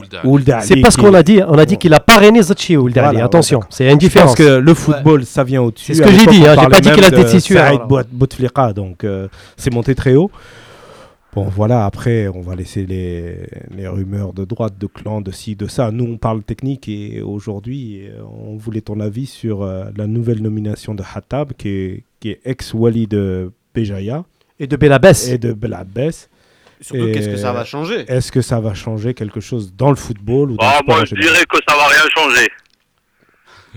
[0.61, 1.41] C'est pas ce qu'on a dit.
[1.45, 1.79] On a dit Bon.
[1.79, 4.29] qu'il a parrainé Zachi ou Voilà, ouais, Attention, c'est différence.
[4.29, 5.93] pense que le football, ça vient au-dessus.
[5.93, 7.83] C'est ce que j'ai dit, hein, j'ai pas dit qu'il a été.
[7.85, 9.27] Bout- Bouteflika, donc euh,
[9.57, 10.31] c'est monté très haut.
[11.33, 13.37] Bon, voilà, après, on va laisser les,
[13.73, 15.89] les rumeurs de droite, de clan, de ci, de ça.
[15.91, 20.41] Nous, on parle technique et aujourd'hui, euh, on voulait ton avis sur euh, la nouvelle
[20.41, 24.25] nomination de Hattab, qui est, qui est ex-Wali de Béjaïa
[24.59, 25.29] Et de Belabès.
[25.29, 26.29] et de Belabès.
[26.81, 28.03] Surtout, qu'est-ce que ça va changer?
[28.11, 30.95] Est-ce que ça va changer quelque chose dans le football ou dans Ah, le sport
[30.97, 32.49] moi, je dirais que ça va rien changer.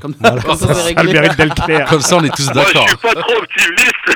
[0.01, 0.67] Comme Voilà, comme ça,
[1.05, 1.37] le mérite.
[1.37, 2.89] Comme on est tous Moi, je d'accord.
[2.89, 4.14] suis pas trop optimiste.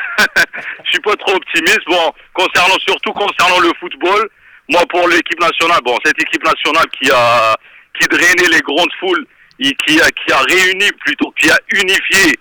[0.88, 1.84] Je suis pas trop optimiste.
[1.86, 4.28] Bon, concernant surtout concernant le football,
[4.68, 7.54] moi pour l'équipe nationale, bon, cette équipe nationale qui a
[8.00, 9.26] qui drainait les grandes foules
[9.60, 12.36] et qui a qui a réuni plutôt qui a unifié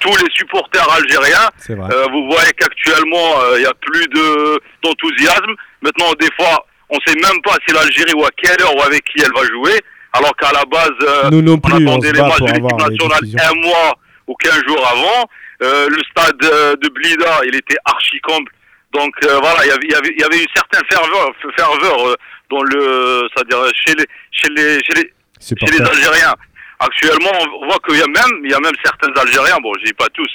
[0.00, 1.48] tous les supporters algériens.
[1.70, 5.54] Euh, vous voyez qu'actuellement euh, il y a plus de d'enthousiasme.
[5.82, 9.04] Maintenant, des fois, on sait même pas si l'Algérie ou à quelle heure ou avec
[9.04, 9.80] qui elle va jouer.
[10.12, 12.46] Alors qu'à la base, euh, Nous non on plus, on attendait se les matchs de
[12.46, 13.94] l'équipe nationale un mois
[14.28, 15.28] ou 15 jours avant.
[15.64, 18.50] Euh, le stade euh, de Blida, il était archi comble.
[18.92, 21.32] Donc euh, voilà, il y avait, il y avait, il y avait une certaine ferveur,
[21.56, 22.16] ferveur
[22.50, 25.80] dans le, c'est-à-dire chez les, chez les, chez les, chez les.
[25.80, 26.34] Algériens.
[26.80, 29.86] Actuellement, on voit qu'il y a même, il y a même certains Algériens, bon, je
[29.86, 30.28] dis pas tous,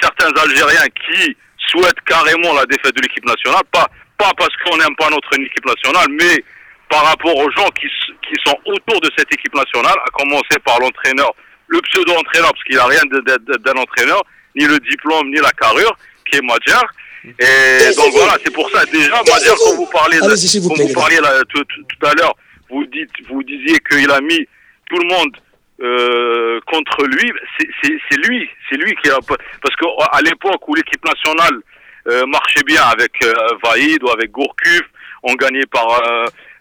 [0.00, 1.36] certains Algériens qui
[1.68, 3.86] souhaitent carrément la défaite de l'équipe nationale, pas,
[4.16, 6.42] pas parce qu'on n'aime pas notre équipe nationale, mais
[6.90, 7.86] par rapport aux gens qui,
[8.26, 11.30] qui sont autour de cette équipe nationale, à commencer par l'entraîneur,
[11.68, 14.22] le pseudo-entraîneur, parce qu'il n'a rien d'un entraîneur,
[14.56, 16.84] ni le diplôme, ni la carrure, qui est Madjar.
[17.24, 20.26] Et donc voilà, c'est pour ça déjà, Madjar, quand vous parlez, de,
[20.60, 22.34] vous quand vous parliez là, tout, tout- tout à l'heure,
[22.70, 24.46] vous dites, vous disiez qu'il a mis
[24.88, 25.36] tout le monde
[25.82, 27.32] euh, contre lui.
[27.58, 29.18] C'est- lui, c'est lui qui a
[29.62, 31.60] parce que à l'époque où l'équipe nationale
[32.08, 33.32] euh, marchait bien avec euh,
[33.62, 34.82] Vaïd ou avec Gourcuff,
[35.22, 35.88] on gagnait par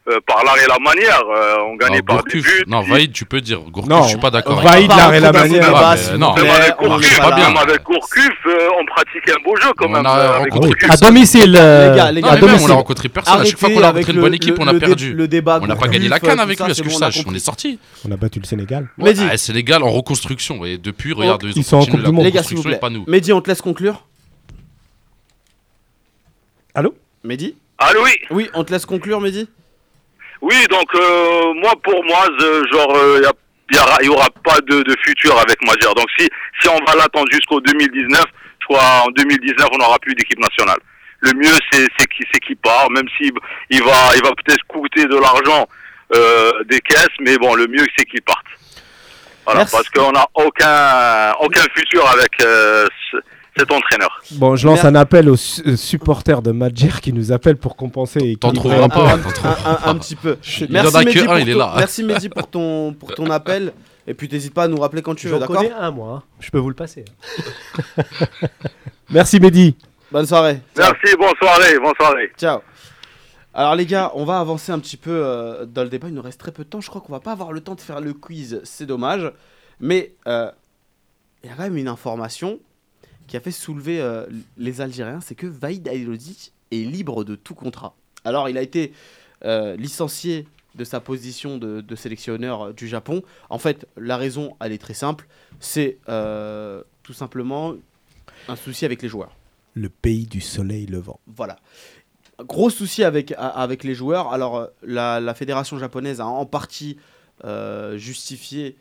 [0.10, 2.64] euh, par l'art et la manière, euh, on gagnait Non, par Gourcuff- des buts.
[2.68, 3.60] Non, Vaïd, tu peux dire.
[3.60, 4.62] Gourcuff, Non, je suis pas d'accord.
[4.62, 5.98] Vaïd, On va l'art et la manière.
[5.98, 6.34] s'il mais non.
[6.36, 9.90] Même avec on Gourcuff, même avec Gourcuff, euh, on pratiquait un beau jeu quand On
[9.90, 10.06] même.
[10.06, 10.92] a euh, avec rencontré Gourcuff.
[10.92, 11.56] À domicile.
[11.60, 12.72] euh, Les gars, les Non, gars, mais même, on domicile.
[12.72, 13.42] a rencontré personne.
[13.42, 15.14] À chaque fois qu'on a Arrêtez rencontré une bonne le- équipe, on a perdu.
[15.14, 15.60] Le débat.
[15.62, 17.24] On n'a pas gagné la canne avec lui, à ce que je on sache.
[17.28, 17.78] On est sorti.
[18.08, 18.88] On a battu le Sénégal.
[18.98, 20.64] Mehdi, Ah, Sénégal en reconstruction.
[20.64, 22.26] Et depuis, regarde, ils ils, sont en ont continué Coupe la du Monde.
[22.26, 22.78] les gars, s'il vous reconstruction plaît.
[22.78, 23.12] et pas nous.
[23.12, 24.06] Mehdi, on te laisse conclure.
[26.74, 26.96] Allô?
[27.24, 27.56] Mehdi?
[27.78, 28.12] Allô, oui.
[28.32, 29.50] Oui, on te laisse conclure, Mehdi
[30.42, 32.26] Oui, donc euh, moi pour moi,
[32.72, 33.34] genre il y, a-
[33.72, 35.94] y aura- y aura pas de, de futur avec Madjer.
[35.96, 36.30] Donc si
[36.62, 38.24] si on va l'attendre jusqu'au 2019,
[38.62, 40.78] je crois en 2019 on n'aura plus d'équipe nationale.
[41.22, 43.32] Le mieux c'est c'est qui c'est qui part, même si
[43.72, 45.68] il va il va peut-être coûter de l'argent
[46.16, 48.46] euh, des caisses, mais bon le mieux c'est qu'il parte.
[49.46, 49.76] Voilà, Merci.
[49.76, 52.86] parce qu'on n'a aucun aucun futur avec euh,
[53.58, 54.10] cet entraîneur.
[54.34, 55.34] Bon, je lance un appel aux
[55.66, 59.14] euh, supporters de Madjer qui nous appellent pour compenser et T'en qui- trouveras un, pas.
[59.14, 60.38] un- un- un- petit peu.
[60.62, 61.74] Il y en a que un, il est ton- là.
[61.78, 63.74] Merci Mehdi pour ton, pour ton appel.
[64.10, 66.24] Et puis t'hésites pas à nous rappeler quand tu veux, J'en d'accord connais un, moi.
[66.40, 67.04] Je peux vous le passer.
[69.10, 69.76] Merci Mehdi.
[70.12, 70.62] Bonne soirée.
[70.76, 70.94] Ciao.
[70.94, 72.32] Merci, bonne soirée, bonne soirée.
[72.38, 72.60] Ciao.
[73.54, 76.08] Alors les gars, on va avancer un petit peu euh, dans le débat.
[76.10, 76.82] Il nous reste très peu de temps.
[76.82, 78.62] Je crois qu'on va pas avoir le temps de faire le quiz.
[78.64, 79.32] C'est dommage.
[79.80, 80.52] Mais euh,
[81.44, 82.60] il y a quand même une information
[83.28, 84.26] qui a fait soulever euh,
[84.58, 85.22] les Algériens.
[85.22, 87.96] C'est que Vaïd Aïlodic est libre de tout contrat.
[88.26, 88.94] Alors il a été
[89.46, 93.24] euh, licencié de sa position de, de sélectionneur euh, du Japon.
[93.50, 95.28] En fait, la raison, elle est très simple.
[95.60, 97.74] C'est euh, tout simplement
[98.48, 99.36] un souci avec les joueurs.
[99.74, 101.20] Le pays du soleil levant.
[101.28, 101.58] Voilà.
[102.40, 104.32] Gros souci avec, avec les joueurs.
[104.32, 106.98] Alors, la, la fédération japonaise a en partie
[107.96, 108.78] justifié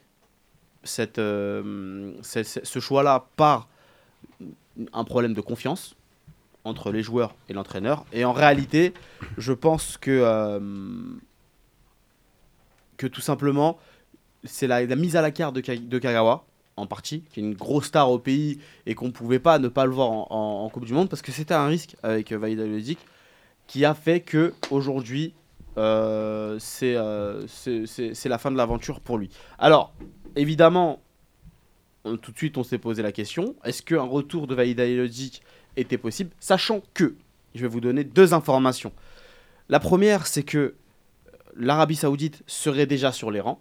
[0.84, 3.68] cette, ce, ce- ce choix-là par
[4.92, 5.96] un problème de confiance
[6.64, 8.04] entre les joueurs et l'entraîneur.
[8.12, 8.92] Et en réalité,
[9.38, 10.58] je pense que, euh,
[12.96, 13.78] que tout simplement,
[14.44, 16.44] c'est la, mise à la carte de, Ka- de Kagawa,
[16.76, 19.68] en partie, qui est une grosse star au pays et qu'on ne pouvait pas ne
[19.68, 22.98] pas le voir en, Coupe du Monde parce que c'était un risque avec euh, Aliodik
[23.66, 25.32] qui a fait que aujourd'hui
[25.78, 29.30] euh, euh, c'est la fin de l'aventure pour lui.
[29.58, 29.92] Alors,
[30.34, 31.00] évidemment,
[32.07, 35.42] on- tout de suite on s'est posé la question est-ce qu'un retour de Vaïd Aliodik
[35.76, 37.14] était possible Sachant que,
[37.54, 38.92] je vais vous donner deux informations.
[39.68, 40.74] La première, c'est que
[41.57, 43.61] l'Arabie Saoudite serait déjà sur les rangs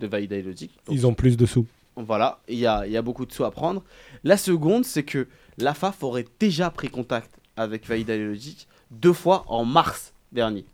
[0.00, 0.72] de Aliodik.
[0.86, 1.66] Donc, Ils ont plus de sous.
[1.96, 3.82] voilà, il y y a beaucoup de sous à prendre.
[4.24, 5.26] La seconde, c'est que
[5.58, 10.66] la FAF aurait déjà pris contact avec Vaïd Aliodik deux fois en mars dernier.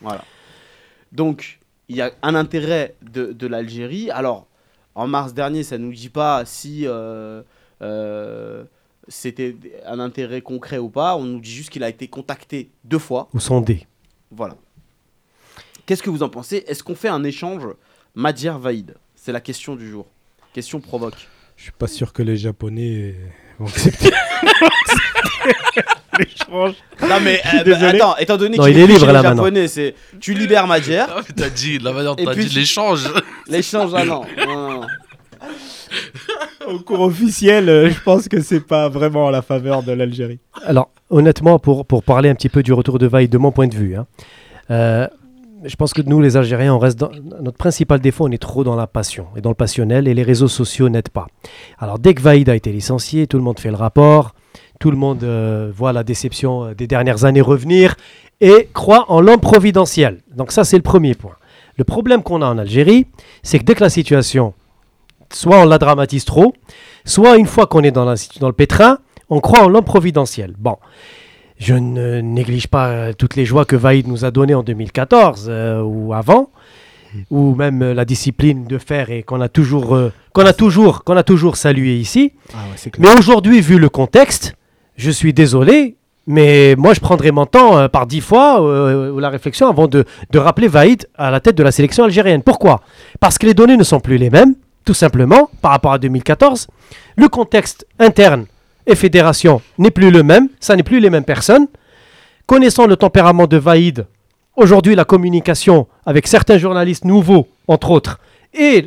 [0.00, 0.24] Voilà.
[1.12, 4.10] Donc, il y a un intérêt de, de l'Algérie.
[4.10, 4.47] Alors,
[4.98, 7.42] en mars dernier, ça ne nous dit pas si euh,
[7.82, 8.64] euh,
[9.06, 9.54] c'était
[9.86, 11.16] un intérêt concret ou pas.
[11.16, 13.28] On nous dit juste qu'il a été contacté deux fois.
[13.32, 13.86] Ou sondé.
[14.32, 14.56] Voilà.
[15.86, 16.64] Qu'est-ce que vous en pensez?
[16.66, 17.62] Est-ce qu'on fait un échange
[18.16, 20.06] Madjer-Vaïd C'est la question du jour.
[20.52, 21.28] Question provoque.
[21.54, 23.14] Je suis pas sûr que les Japonais
[23.60, 24.10] vont accepter
[26.24, 26.74] l'échange.
[27.02, 29.18] Non mais euh, bah, attends, étant donné Non, qu'il il est libre, chez là, les
[29.28, 29.44] maintenant.
[29.44, 32.44] japonais, c'est tu libères Madjer, Ah, mais T'as dit la manière dont Et t'as puis
[32.44, 33.08] dit tu- l'échange.
[33.48, 34.22] l'échange ah non.
[34.46, 34.86] non, non.
[36.66, 40.38] Au cours officiel, euh, je pense que c'est pas vraiment en la faveur de l'Algérie.
[40.66, 43.68] Alors, honnêtement, pour, pour parler un petit peu du retour de Vaïd, de mon point
[43.68, 44.06] de vue, hein,
[44.70, 45.06] euh,
[45.64, 48.64] je pense que nous, les Algériens, on reste dans, notre principal défaut, on est trop
[48.64, 51.26] dans la passion et dans le passionnel, et les réseaux sociaux n'aident pas.
[51.78, 54.34] Alors, dès que Vaïd a été licencié, tout le monde fait le rapport,
[54.78, 57.96] tout le monde euh, voit la déception euh, des dernières années revenir
[58.40, 60.18] et croit en l'homme providentiel.
[60.34, 61.34] Donc ça, c'est le premier point.
[61.76, 63.06] Le problème qu'on a en Algérie,
[63.42, 64.54] c'est que dès que la situation,
[65.32, 66.54] soit on la dramatise trop,
[67.04, 68.98] soit une fois qu'on est dans, la, dans le pétrin,
[69.30, 70.54] on croit en l'homme providentiel.
[70.58, 70.76] Bon,
[71.58, 75.46] je ne néglige pas euh, toutes les joies que Vaïd nous a données en 2014
[75.48, 76.50] euh, ou avant,
[77.30, 81.04] ou même euh, la discipline de faire et qu'on a toujours, euh, qu'on a toujours,
[81.04, 82.32] qu'on a toujours salué ici.
[82.54, 82.92] Ah ouais.
[82.98, 84.54] Mais aujourd'hui, vu le contexte,
[84.98, 85.96] je suis désolé,
[86.26, 90.04] mais moi je prendrai mon temps euh, par dix fois euh, la réflexion avant de,
[90.30, 92.42] de rappeler Vaïd à la tête de la sélection algérienne.
[92.42, 92.82] Pourquoi?
[93.20, 94.54] Parce que les données ne sont plus les mêmes,
[94.84, 96.66] tout simplement, par rapport à 2014.
[97.16, 98.46] Le contexte interne
[98.86, 101.68] et fédération n'est plus le même, ça n'est plus les mêmes personnes.
[102.46, 104.06] Connaissant le tempérament de Vaïd,
[104.56, 108.18] aujourd'hui la communication avec certains journalistes nouveaux, entre autres,
[108.54, 108.82] et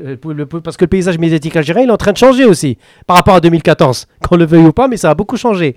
[0.64, 3.36] parce que le paysage médiatique algérien il est en train de changer aussi par rapport
[3.36, 5.76] à 2014, qu'on le veuille ou pas, mais ça a beaucoup changé.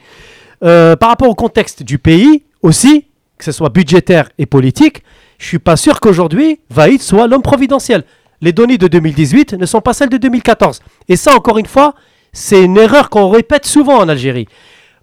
[0.63, 3.07] Euh, par rapport au contexte du pays aussi,
[3.39, 5.03] que ce soit budgétaire et politique,
[5.39, 8.05] je suis pas sûr qu'aujourd'hui Vaïd soit l'homme providentiel.
[8.41, 10.81] Les données de 2018 ne sont pas celles de 2014.
[11.09, 11.95] Et ça, encore une fois,
[12.33, 14.47] c'est une erreur qu'on répète souvent en Algérie.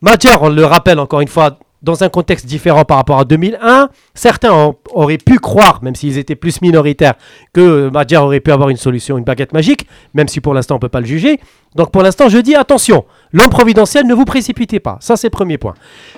[0.02, 3.90] Madjer, on le rappelle encore une fois, dans un contexte différent par rapport à 2001,
[4.14, 7.16] certains auraient pu croire, même s'ils étaient plus minoritaires,
[7.54, 10.78] que Madjer aurait pu avoir une solution, une baguette magique, même si pour l'instant on
[10.78, 11.40] ne peut pas le juger.
[11.76, 14.98] Donc pour l'instant, je dis attention, l'homme providentiel, ne vous précipitez pas.
[15.02, 15.74] Ça, c'est le premier point.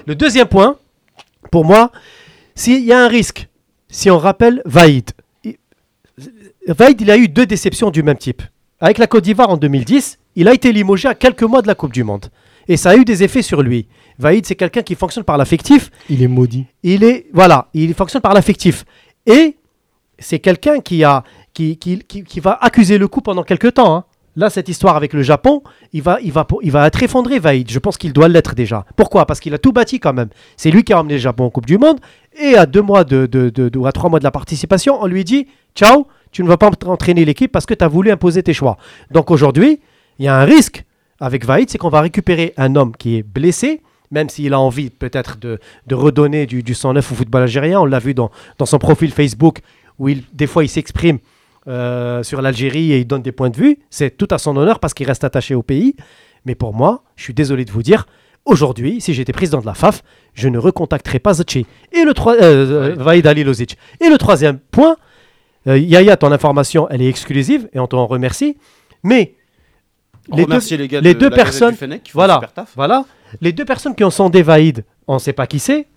[0.05, 0.77] Le deuxième point,
[1.51, 1.91] pour moi,
[2.55, 3.47] s'il y a un risque,
[3.89, 5.11] si on rappelle Vaïd,
[6.67, 8.41] Vaïd, il a eu deux déceptions du même type.
[8.79, 11.75] Avec la Côte d'Ivoire en 2010, il a été limogé à quelques mois de la
[11.75, 12.27] Coupe du Monde.
[12.67, 13.87] Et ça a eu des effets sur lui.
[14.19, 15.89] Vaïd, c'est quelqu'un qui fonctionne par l'affectif.
[16.09, 16.65] Il est maudit.
[16.83, 18.85] Il est voilà, il fonctionne par l'affectif.
[19.25, 19.55] Et
[20.19, 21.23] c'est quelqu'un qui a
[21.53, 23.95] qui, qui, qui- qui va accuser le coup pendant quelques temps.
[23.95, 24.05] hein.
[24.35, 25.61] Là, cette histoire avec le Japon,
[25.91, 27.69] il va, il va, il va être effondré, Vaïd.
[27.69, 28.83] Je pense qu'il doit l'être déjà.
[28.95, 29.27] Pourquoi?
[29.27, 30.29] Parce qu'il a tout bâti quand même.
[30.57, 31.99] C'est lui qui a emmené le Japon en Coupe du Monde.
[32.41, 34.97] Et à deux mois de, de, de- de- ou à trois mois de la participation,
[34.99, 35.45] on lui dit
[35.75, 38.77] Ciao, tu ne vas pas entraîner l'équipe parce que tu as voulu imposer tes choix.
[39.11, 39.79] Donc aujourd'hui,
[40.17, 40.83] il y a un risque
[41.19, 43.81] avec Vaïd, c'est qu'on va récupérer un homme qui est blessé,
[44.13, 47.81] même s'il a envie peut-être de, de redonner du, du sang neuf au football algérien.
[47.81, 49.59] On l'a vu dans, dans son profil Facebook,
[49.99, 51.19] où il, des fois il s'exprime
[51.67, 53.79] euh, sur l'Algérie et il donne des points de vue.
[53.89, 55.95] C'est tout à son honneur parce qu'il reste attaché au pays.
[56.45, 58.05] Mais pour moi, je suis désolé de vous dire,
[58.45, 60.03] aujourd'hui, si j'étais président de la FAF,
[60.33, 61.65] je ne recontacterai pas Zachi.
[61.93, 63.77] Et le trois- euh, euh, Vaïd Ali Lozic.
[64.01, 64.97] Et le troisième point,
[65.67, 68.57] euh, Yaya, ton information, elle est exclusive et on t'en remercie.
[69.03, 69.35] Mais
[70.29, 70.45] On les
[70.87, 72.41] gars les de deux personnes, Fennec voilà,
[72.75, 73.05] voilà,
[73.41, 75.87] les deux personnes qui ont sondé Vaïd, on ne sait pas qui c'est.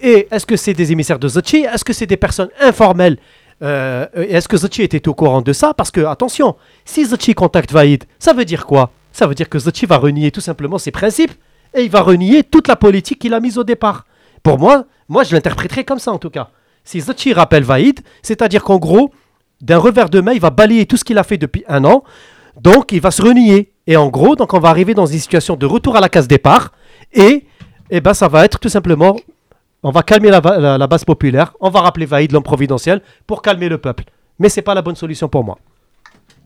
[0.00, 3.18] Et est-ce que c'est des émissaires de Zachi Est-ce que c'est des personnes informelles?
[3.62, 5.74] Euh, Est-ce que Zachi était au courant de ça?
[5.74, 8.92] Parce que, attention, si Zachi contacte Vaïd, ça veut dire quoi?
[9.12, 11.32] Ça veut dire que Zachi va renier tout simplement ses principes
[11.74, 14.06] et il va renier toute la politique qu'il a mise au départ.
[14.42, 16.48] Pour moi, moi je l'interpréterais comme ça en tout cas.
[16.84, 19.12] Si Zachi rappelle Vaïd, c'est-à-dire qu'en gros,
[19.60, 22.02] d'un revers de main, il va balayer tout ce qu'il a fait depuis un an.
[22.60, 23.72] Donc, il va se renier.
[23.86, 26.28] Et en gros, donc on va arriver dans une situation de retour à la case
[26.28, 26.72] départ.
[27.12, 27.44] Et,
[27.90, 29.16] eh ben, ça va être tout simplement,
[29.82, 31.54] on va calmer la, va- la- la base populaire.
[31.60, 34.04] On va rappeler Vaïd, l'homme providentiel, pour calmer le peuple.
[34.38, 35.58] Mais c'est pas la bonne solution pour moi.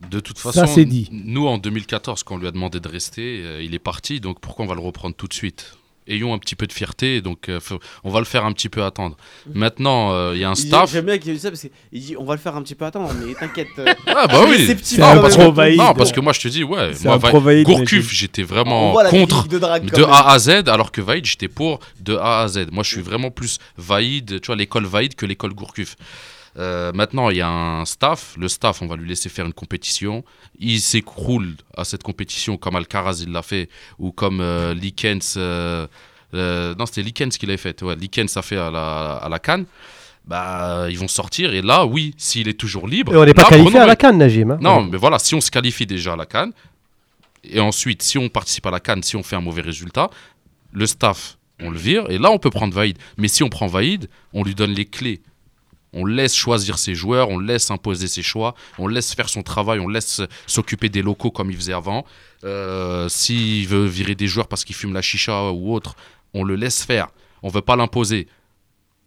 [0.09, 1.09] De toute Ça, façon, c'est dit.
[1.11, 4.19] nous en 2014, quand on lui a demandé de rester, euh, il est parti.
[4.19, 5.77] Donc pourquoi on va le reprendre tout de suite?
[6.07, 7.21] Ayons un petit peu de fierté.
[7.21, 9.17] Donc euh, faut- on va le faire un petit peu attendre.
[9.53, 10.91] Maintenant, euh, il y a un dit- staff.
[10.91, 12.85] J'aime bien qu'il dise ça parce qu'il dit on va le faire un petit peu
[12.85, 13.67] attendre, mais t'inquiète.
[13.79, 14.57] euh, Ah bah oui.
[14.57, 17.33] réceptif Non, parce, non, parce que moi je te dis ouais, C'est moi Vaïd,
[17.65, 20.03] Gourcuff, j'étais vraiment contre de de.
[20.03, 22.67] A à Z, alors que Vaïd j'étais pour de A à Z.
[22.71, 25.95] Moi je suis vraiment plus Vaïd, tu vois l'école Vaïd que l'école Gourcuff.
[26.57, 28.35] Euh, maintenant, il y a un staff.
[28.37, 30.23] Le staff, on va lui laisser faire une compétition.
[30.59, 33.69] Il s'écroule à cette compétition comme Alcaraz il l'a fait,
[33.99, 35.35] ou comme euh, Likens.
[35.37, 35.85] euh,
[36.33, 37.81] euh, non, c'était Likens qui l'avait fait.
[37.81, 39.65] Ouais, Likens a fait à la, à la Cannes.
[40.25, 41.53] Bah, ils vont sortir.
[41.53, 43.13] Et là, oui, s'il est toujours libre.
[43.13, 44.51] Et on n'est pas qualifié à la Cannes, Najim.
[44.51, 44.57] hein.
[44.61, 46.51] non, mais voilà, si on se qualifie déjà à la Cannes,
[47.43, 50.09] Et ensuite, si on participe à la Cannes, si on fait un mauvais résultat,
[50.73, 52.09] le staff, on le vire.
[52.09, 52.97] Et là, on peut prendre Vaïd.
[53.17, 55.21] Mais si on prend Vaïd, on lui donne les clés.
[55.95, 59.79] On laisse choisir ses joueurs, on laisse imposer ses choix, on laisse faire son travail,
[59.79, 62.05] on laisse s'occuper des locaux comme il faisait avant.
[62.43, 65.95] Euh, S'il veut virer des joueurs parce qu'il fume la chicha ou autre,
[66.33, 67.07] on le laisse faire.
[67.41, 68.27] On veut pas l'imposer.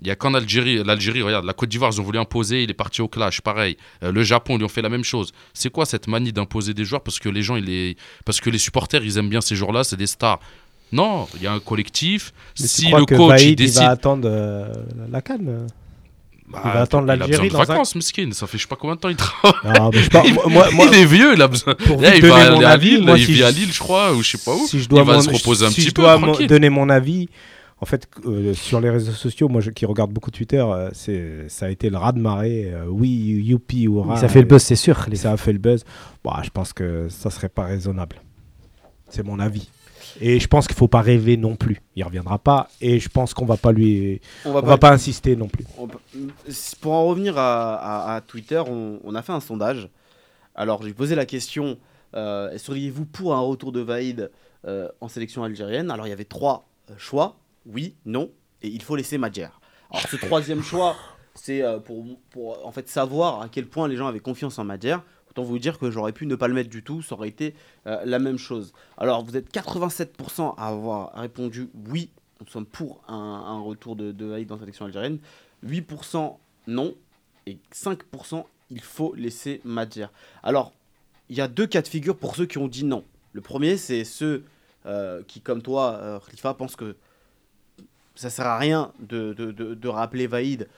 [0.01, 2.71] Il y a qu'en Algérie, l'Algérie, regarde, la Côte d'Ivoire, ils ont voulu imposer, il
[2.71, 3.77] est parti au clash, pareil.
[4.03, 5.33] Euh, le Japon, ils lui ont fait la même chose.
[5.53, 7.99] C'est quoi cette manie d'imposer des joueurs parce que les gens, il est...
[8.25, 10.39] parce que les supporters, ils aiment bien ces joueurs-là, c'est des stars.
[10.93, 12.33] Non, il y a un collectif.
[12.59, 14.73] Mais tu si crois le que coach il Vaïd, il décide, va attendre euh,
[15.11, 15.67] la canne
[16.51, 18.31] Bah, il va attendre il a besoin l'Algérie de un- vacances, miskin.
[18.33, 19.79] Ça fait je sais pas combien de temps il travaille.
[19.79, 21.75] Non, mais je parle- moi- moi- moi- il est vieux, il a besoin.
[21.75, 23.45] Pour Là, il donner va mon aller à avis, Lille, moi, il si vit je-
[23.45, 24.67] à Lille, je crois, ou je sais pas où.
[24.67, 26.03] Si je dois il va mon- se reposer un si petit je peu.
[26.03, 26.47] dois mon- tranquille.
[26.47, 27.29] donner mon avis,
[27.81, 31.45] en fait, euh, sur les réseaux sociaux, moi je- qui regarde beaucoup Twitter, euh, c'est
[31.49, 32.71] ça a été le ras de marée.
[32.73, 34.17] euh, oui, youpi, hurrah.
[34.17, 35.05] Ça fait le buzz, c'est sûr.
[35.09, 35.85] Les- Ça a fait le buzz.
[36.25, 38.17] Bah, je pense que ça serait pas raisonnable.
[39.11, 39.69] C'est mon avis.
[40.21, 41.81] Et je pense qu'il faut pas rêver non plus.
[41.97, 42.69] Il reviendra pas.
[42.81, 45.65] Et je pense qu'on va pas lui, On on va va, pas- insister non plus.
[45.79, 45.89] On
[46.81, 49.89] Pour en revenir à, à- à Twitter, on, on a fait un sondage.
[50.55, 51.79] Alors, j'ai posé la question
[52.15, 54.31] euh, seriez-vous pour un retour de Vaïd
[54.67, 55.91] euh, en sélection algérienne?
[55.91, 57.37] Alors, il y avait trois euh, choix
[57.67, 58.31] oui, non,
[58.63, 59.49] et il faut laisser Madjer.
[59.91, 60.97] Alors, ce troisième choix,
[61.35, 64.97] c'est pour, pour en fait savoir à quel point les gens avaient confiance en Madjer.
[65.31, 67.55] Autant vous dire que j'aurais pu ne pas le mettre du tout, ça aurait été
[67.87, 68.73] euh, la même chose.
[68.97, 72.11] Alors, vous êtes 87% à avoir répondu oui,
[72.41, 75.19] nous sommes pour un, retour de, de dans la sélection algérienne.
[75.67, 76.37] 8%
[76.69, 76.95] non,
[77.47, 80.07] et 5% il faut laisser Madjer.
[80.43, 80.73] Alors,
[81.29, 83.05] il y a deux cas de figure pour ceux qui ont dit non.
[83.33, 84.45] Le premier, c'est ceux
[84.87, 86.97] euh, qui, comme toi, euh, Khalifa, pensent que
[88.15, 90.69] ça sert à rien de, de- de- de rappeler Vaïd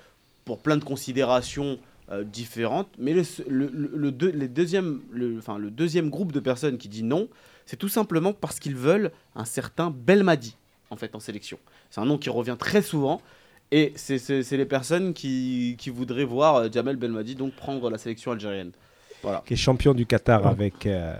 [0.44, 1.78] pour plein de considérations
[2.10, 2.88] euh, différentes.
[2.98, 6.76] Mais le, le, le- le deux- les deuxième, le, enfin, le deuxième groupe de personnes
[6.78, 7.28] qui dit non,
[7.66, 10.56] c'est tout simplement parce qu'ils veulent un certain Belmadi
[10.90, 11.58] en fait en sélection.
[11.90, 13.20] C'est un nom qui revient très souvent.
[13.72, 18.32] Et c'est- les personnes qui, qui voudraient voir euh, Jamel Belmadi donc prendre la sélection
[18.32, 18.72] algérienne.
[19.22, 19.42] Voilà.
[19.46, 21.14] Qui est champion du Qatar avec euh,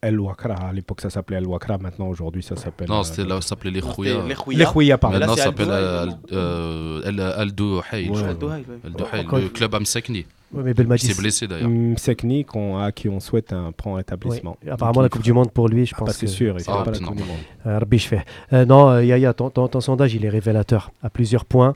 [0.00, 0.54] El Wakra.
[0.54, 1.78] À l'époque, ça s'appelait El Wakra.
[1.78, 2.88] Maintenant, aujourd'hui, ça s'appelle.
[2.88, 4.16] Non, euh, c'était là, ça s'appelait les Khouya.
[4.50, 4.98] les Khouya.
[4.98, 5.18] Pardon.
[5.18, 7.20] Maintenant, ça s'appelle euh, El
[9.20, 10.26] Encore le club Amsekni.
[10.52, 11.66] Ouais, mais Il Belmadi, s'est blessé d'ailleurs.
[11.66, 13.98] Hum, Sekni, qu'on- à qui on souhaite un prompt Oui.
[14.00, 14.58] rétablissement.
[14.70, 16.82] Apparemment, la Coupe du Monde pour lui, je Ah, pense c'est que sûr, il Ah,
[16.84, 17.22] pas la non, Coupe du.
[17.22, 17.38] Monde.
[17.64, 18.64] Rabbi, je fais.
[18.66, 21.74] Non, Yaya, ton, ton- ton sondage, il est révélateur à plusieurs points.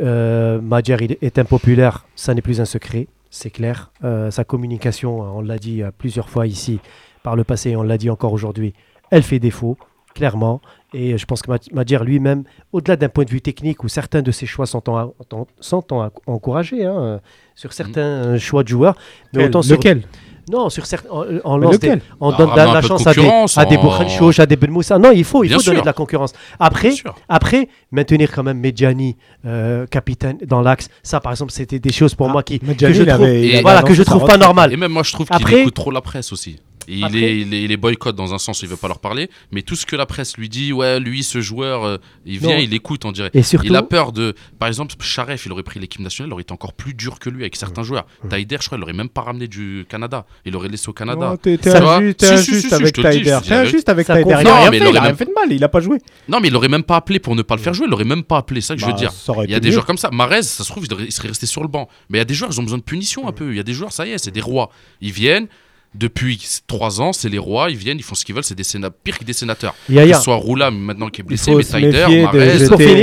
[0.00, 3.92] Euh, Madjer est impopulaire, ça n'est plus un secret, c'est clair.
[4.02, 6.80] Euh, sa communication, on l'a dit plusieurs fois ici
[7.26, 8.72] par le passé, et on l'a dit encore aujourd'hui,
[9.10, 9.76] elle fait défaut,
[10.14, 10.60] clairement.
[10.94, 14.22] Et je pense que Mad- Madjer lui-même, au-delà d'un point de vue technique où certains
[14.22, 17.20] de ses choix sont, en- en- sont en- encouragés hein,
[17.56, 18.94] sur certains euh, choix de joueurs,
[19.32, 20.02] mais Quel- autant sur- Lequel?
[20.48, 23.28] Non, sur certains, on, lance des- on Bah, donne la, la de chance à des,
[23.56, 24.96] à des en- Bourkhanchouch, à des Ben Moussa.
[24.96, 26.32] Non, il faut, il Bien faut donner de la concurrence.
[26.60, 26.92] Après,
[27.28, 32.14] après maintenir quand même Medjani euh, capitaine dans l'axe, ça par exemple, c'était des choses
[32.14, 34.36] pour Ah, moi qui, que je trouve, avait- il avait voilà, que je trouve pas
[34.36, 34.72] normal.
[34.72, 36.60] Et même moi, je trouve qu'il Après- écoute trop la presse aussi.
[36.88, 39.28] Il, est, il, est, il est boycott dans un sens, il veut pas leur parler.
[39.52, 42.56] Mais tout ce que la presse lui dit, ouais, lui, ce joueur, euh, il vient,
[42.56, 42.62] Non.
[42.62, 43.30] il écoute, on dirait.
[43.34, 44.34] Et surtout, Il a peur de.
[44.58, 47.28] Par exemple, Charef, il aurait pris l'équipe nationale, il aurait été encore plus dur que
[47.30, 48.06] lui avec certains joueurs.
[48.28, 50.26] Taider, je crois, il aurait même pas ramené du Canada.
[50.44, 51.30] Il l'aurait laissé au Canada.
[51.30, 53.38] Non, T'es injuste, avec Taider.
[53.46, 54.36] T'es injuste avec Taider.
[54.40, 55.98] Il a rien mais il fait, de mal, il a pas joué.
[56.28, 57.86] Non, mais il aurait même pas appelé pour ne pas le faire jouer.
[57.88, 59.12] Il aurait même pas appelé, c'est ça que je veux Bah, dire.
[59.44, 60.10] Il y a des joueurs comme ça.
[60.10, 61.88] Marez, ça se trouve, il serait resté sur le banc.
[62.08, 63.50] Mais il y a des joueurs, ils ont besoin de punition un peu.
[63.50, 64.70] Il y a des joueurs, ça y est, c'est des rois.
[65.00, 65.48] Ils viennent.
[65.98, 68.64] Depuis trois ans, c'est les rois, ils viennent, ils font ce qu'ils veulent, c'est des
[68.64, 69.74] sénats, pire que des sénateurs.
[69.88, 72.58] Que ce soit Roula maintenant qui est Il blessé, mais de Marez.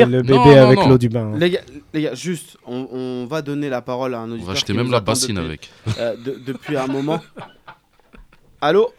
[0.05, 1.31] Le bébé Non, avec l'eau du bain.
[1.37, 1.61] Les gars,
[1.93, 4.47] les gars, juste, on, on va donner la parole à un On auditeur.
[4.47, 5.71] va acheter même la bassine depuis, avec.
[5.97, 7.19] euh, de- depuis un moment.
[8.61, 8.91] Allô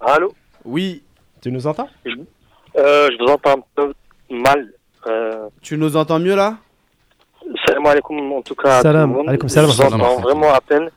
[0.00, 0.32] Allô
[0.64, 1.02] Oui,
[1.42, 1.88] Tu nous entends?
[2.76, 3.92] Euh, Je vous entends un peu
[4.30, 4.72] mal.
[5.06, 6.58] Euh, tu nous entends mieux là?
[7.66, 8.82] Salam alaikum en tout cas.
[8.82, 9.70] Salam, alaikum salam.
[9.70, 10.90] Je vous entends vraiment à peine.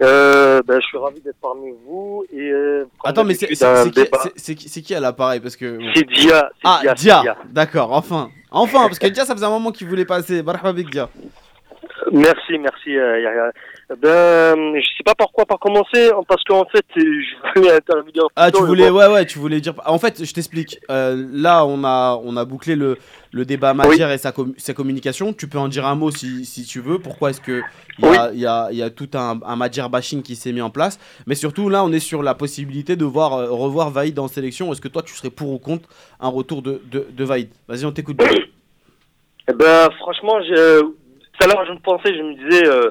[0.00, 2.24] Euh, ben, je suis ravi d'être parmi vous.
[2.32, 5.40] Et, euh, Attends, mais c'est qui, qui, à l'appareil?
[5.40, 5.78] Parce que.
[5.94, 6.50] C'est Dia.
[6.64, 7.36] Ah, Dia, Dia, c'est Dia.
[7.46, 8.30] D'accord, enfin.
[8.50, 10.42] Enfin, parce que Dia, ça faisait un moment qu'il voulait passer.
[10.42, 11.08] Marhaba bik, Dia.
[12.12, 13.50] Merci, merci euh.
[13.96, 17.00] Ben, je sais pas par quoi pas commencer, parce qu'en fait, je
[17.56, 18.24] voulais intervenir.
[18.36, 19.72] Ah, tu voulais, ouais, ouais, tu voulais dire.
[19.86, 20.78] En fait, je t'explique.
[20.90, 22.98] Euh, là, on a, on a bouclé le,
[23.32, 25.32] le débat Madjer et sa, com- sa communication.
[25.32, 26.98] Tu peux en dire un mot si, si tu veux.
[26.98, 27.62] Pourquoi est-ce que
[27.98, 30.68] il y y a, y a tout un, un Madjer bashing qui s'est mis en
[30.70, 30.98] place?
[31.26, 34.70] Mais surtout, là, on est sur la possibilité de voir, euh, revoir Vaïd en sélection.
[34.70, 35.88] Est-ce que toi, tu serais pour ou contre
[36.20, 37.48] un retour de, de, de Vaïd?
[37.66, 38.18] Vas-y, on t'écoute.
[38.18, 38.28] bien.
[39.50, 40.82] Eh ben, franchement, je...
[40.82, 40.92] tout
[41.40, 42.90] à l'heure, je me pensais, je me disais, euh,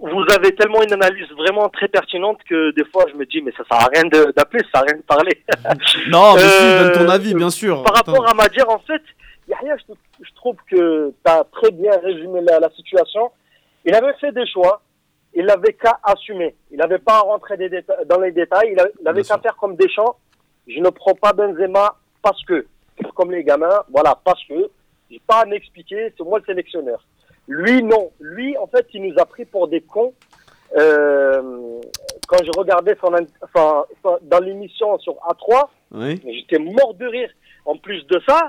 [0.00, 3.52] vous avez tellement une analyse vraiment très pertinente que des fois je me dis mais
[3.52, 4.04] ça sert à rien
[4.36, 5.42] d'appeler, ça sert à rien de parler.
[6.10, 7.82] Non, mais si, Euh, donne ton avis, bien sûr.
[7.82, 8.12] Par Attends.
[8.12, 9.02] rapport à Madjer, en fait,
[9.48, 9.94] Yahya, je,
[10.26, 13.30] je trouve que tu as très bien résumé la, la situation.
[13.84, 14.82] Il avait fait des choix,
[15.34, 16.54] il n'avait qu'à assumer.
[16.70, 19.38] Il n'avait pas à rentrer des déta- dans les détails, il, a- il avait qu'à
[19.38, 20.16] faire comme Deschamps.
[20.66, 22.66] Je ne prends pas Benzema parce que,
[23.14, 24.68] comme les gamins, voilà, parce que,
[25.10, 27.02] j'ai pas à m'expliquer, c'est moi le sélectionneur.
[27.50, 28.10] Lui, non.
[28.20, 30.14] Lui, en fait, il nous a pris pour des cons.
[30.76, 31.80] Euh,
[32.28, 33.84] quand je regardais son, in- enfin,
[34.22, 36.20] dans l'émission sur A3, Oui.
[36.24, 37.30] mais j'étais mort de rire.
[37.66, 38.48] En plus de ça,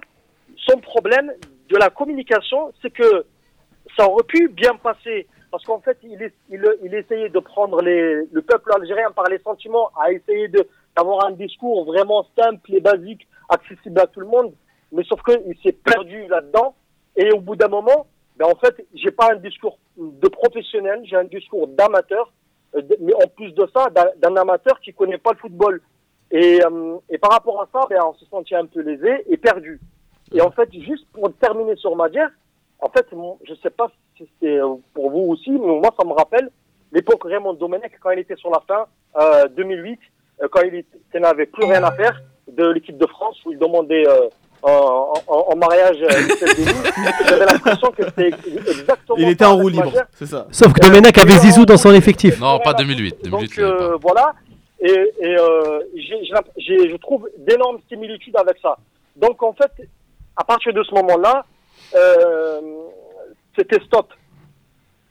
[0.68, 1.34] son problème
[1.70, 3.26] de la communication, c'est que
[3.98, 5.28] ça aurait pu bien passer.
[5.50, 9.26] Parce qu'en fait, il, est- il, il essayait de prendre les, le peuple algérien par
[9.26, 10.48] les sentiments, à essayer
[10.96, 14.54] d'avoir un discours vraiment simple et basique, accessible à tout le monde.
[14.92, 16.76] Mais sauf qu'il s'est perdu là-dedans.
[17.16, 18.06] Et au bout d'un moment,
[18.38, 22.32] ben en fait, j'ai pas un discours de professionnel, j'ai un discours d'amateur.
[22.76, 25.82] euh, Mais en plus de ça, d'un amateur qui connaît pas le football.
[26.32, 29.38] Et, euh, et par rapport à ça, ben, on se sentit un peu lésé et
[29.38, 29.80] perdu.
[30.34, 32.28] Et en fait, juste pour terminer sur Madjer,
[32.80, 33.06] en fait,
[33.44, 36.50] je sais pas si c'est euh, pour vous aussi, mais moi, ça me rappelle
[36.92, 38.86] l'époque Raymond Domenech, quand il était sur la fin,
[39.20, 40.00] euh, 2008,
[40.42, 40.86] euh, quand il
[41.20, 44.30] n'avait plus rien à faire de l'équipe de France, où il demandait euh,
[44.64, 46.10] en, en- en mariage euh.
[47.28, 50.48] J'avais l'impression que c'était exactement Il était en roue libre, c'est ça.
[50.52, 52.40] Sauf que Domenech avait Zizou dans son effectif.
[52.40, 53.24] Non, pas 2008.
[53.24, 54.34] 2008 Donc euh, voilà,
[54.80, 54.90] et,
[55.20, 58.78] et euh, j'ai- j'ai l'imp- j'ai- je trouve d'énormes similitudes avec ça.
[59.16, 59.72] Donc en fait,
[60.38, 61.46] à partir de ce moment-là,
[61.96, 62.62] euh,
[63.58, 64.08] c'était stop.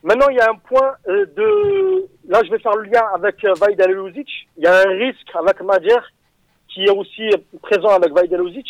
[0.02, 2.06] Maintenant, il y a un point euh, de...
[2.26, 4.28] Là, je vais faire le lien avec euh, Alilozic.
[4.56, 5.98] Il y a un risque avec Madjer
[6.72, 8.66] qui est aussi euh, présent avec Alilozic.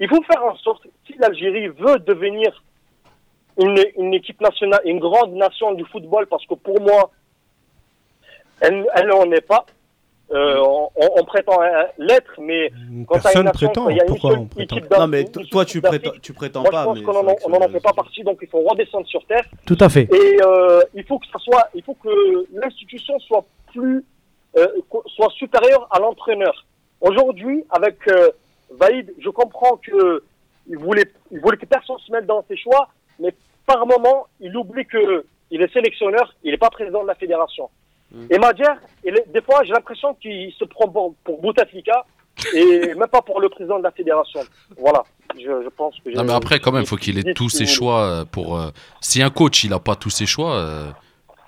[0.00, 2.62] Il faut faire en sorte, si l'Algérie veut devenir
[3.58, 7.10] une, une équipe nationale, une grande nation du football, parce que pour moi,
[8.60, 9.64] elle, elle n'en est pas.
[10.32, 10.60] Euh,
[10.94, 11.58] on, prétend
[11.98, 12.70] l'être, mais
[13.08, 13.84] quand Personne une nation, prétend.
[13.84, 16.10] quand il y a une Pourquoi seule équipe d'Afrique, Non, mais une toi, tu prétends,
[16.22, 16.82] tu prétends moi, pas.
[16.82, 18.38] je pense mais qu'on c'est en, vrai que on en c'est- fait pas partie, donc
[18.40, 19.44] il faut redescendre sur terre.
[19.66, 20.02] Tout à fait.
[20.14, 24.04] Et euh, il faut que ça soit, il faut que l'institution soit plus,
[24.56, 24.68] euh,
[25.06, 26.64] soit supérieure à l'entraîneur.
[27.00, 28.30] Aujourd'hui, avec euh,
[28.70, 30.22] Vaïd, je comprends que
[30.68, 32.88] il voulait, il voulait que personne se mette dans ses choix,
[33.18, 33.34] mais
[33.66, 37.68] par moment, il oublie que il est sélectionneur, il n'est pas président de la fédération.
[38.28, 38.64] Et Madjer,
[39.04, 42.04] des fois, j'ai l'impression qu'il se prend pour, pour Bouteflika
[42.54, 44.40] et même pas pour le président de la fédération.
[44.78, 45.04] Voilà,
[45.36, 46.10] je, je pense que.
[46.10, 48.58] Non, mais après, quand même, faut qu'il ait tous ses choix euh, pour.
[48.58, 48.70] euh,
[49.00, 50.90] Si un coach, il a pas tous ses choix, euh,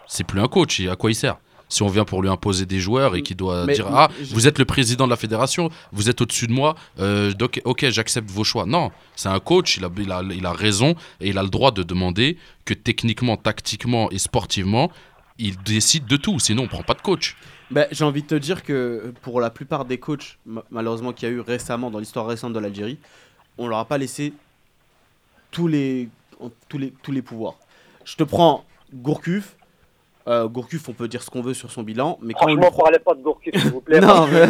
[0.06, 0.80] c'est plus un coach.
[0.88, 1.36] À quoi il sert?
[1.72, 4.34] Si on vient pour lui imposer des joueurs et qu'il doit Mais- dire Ah, je-
[4.34, 7.88] vous êtes le président de la fédération, vous êtes au-dessus de moi, euh, donc, ok,
[7.88, 8.66] j'accepte vos choix.
[8.66, 11.48] Non, c'est un coach, il a, il, a, il a raison et il a le
[11.48, 12.36] droit de demander
[12.66, 14.92] que techniquement, tactiquement et sportivement,
[15.38, 16.38] il décide de tout.
[16.38, 17.36] Sinon, on prend pas de coach.
[17.70, 21.26] Ben, J'ai envie de te dire que pour la plupart des coachs, ma- malheureusement, qu'il
[21.26, 22.98] y a eu récemment dans l'histoire récente de l'Algérie,
[23.56, 24.34] on leur a pas laissé
[25.50, 26.10] tous les,
[26.68, 27.54] tous les, tous les pouvoirs.
[28.04, 29.56] Je te prends Gourcuff.
[30.28, 32.82] Euh, Gourcuff, on peut dire ce qu'on veut sur son bilan, mais quand Franchement, prend-
[32.84, 34.00] parlez pas de Gourcuff, s'il vous plaît.
[34.00, 34.46] Non, parce mais- Ouais.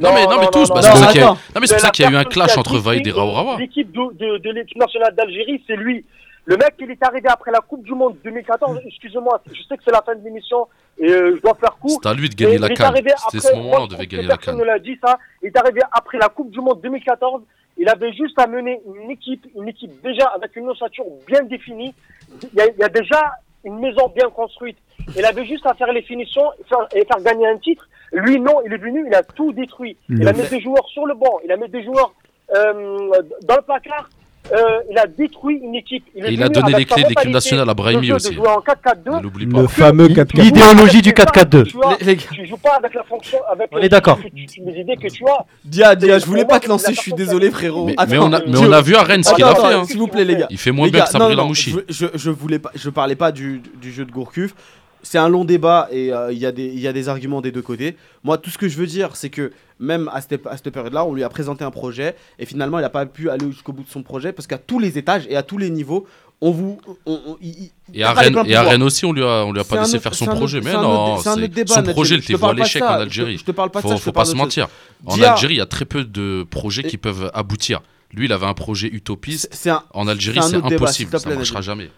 [0.00, 1.66] Non, mais, non, mais tous, c'est non, pour ça qu'il y a eu- non, mais
[1.66, 3.56] c'est pour ça qu'il y a eu un clash entre Vaïd et Raourawa.
[3.58, 6.04] L'équipe de, de, de l'équipe nationale d'Algérie, c'est lui.
[6.46, 8.78] Le mec, il est arrivé après la Coupe du Monde 2014.
[8.86, 10.66] Excusez-moi, je sais que c'est la fin de l'émission
[10.98, 12.00] et euh, je dois faire court.
[12.02, 12.84] C'est à lui de gagner la il est CAN.
[12.86, 14.60] arrivé C'était ce moment-là, on devait gagner la Personne CAN.
[14.60, 15.18] ne l'a dit ça.
[15.42, 17.42] Il est arrivé après la Coupe du Monde 2014.
[17.76, 21.94] Il avait juste à mener une équipe, une équipe déjà avec une ossature bien définie.
[22.42, 23.20] Il y a, il y a déjà
[23.64, 24.78] une maison bien construite.
[25.16, 27.88] Il avait juste à faire les finitions et faire, et faire gagner un titre.
[28.12, 29.96] Lui, non, il est venu, il a tout détruit.
[30.08, 32.12] Il a mis des joueurs sur le banc, il a mis des joueurs
[32.54, 33.10] euh,
[33.42, 34.08] dans le placard.
[34.52, 36.04] Euh, il a détruit une équipe.
[36.14, 38.36] Et il venu a donné les clés de l'équipe nationale à Brahimi aussi.
[38.38, 39.16] en 4-4-2.
[39.18, 39.68] Ne l'oublie Le pas.
[39.68, 41.62] fameux Tu- 4 tu- L'idéologie du tu- 4-4-2.
[41.64, 44.18] Tu, Les- tu joues pas avec la fonction, avec On est d'accord.
[44.34, 45.44] les idées que tu as.
[45.64, 47.86] Dia, Dia, je voulais pas te lancer, la je suis désolé frérot.
[47.86, 49.66] Mais, Attends, mais on a, mais on a vu à Rennes ce qu'il a fait.
[49.74, 49.84] hein.
[49.84, 50.46] S'il vous plaît les gars.
[50.50, 51.74] Il fait moins bien que Sabri Lamouchi.
[51.88, 54.54] Je voulais pas, je parlais pas du, du jeu de Gourcuff.
[55.02, 57.40] C'est un long débat et euh, il y, a des- il y a des arguments
[57.40, 57.96] des deux côtés.
[58.22, 61.04] Moi, tout ce que je veux dire, c'est que même à cette, à cette période-là,
[61.04, 63.82] on lui a présenté un projet et finalement, il n'a pas pu aller jusqu'au bout
[63.84, 66.06] de son projet parce qu'à tous les étages et à tous les niveaux,
[66.42, 66.78] on vous.
[67.06, 68.62] on- il Et à Rennes, et à.
[68.62, 70.58] Rennes aussi, on lui a, on lui a pas laissé autre- faire son projet.
[70.58, 73.38] autre- Mais non, autre- débat, son projet, voilé pas de l'échec en Algérie.
[73.38, 74.68] je te parle pas de faut, ça, faut pas se mentir.
[75.06, 77.80] En Algérie, il y a très peu de projets qui peuvent aboutir.
[78.12, 79.48] Lui, il avait un projet utopiste.
[79.94, 81.10] En Algérie, c'est impossible.
[81.10, 81.90] Ça plaît, marchera jamais.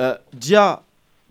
[0.00, 0.82] Euh, Dia,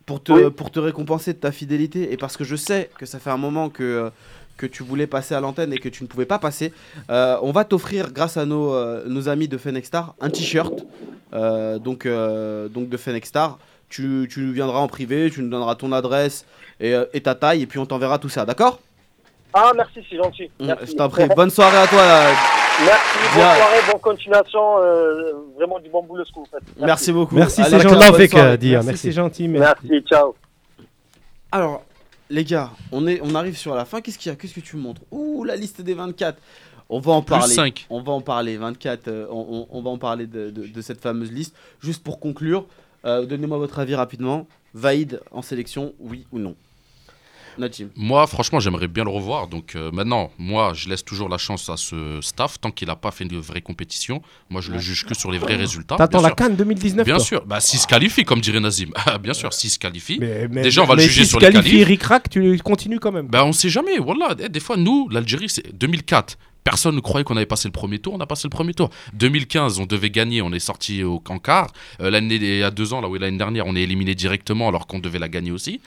[0.10, 0.50] pour te, Oui.
[0.50, 3.38] pour te récompenser de ta fidélité, et parce que je sais que ça fait un
[3.38, 4.10] moment que,
[4.58, 6.74] que tu voulais passer à l'antenne et que tu ne pouvais pas passer.
[7.12, 10.74] Euh, on va t'offrir, grâce à nos, euh, nos amis de Fenexstar, un t-shirt
[11.34, 13.60] euh, donc, euh, donc de Fenexstar.
[13.88, 16.44] Tu, tu nous viendras en privé, tu nous donneras ton adresse
[16.80, 18.80] et, euh, et ta taille, et puis on t'enverra tout ça, d'accord?
[19.54, 20.50] Ah, merci, c'est gentil.
[20.60, 20.88] Merci.
[20.92, 21.28] Je t'en prie.
[21.36, 22.59] Bonne soirée à toi.
[22.82, 24.78] Euh, Merci, bonne soirée, bonne continuation.
[24.80, 26.64] euh, vraiment du bon boulot ce que vous faites.
[26.80, 27.36] Merci beaucoup.
[27.36, 27.96] Merci, c'est gentil.
[28.36, 28.98] euh, Merci, merci.
[28.98, 29.48] c'est gentil.
[29.48, 29.88] Merci.
[29.88, 30.36] Merci, ciao.
[31.52, 31.84] Alors,
[32.30, 34.02] les gars, on, est, on arrive sur la fin.
[34.02, 34.36] Qu'est-ce qu'il y a?
[34.38, 35.02] Qu'est-ce que tu me montres?
[35.12, 36.38] Ouh, la liste des 24.
[36.92, 37.54] On va en Plus parler.
[37.54, 37.86] cinq.
[37.90, 38.58] On va en parler.
[38.58, 39.08] 24.
[39.08, 41.56] euh, on, on- on va en parler de, de- de cette fameuse liste.
[41.82, 42.66] Juste pour conclure,
[43.06, 44.48] euh, donnez-moi votre avis rapidement.
[44.74, 46.56] Vaïd en sélection, oui ou non?
[47.60, 47.90] Najim.
[47.96, 49.48] Moi, franchement, j'aimerais bien le revoir.
[49.48, 52.60] Donc euh, maintenant, moi, je laisse toujours la chance à ce staff.
[52.60, 55.38] Tant qu'il n'a pas fait de vraie compétition, moi, je le juge que sur les
[55.38, 55.96] vrais résultats.
[55.98, 56.36] T'attends bien la sûr.
[56.36, 57.46] Cannes 2019 Bien toi sûr.
[57.46, 58.90] Bah, s'il se qualifie, comme dirait Nazim.
[59.06, 60.18] Ah, bien sûr, s'il se qualifie.
[60.20, 61.88] Mais- mais- Déjà, on va mais le juger s'il sur se les qualifie qualifs.
[61.88, 63.28] ric-rac, tu continues quand même.
[63.28, 63.98] Ben, on sait jamais.
[63.98, 64.34] Voilà.
[64.36, 66.38] Des fois, nous, l'Algérie, c'est 2004.
[66.70, 68.14] Personne ne croyait qu'on avait passé le premier tour.
[68.14, 68.92] On a passé le premier tour.
[69.14, 70.42] 2015, on devait gagner.
[70.44, 71.68] On est sorti au quart.
[72.00, 74.68] Euh, l'année il y a deux ans, là, oui, l'année dernière, on est éliminé directement
[74.68, 75.82] alors qu'on devait la gagner aussi.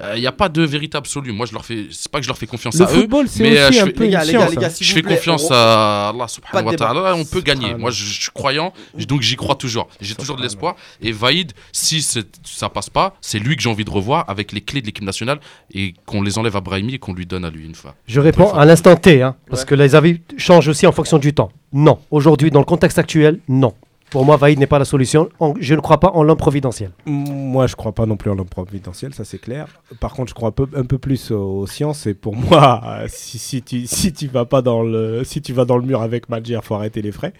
[0.00, 1.32] Euh, Il n'y a pas de vérité absolue.
[1.32, 1.86] Moi, je leur fais.
[1.90, 3.00] C'est pas que je leur fais confiance Le à eux.
[3.00, 4.56] football, c'est mais euh, aussi je un fais- peu Les gars, les gars, science, les
[4.56, 4.72] gars, hein.
[4.80, 7.16] je fais plaît, confiance on- à Allah subhanahu wa ta'ala.
[7.16, 7.74] On peut gagner.
[7.74, 8.72] Moi, je, je suis croyant.
[9.08, 9.88] Donc, j'y crois toujours.
[10.00, 10.76] J'ai toujours de l'espoir.
[11.02, 14.60] Et Vaïd, si ça passe pas, c'est lui que j'ai envie de revoir avec les
[14.60, 15.40] clés de l'équipe nationale
[15.74, 17.94] et qu'on les enlève à Brahimi et qu'on lui donne à lui une fois.
[18.06, 19.68] Je réponds à l'instant T, hein, parce Ouais.
[19.68, 21.50] que les avis changent aussi en fonction du temps.
[21.72, 21.98] Non.
[22.10, 23.74] Aujourd'hui, dans le contexte actuel, non.
[24.10, 25.28] Pour moi, Vaïd n'est pas la solution.
[25.60, 26.92] Je ne crois pas en l'homme providentiel.
[27.04, 29.66] Moi, je crois pas non plus en l'homme providentiel, ça c'est clair.
[30.00, 32.06] Par contre, je crois un peu, plus aux, sciences.
[32.06, 35.76] Et pour moi, si, tu si tu vas pas dans le si tu vas dans
[35.76, 37.34] le mur avec Madjer, faut arrêter les frais.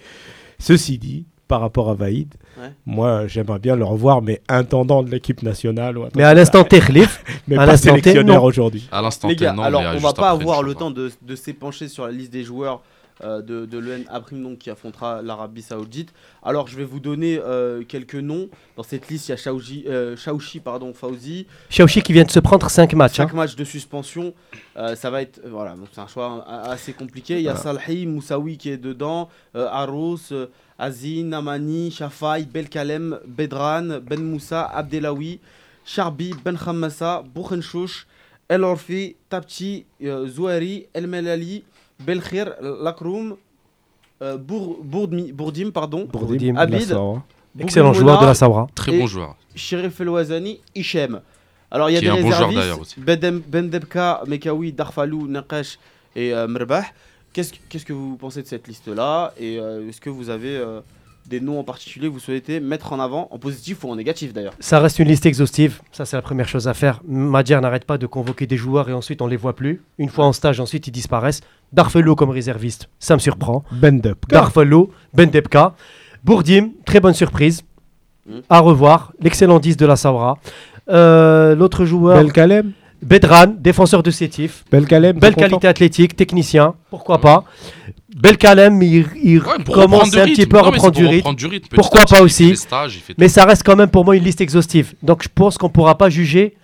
[0.58, 2.70] Ceci dit, par rapport à Vaïd, Ouais.
[2.86, 5.96] moi j'aimerais bien le revoir, mais intendant de l'équipe nationale.
[5.96, 6.64] ou Mais à l'instant ça.
[6.64, 8.44] T, Khalif, mais à pas sélectionneur non.
[8.44, 8.88] aujourd'hui.
[8.92, 10.90] À l'instant Les T, gars, non, alors mais, euh, on va pas avoir le temps
[10.90, 14.70] de, de s'épancher sur la liste des joueurs euh, de, de l'EN Abrim donc, qui
[14.70, 16.12] affrontera l'Arabie Saoudite.
[16.42, 18.48] Alors je vais vous donner euh, quelques noms.
[18.76, 21.46] Dans cette liste, il y a Chaouchi, euh, Chaouchi, pardon, Fauzi.
[21.70, 23.16] Chaouchi qui vient de se prendre 5 matchs.
[23.16, 23.36] 5 hein.
[23.36, 24.34] matchs de suspension.
[24.76, 25.40] Euh, ça va être.
[25.44, 27.36] euh, voilà, c'est un choix euh, assez compliqué.
[27.36, 29.28] Il y a Salhi, Moussaoui qui est dedans.
[29.56, 30.46] Euh, Aros, euh,
[30.78, 35.40] Azin, Namani, Shafai, Belkalem, Bedran, Ben Moussa, Abdelawi,
[35.84, 38.06] Charbi, Ben Khammassa, Bouchenchouch,
[38.48, 41.64] El Orfi, Tapti, euh, Zouari, El Melali,
[42.04, 43.36] Belkhir, Lakroum,
[44.22, 46.94] euh, Bour- Bourdmi- Bourdim, pardon, Bourdim, Abid.
[47.58, 48.68] Excellent joueur de la Saoura.
[48.74, 49.36] Très bon joueur.
[49.54, 51.20] Sheriff El Ouazani, Hichem.
[51.70, 53.00] Alors il y a des bon joueur réservistes, d'ailleurs aussi.
[53.00, 55.78] Bedem- Bendebka, Mekawi, Darfalou, Nakash
[56.14, 56.84] et euh, Merbah.
[57.32, 60.56] Qu'est-ce que- qu'est-ce que vous pensez de cette liste-là Et euh, est-ce que vous avez
[60.56, 60.80] euh,
[61.28, 64.32] des noms en particulier que vous souhaitez mettre en avant, en positif ou en négatif
[64.32, 65.80] d'ailleurs Ça reste une liste exhaustive.
[65.92, 67.00] Ça, c'est la première chose à faire.
[67.06, 69.82] Madjer n'arrête pas de convoquer des joueurs et ensuite on les voit plus.
[69.98, 71.40] Une fois en stage, ensuite ils disparaissent.
[71.72, 73.62] Darfelo comme réserviste, ça me surprend.
[73.72, 74.24] Bend up.
[74.28, 75.74] Darfelo, Bendebka.
[76.24, 77.62] Bourdim, très bonne surprise.
[78.26, 78.38] Mm.
[78.48, 79.12] À revoir.
[79.20, 80.38] L'excellent 10 de la Saoura.
[80.88, 82.72] Euh, L'autre joueur, Belkalem.
[83.02, 84.64] Bedran, défenseur de Sétif.
[84.70, 85.18] Belkalem.
[85.18, 87.44] Belle qualité athlétique, technicien, pourquoi pas.
[88.16, 91.16] Belkalem, il, il Ouais, pour commence un petit peu à reprendre du rythme.
[91.18, 91.68] reprendre du rythme.
[91.68, 94.94] Petit Pourquoi pas aussi stages, Mais ça reste quand même pour moi une liste exhaustive.
[95.02, 96.56] Donc je pense qu'on ne pourra pas juger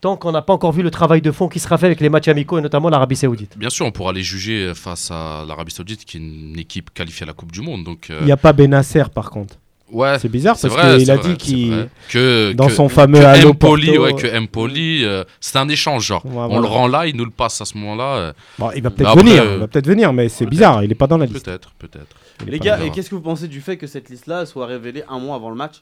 [0.00, 2.08] tant qu'on n'a pas encore vu le travail de fond qui sera fait avec les
[2.08, 3.58] matchs amicaux et notamment l'Arabie Saoudite.
[3.58, 7.24] Bien sûr, on pourra les juger face à l'Arabie Saoudite, qui est une équipe qualifiée
[7.24, 7.84] à la Coupe du Monde.
[7.84, 9.56] Donc, euh, Il n'y a pas Benasser par contre.
[9.92, 11.88] Ouais, C'est bizarre c'est parce vrai, qu'il a vrai, dit qu'il.
[12.10, 15.68] que dans que- son fameux que Allo Empoli, Porto, ouais, que Empoli, euh, c'est un
[15.68, 16.24] échange genre.
[16.26, 16.60] Ouais, On voilà.
[16.60, 18.16] le rend là, il nous le passe à ce moment-là.
[18.16, 20.88] euh, Bon, il va peut-être venir, euh, il va peut-être venir, mais c'est bizarre, il
[20.88, 21.44] n'est pas dans la liste.
[21.44, 22.16] Peut-être, peut-être.
[22.46, 25.18] Les gars, et qu'est-ce que vous pensez du fait que cette liste-là soit révélée un
[25.18, 25.80] mois avant le match?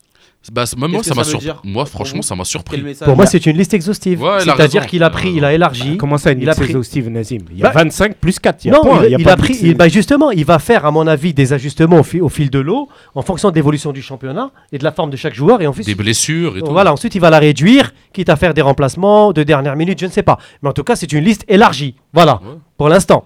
[0.52, 1.50] Bah, même moi, ça m'a surpris.
[1.86, 2.82] franchement, ça m'a surpris.
[3.04, 4.22] Pour moi, c'est une liste exhaustive.
[4.22, 5.96] Ouais, C'est-à-dire qu'il a pris, il a élargi.
[5.96, 8.38] Comment ça, une Il a liste pris- exhaustive, Nazim Il y a Bah, 25 plus
[8.38, 9.58] 4, il y a non, point, il, il il pas a de pris.
[9.62, 12.50] il- bah, justement, il va faire, à mon avis, des ajustements au, fi- au fil
[12.50, 15.60] de l'eau, en fonction de l'évolution du championnat et de la forme de chaque joueur.
[15.60, 16.72] Et ensuite, Des blessures et tout.
[16.72, 20.06] voilà, ensuite, il va la réduire, quitte à faire des remplacements de dernière minute, je
[20.06, 20.38] ne sais pas.
[20.62, 21.94] Mais en tout cas, c'est une liste élargie.
[22.12, 22.58] Voilà, Ouais.
[22.76, 23.24] pour l'instant.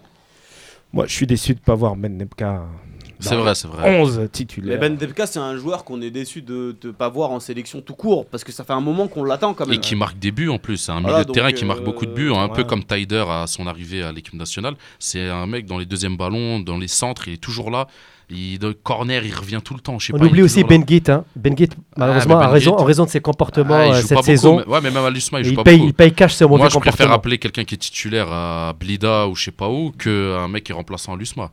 [0.92, 2.64] Moi, je suis déçu de ne pas voir Ben Nebka.
[3.22, 4.00] C'est vrai, c'est vrai.
[4.00, 4.78] 11 Mais titulaires.
[4.80, 7.94] Ben Debka, c'est un joueur qu'on est déçu de ne pas voir en sélection tout
[7.94, 9.74] court, parce que ça fait un moment qu'on l'attend quand même.
[9.74, 10.76] Et qui marque des buts en plus.
[10.76, 12.64] C'est un milieu Voilà, de terrain qui marque beaucoup de euh, buts, hein, un peu
[12.64, 14.74] comme Tyder à son arrivée à l'équipe nationale.
[14.98, 17.86] C'est un mec dans les deuxièmes ballons, dans les centres, il est toujours là.
[18.34, 19.98] Il, de corner, il revient tout le temps.
[19.98, 20.64] Je sais On pas, oublie aussi.
[20.64, 21.02] Ben Git.
[21.08, 21.24] Hein.
[21.36, 21.68] Ben Git,
[21.98, 24.56] malheureusement, mais a Ben raison, en raison de ses comportements Ah, euh, cette pas saison.
[24.56, 25.88] beaucoup, mais- Ouais, mais même à l'USMA, il joue il, pas paye, beaucoup.
[25.90, 27.14] il paye cash ses mauvais Moi, je préfère comportements.
[27.16, 30.72] appeler quelqu'un qui est titulaire à Blida ou je sais pas où qu'un mec qui
[30.72, 31.50] est remplaçant à l'USMA.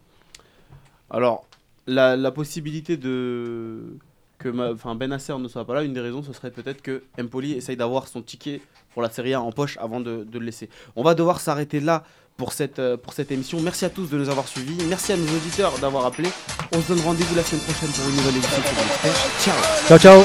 [1.09, 1.43] Alors,
[1.89, 3.97] la, la possibilité de
[4.37, 6.81] que ma- enfin, Ben Nasser ne soit pas là, une des raisons, ce serait peut-être
[6.81, 8.61] que Empoli essaye d'avoir son ticket
[8.93, 10.69] pour la Serie A en poche avant de, de le laisser.
[10.95, 12.05] On va devoir s'arrêter là
[12.37, 13.59] pour cette, euh, pour cette émission.
[13.59, 14.77] Merci à tous de nous avoir suivis.
[14.87, 16.29] Merci à nos auditeurs d'avoir appelé.
[16.73, 19.13] On se donne rendez-vous la semaine prochaine pour une nouvelle émission Expert.
[19.43, 19.55] Ciao.
[19.99, 20.23] Ciao, ciao.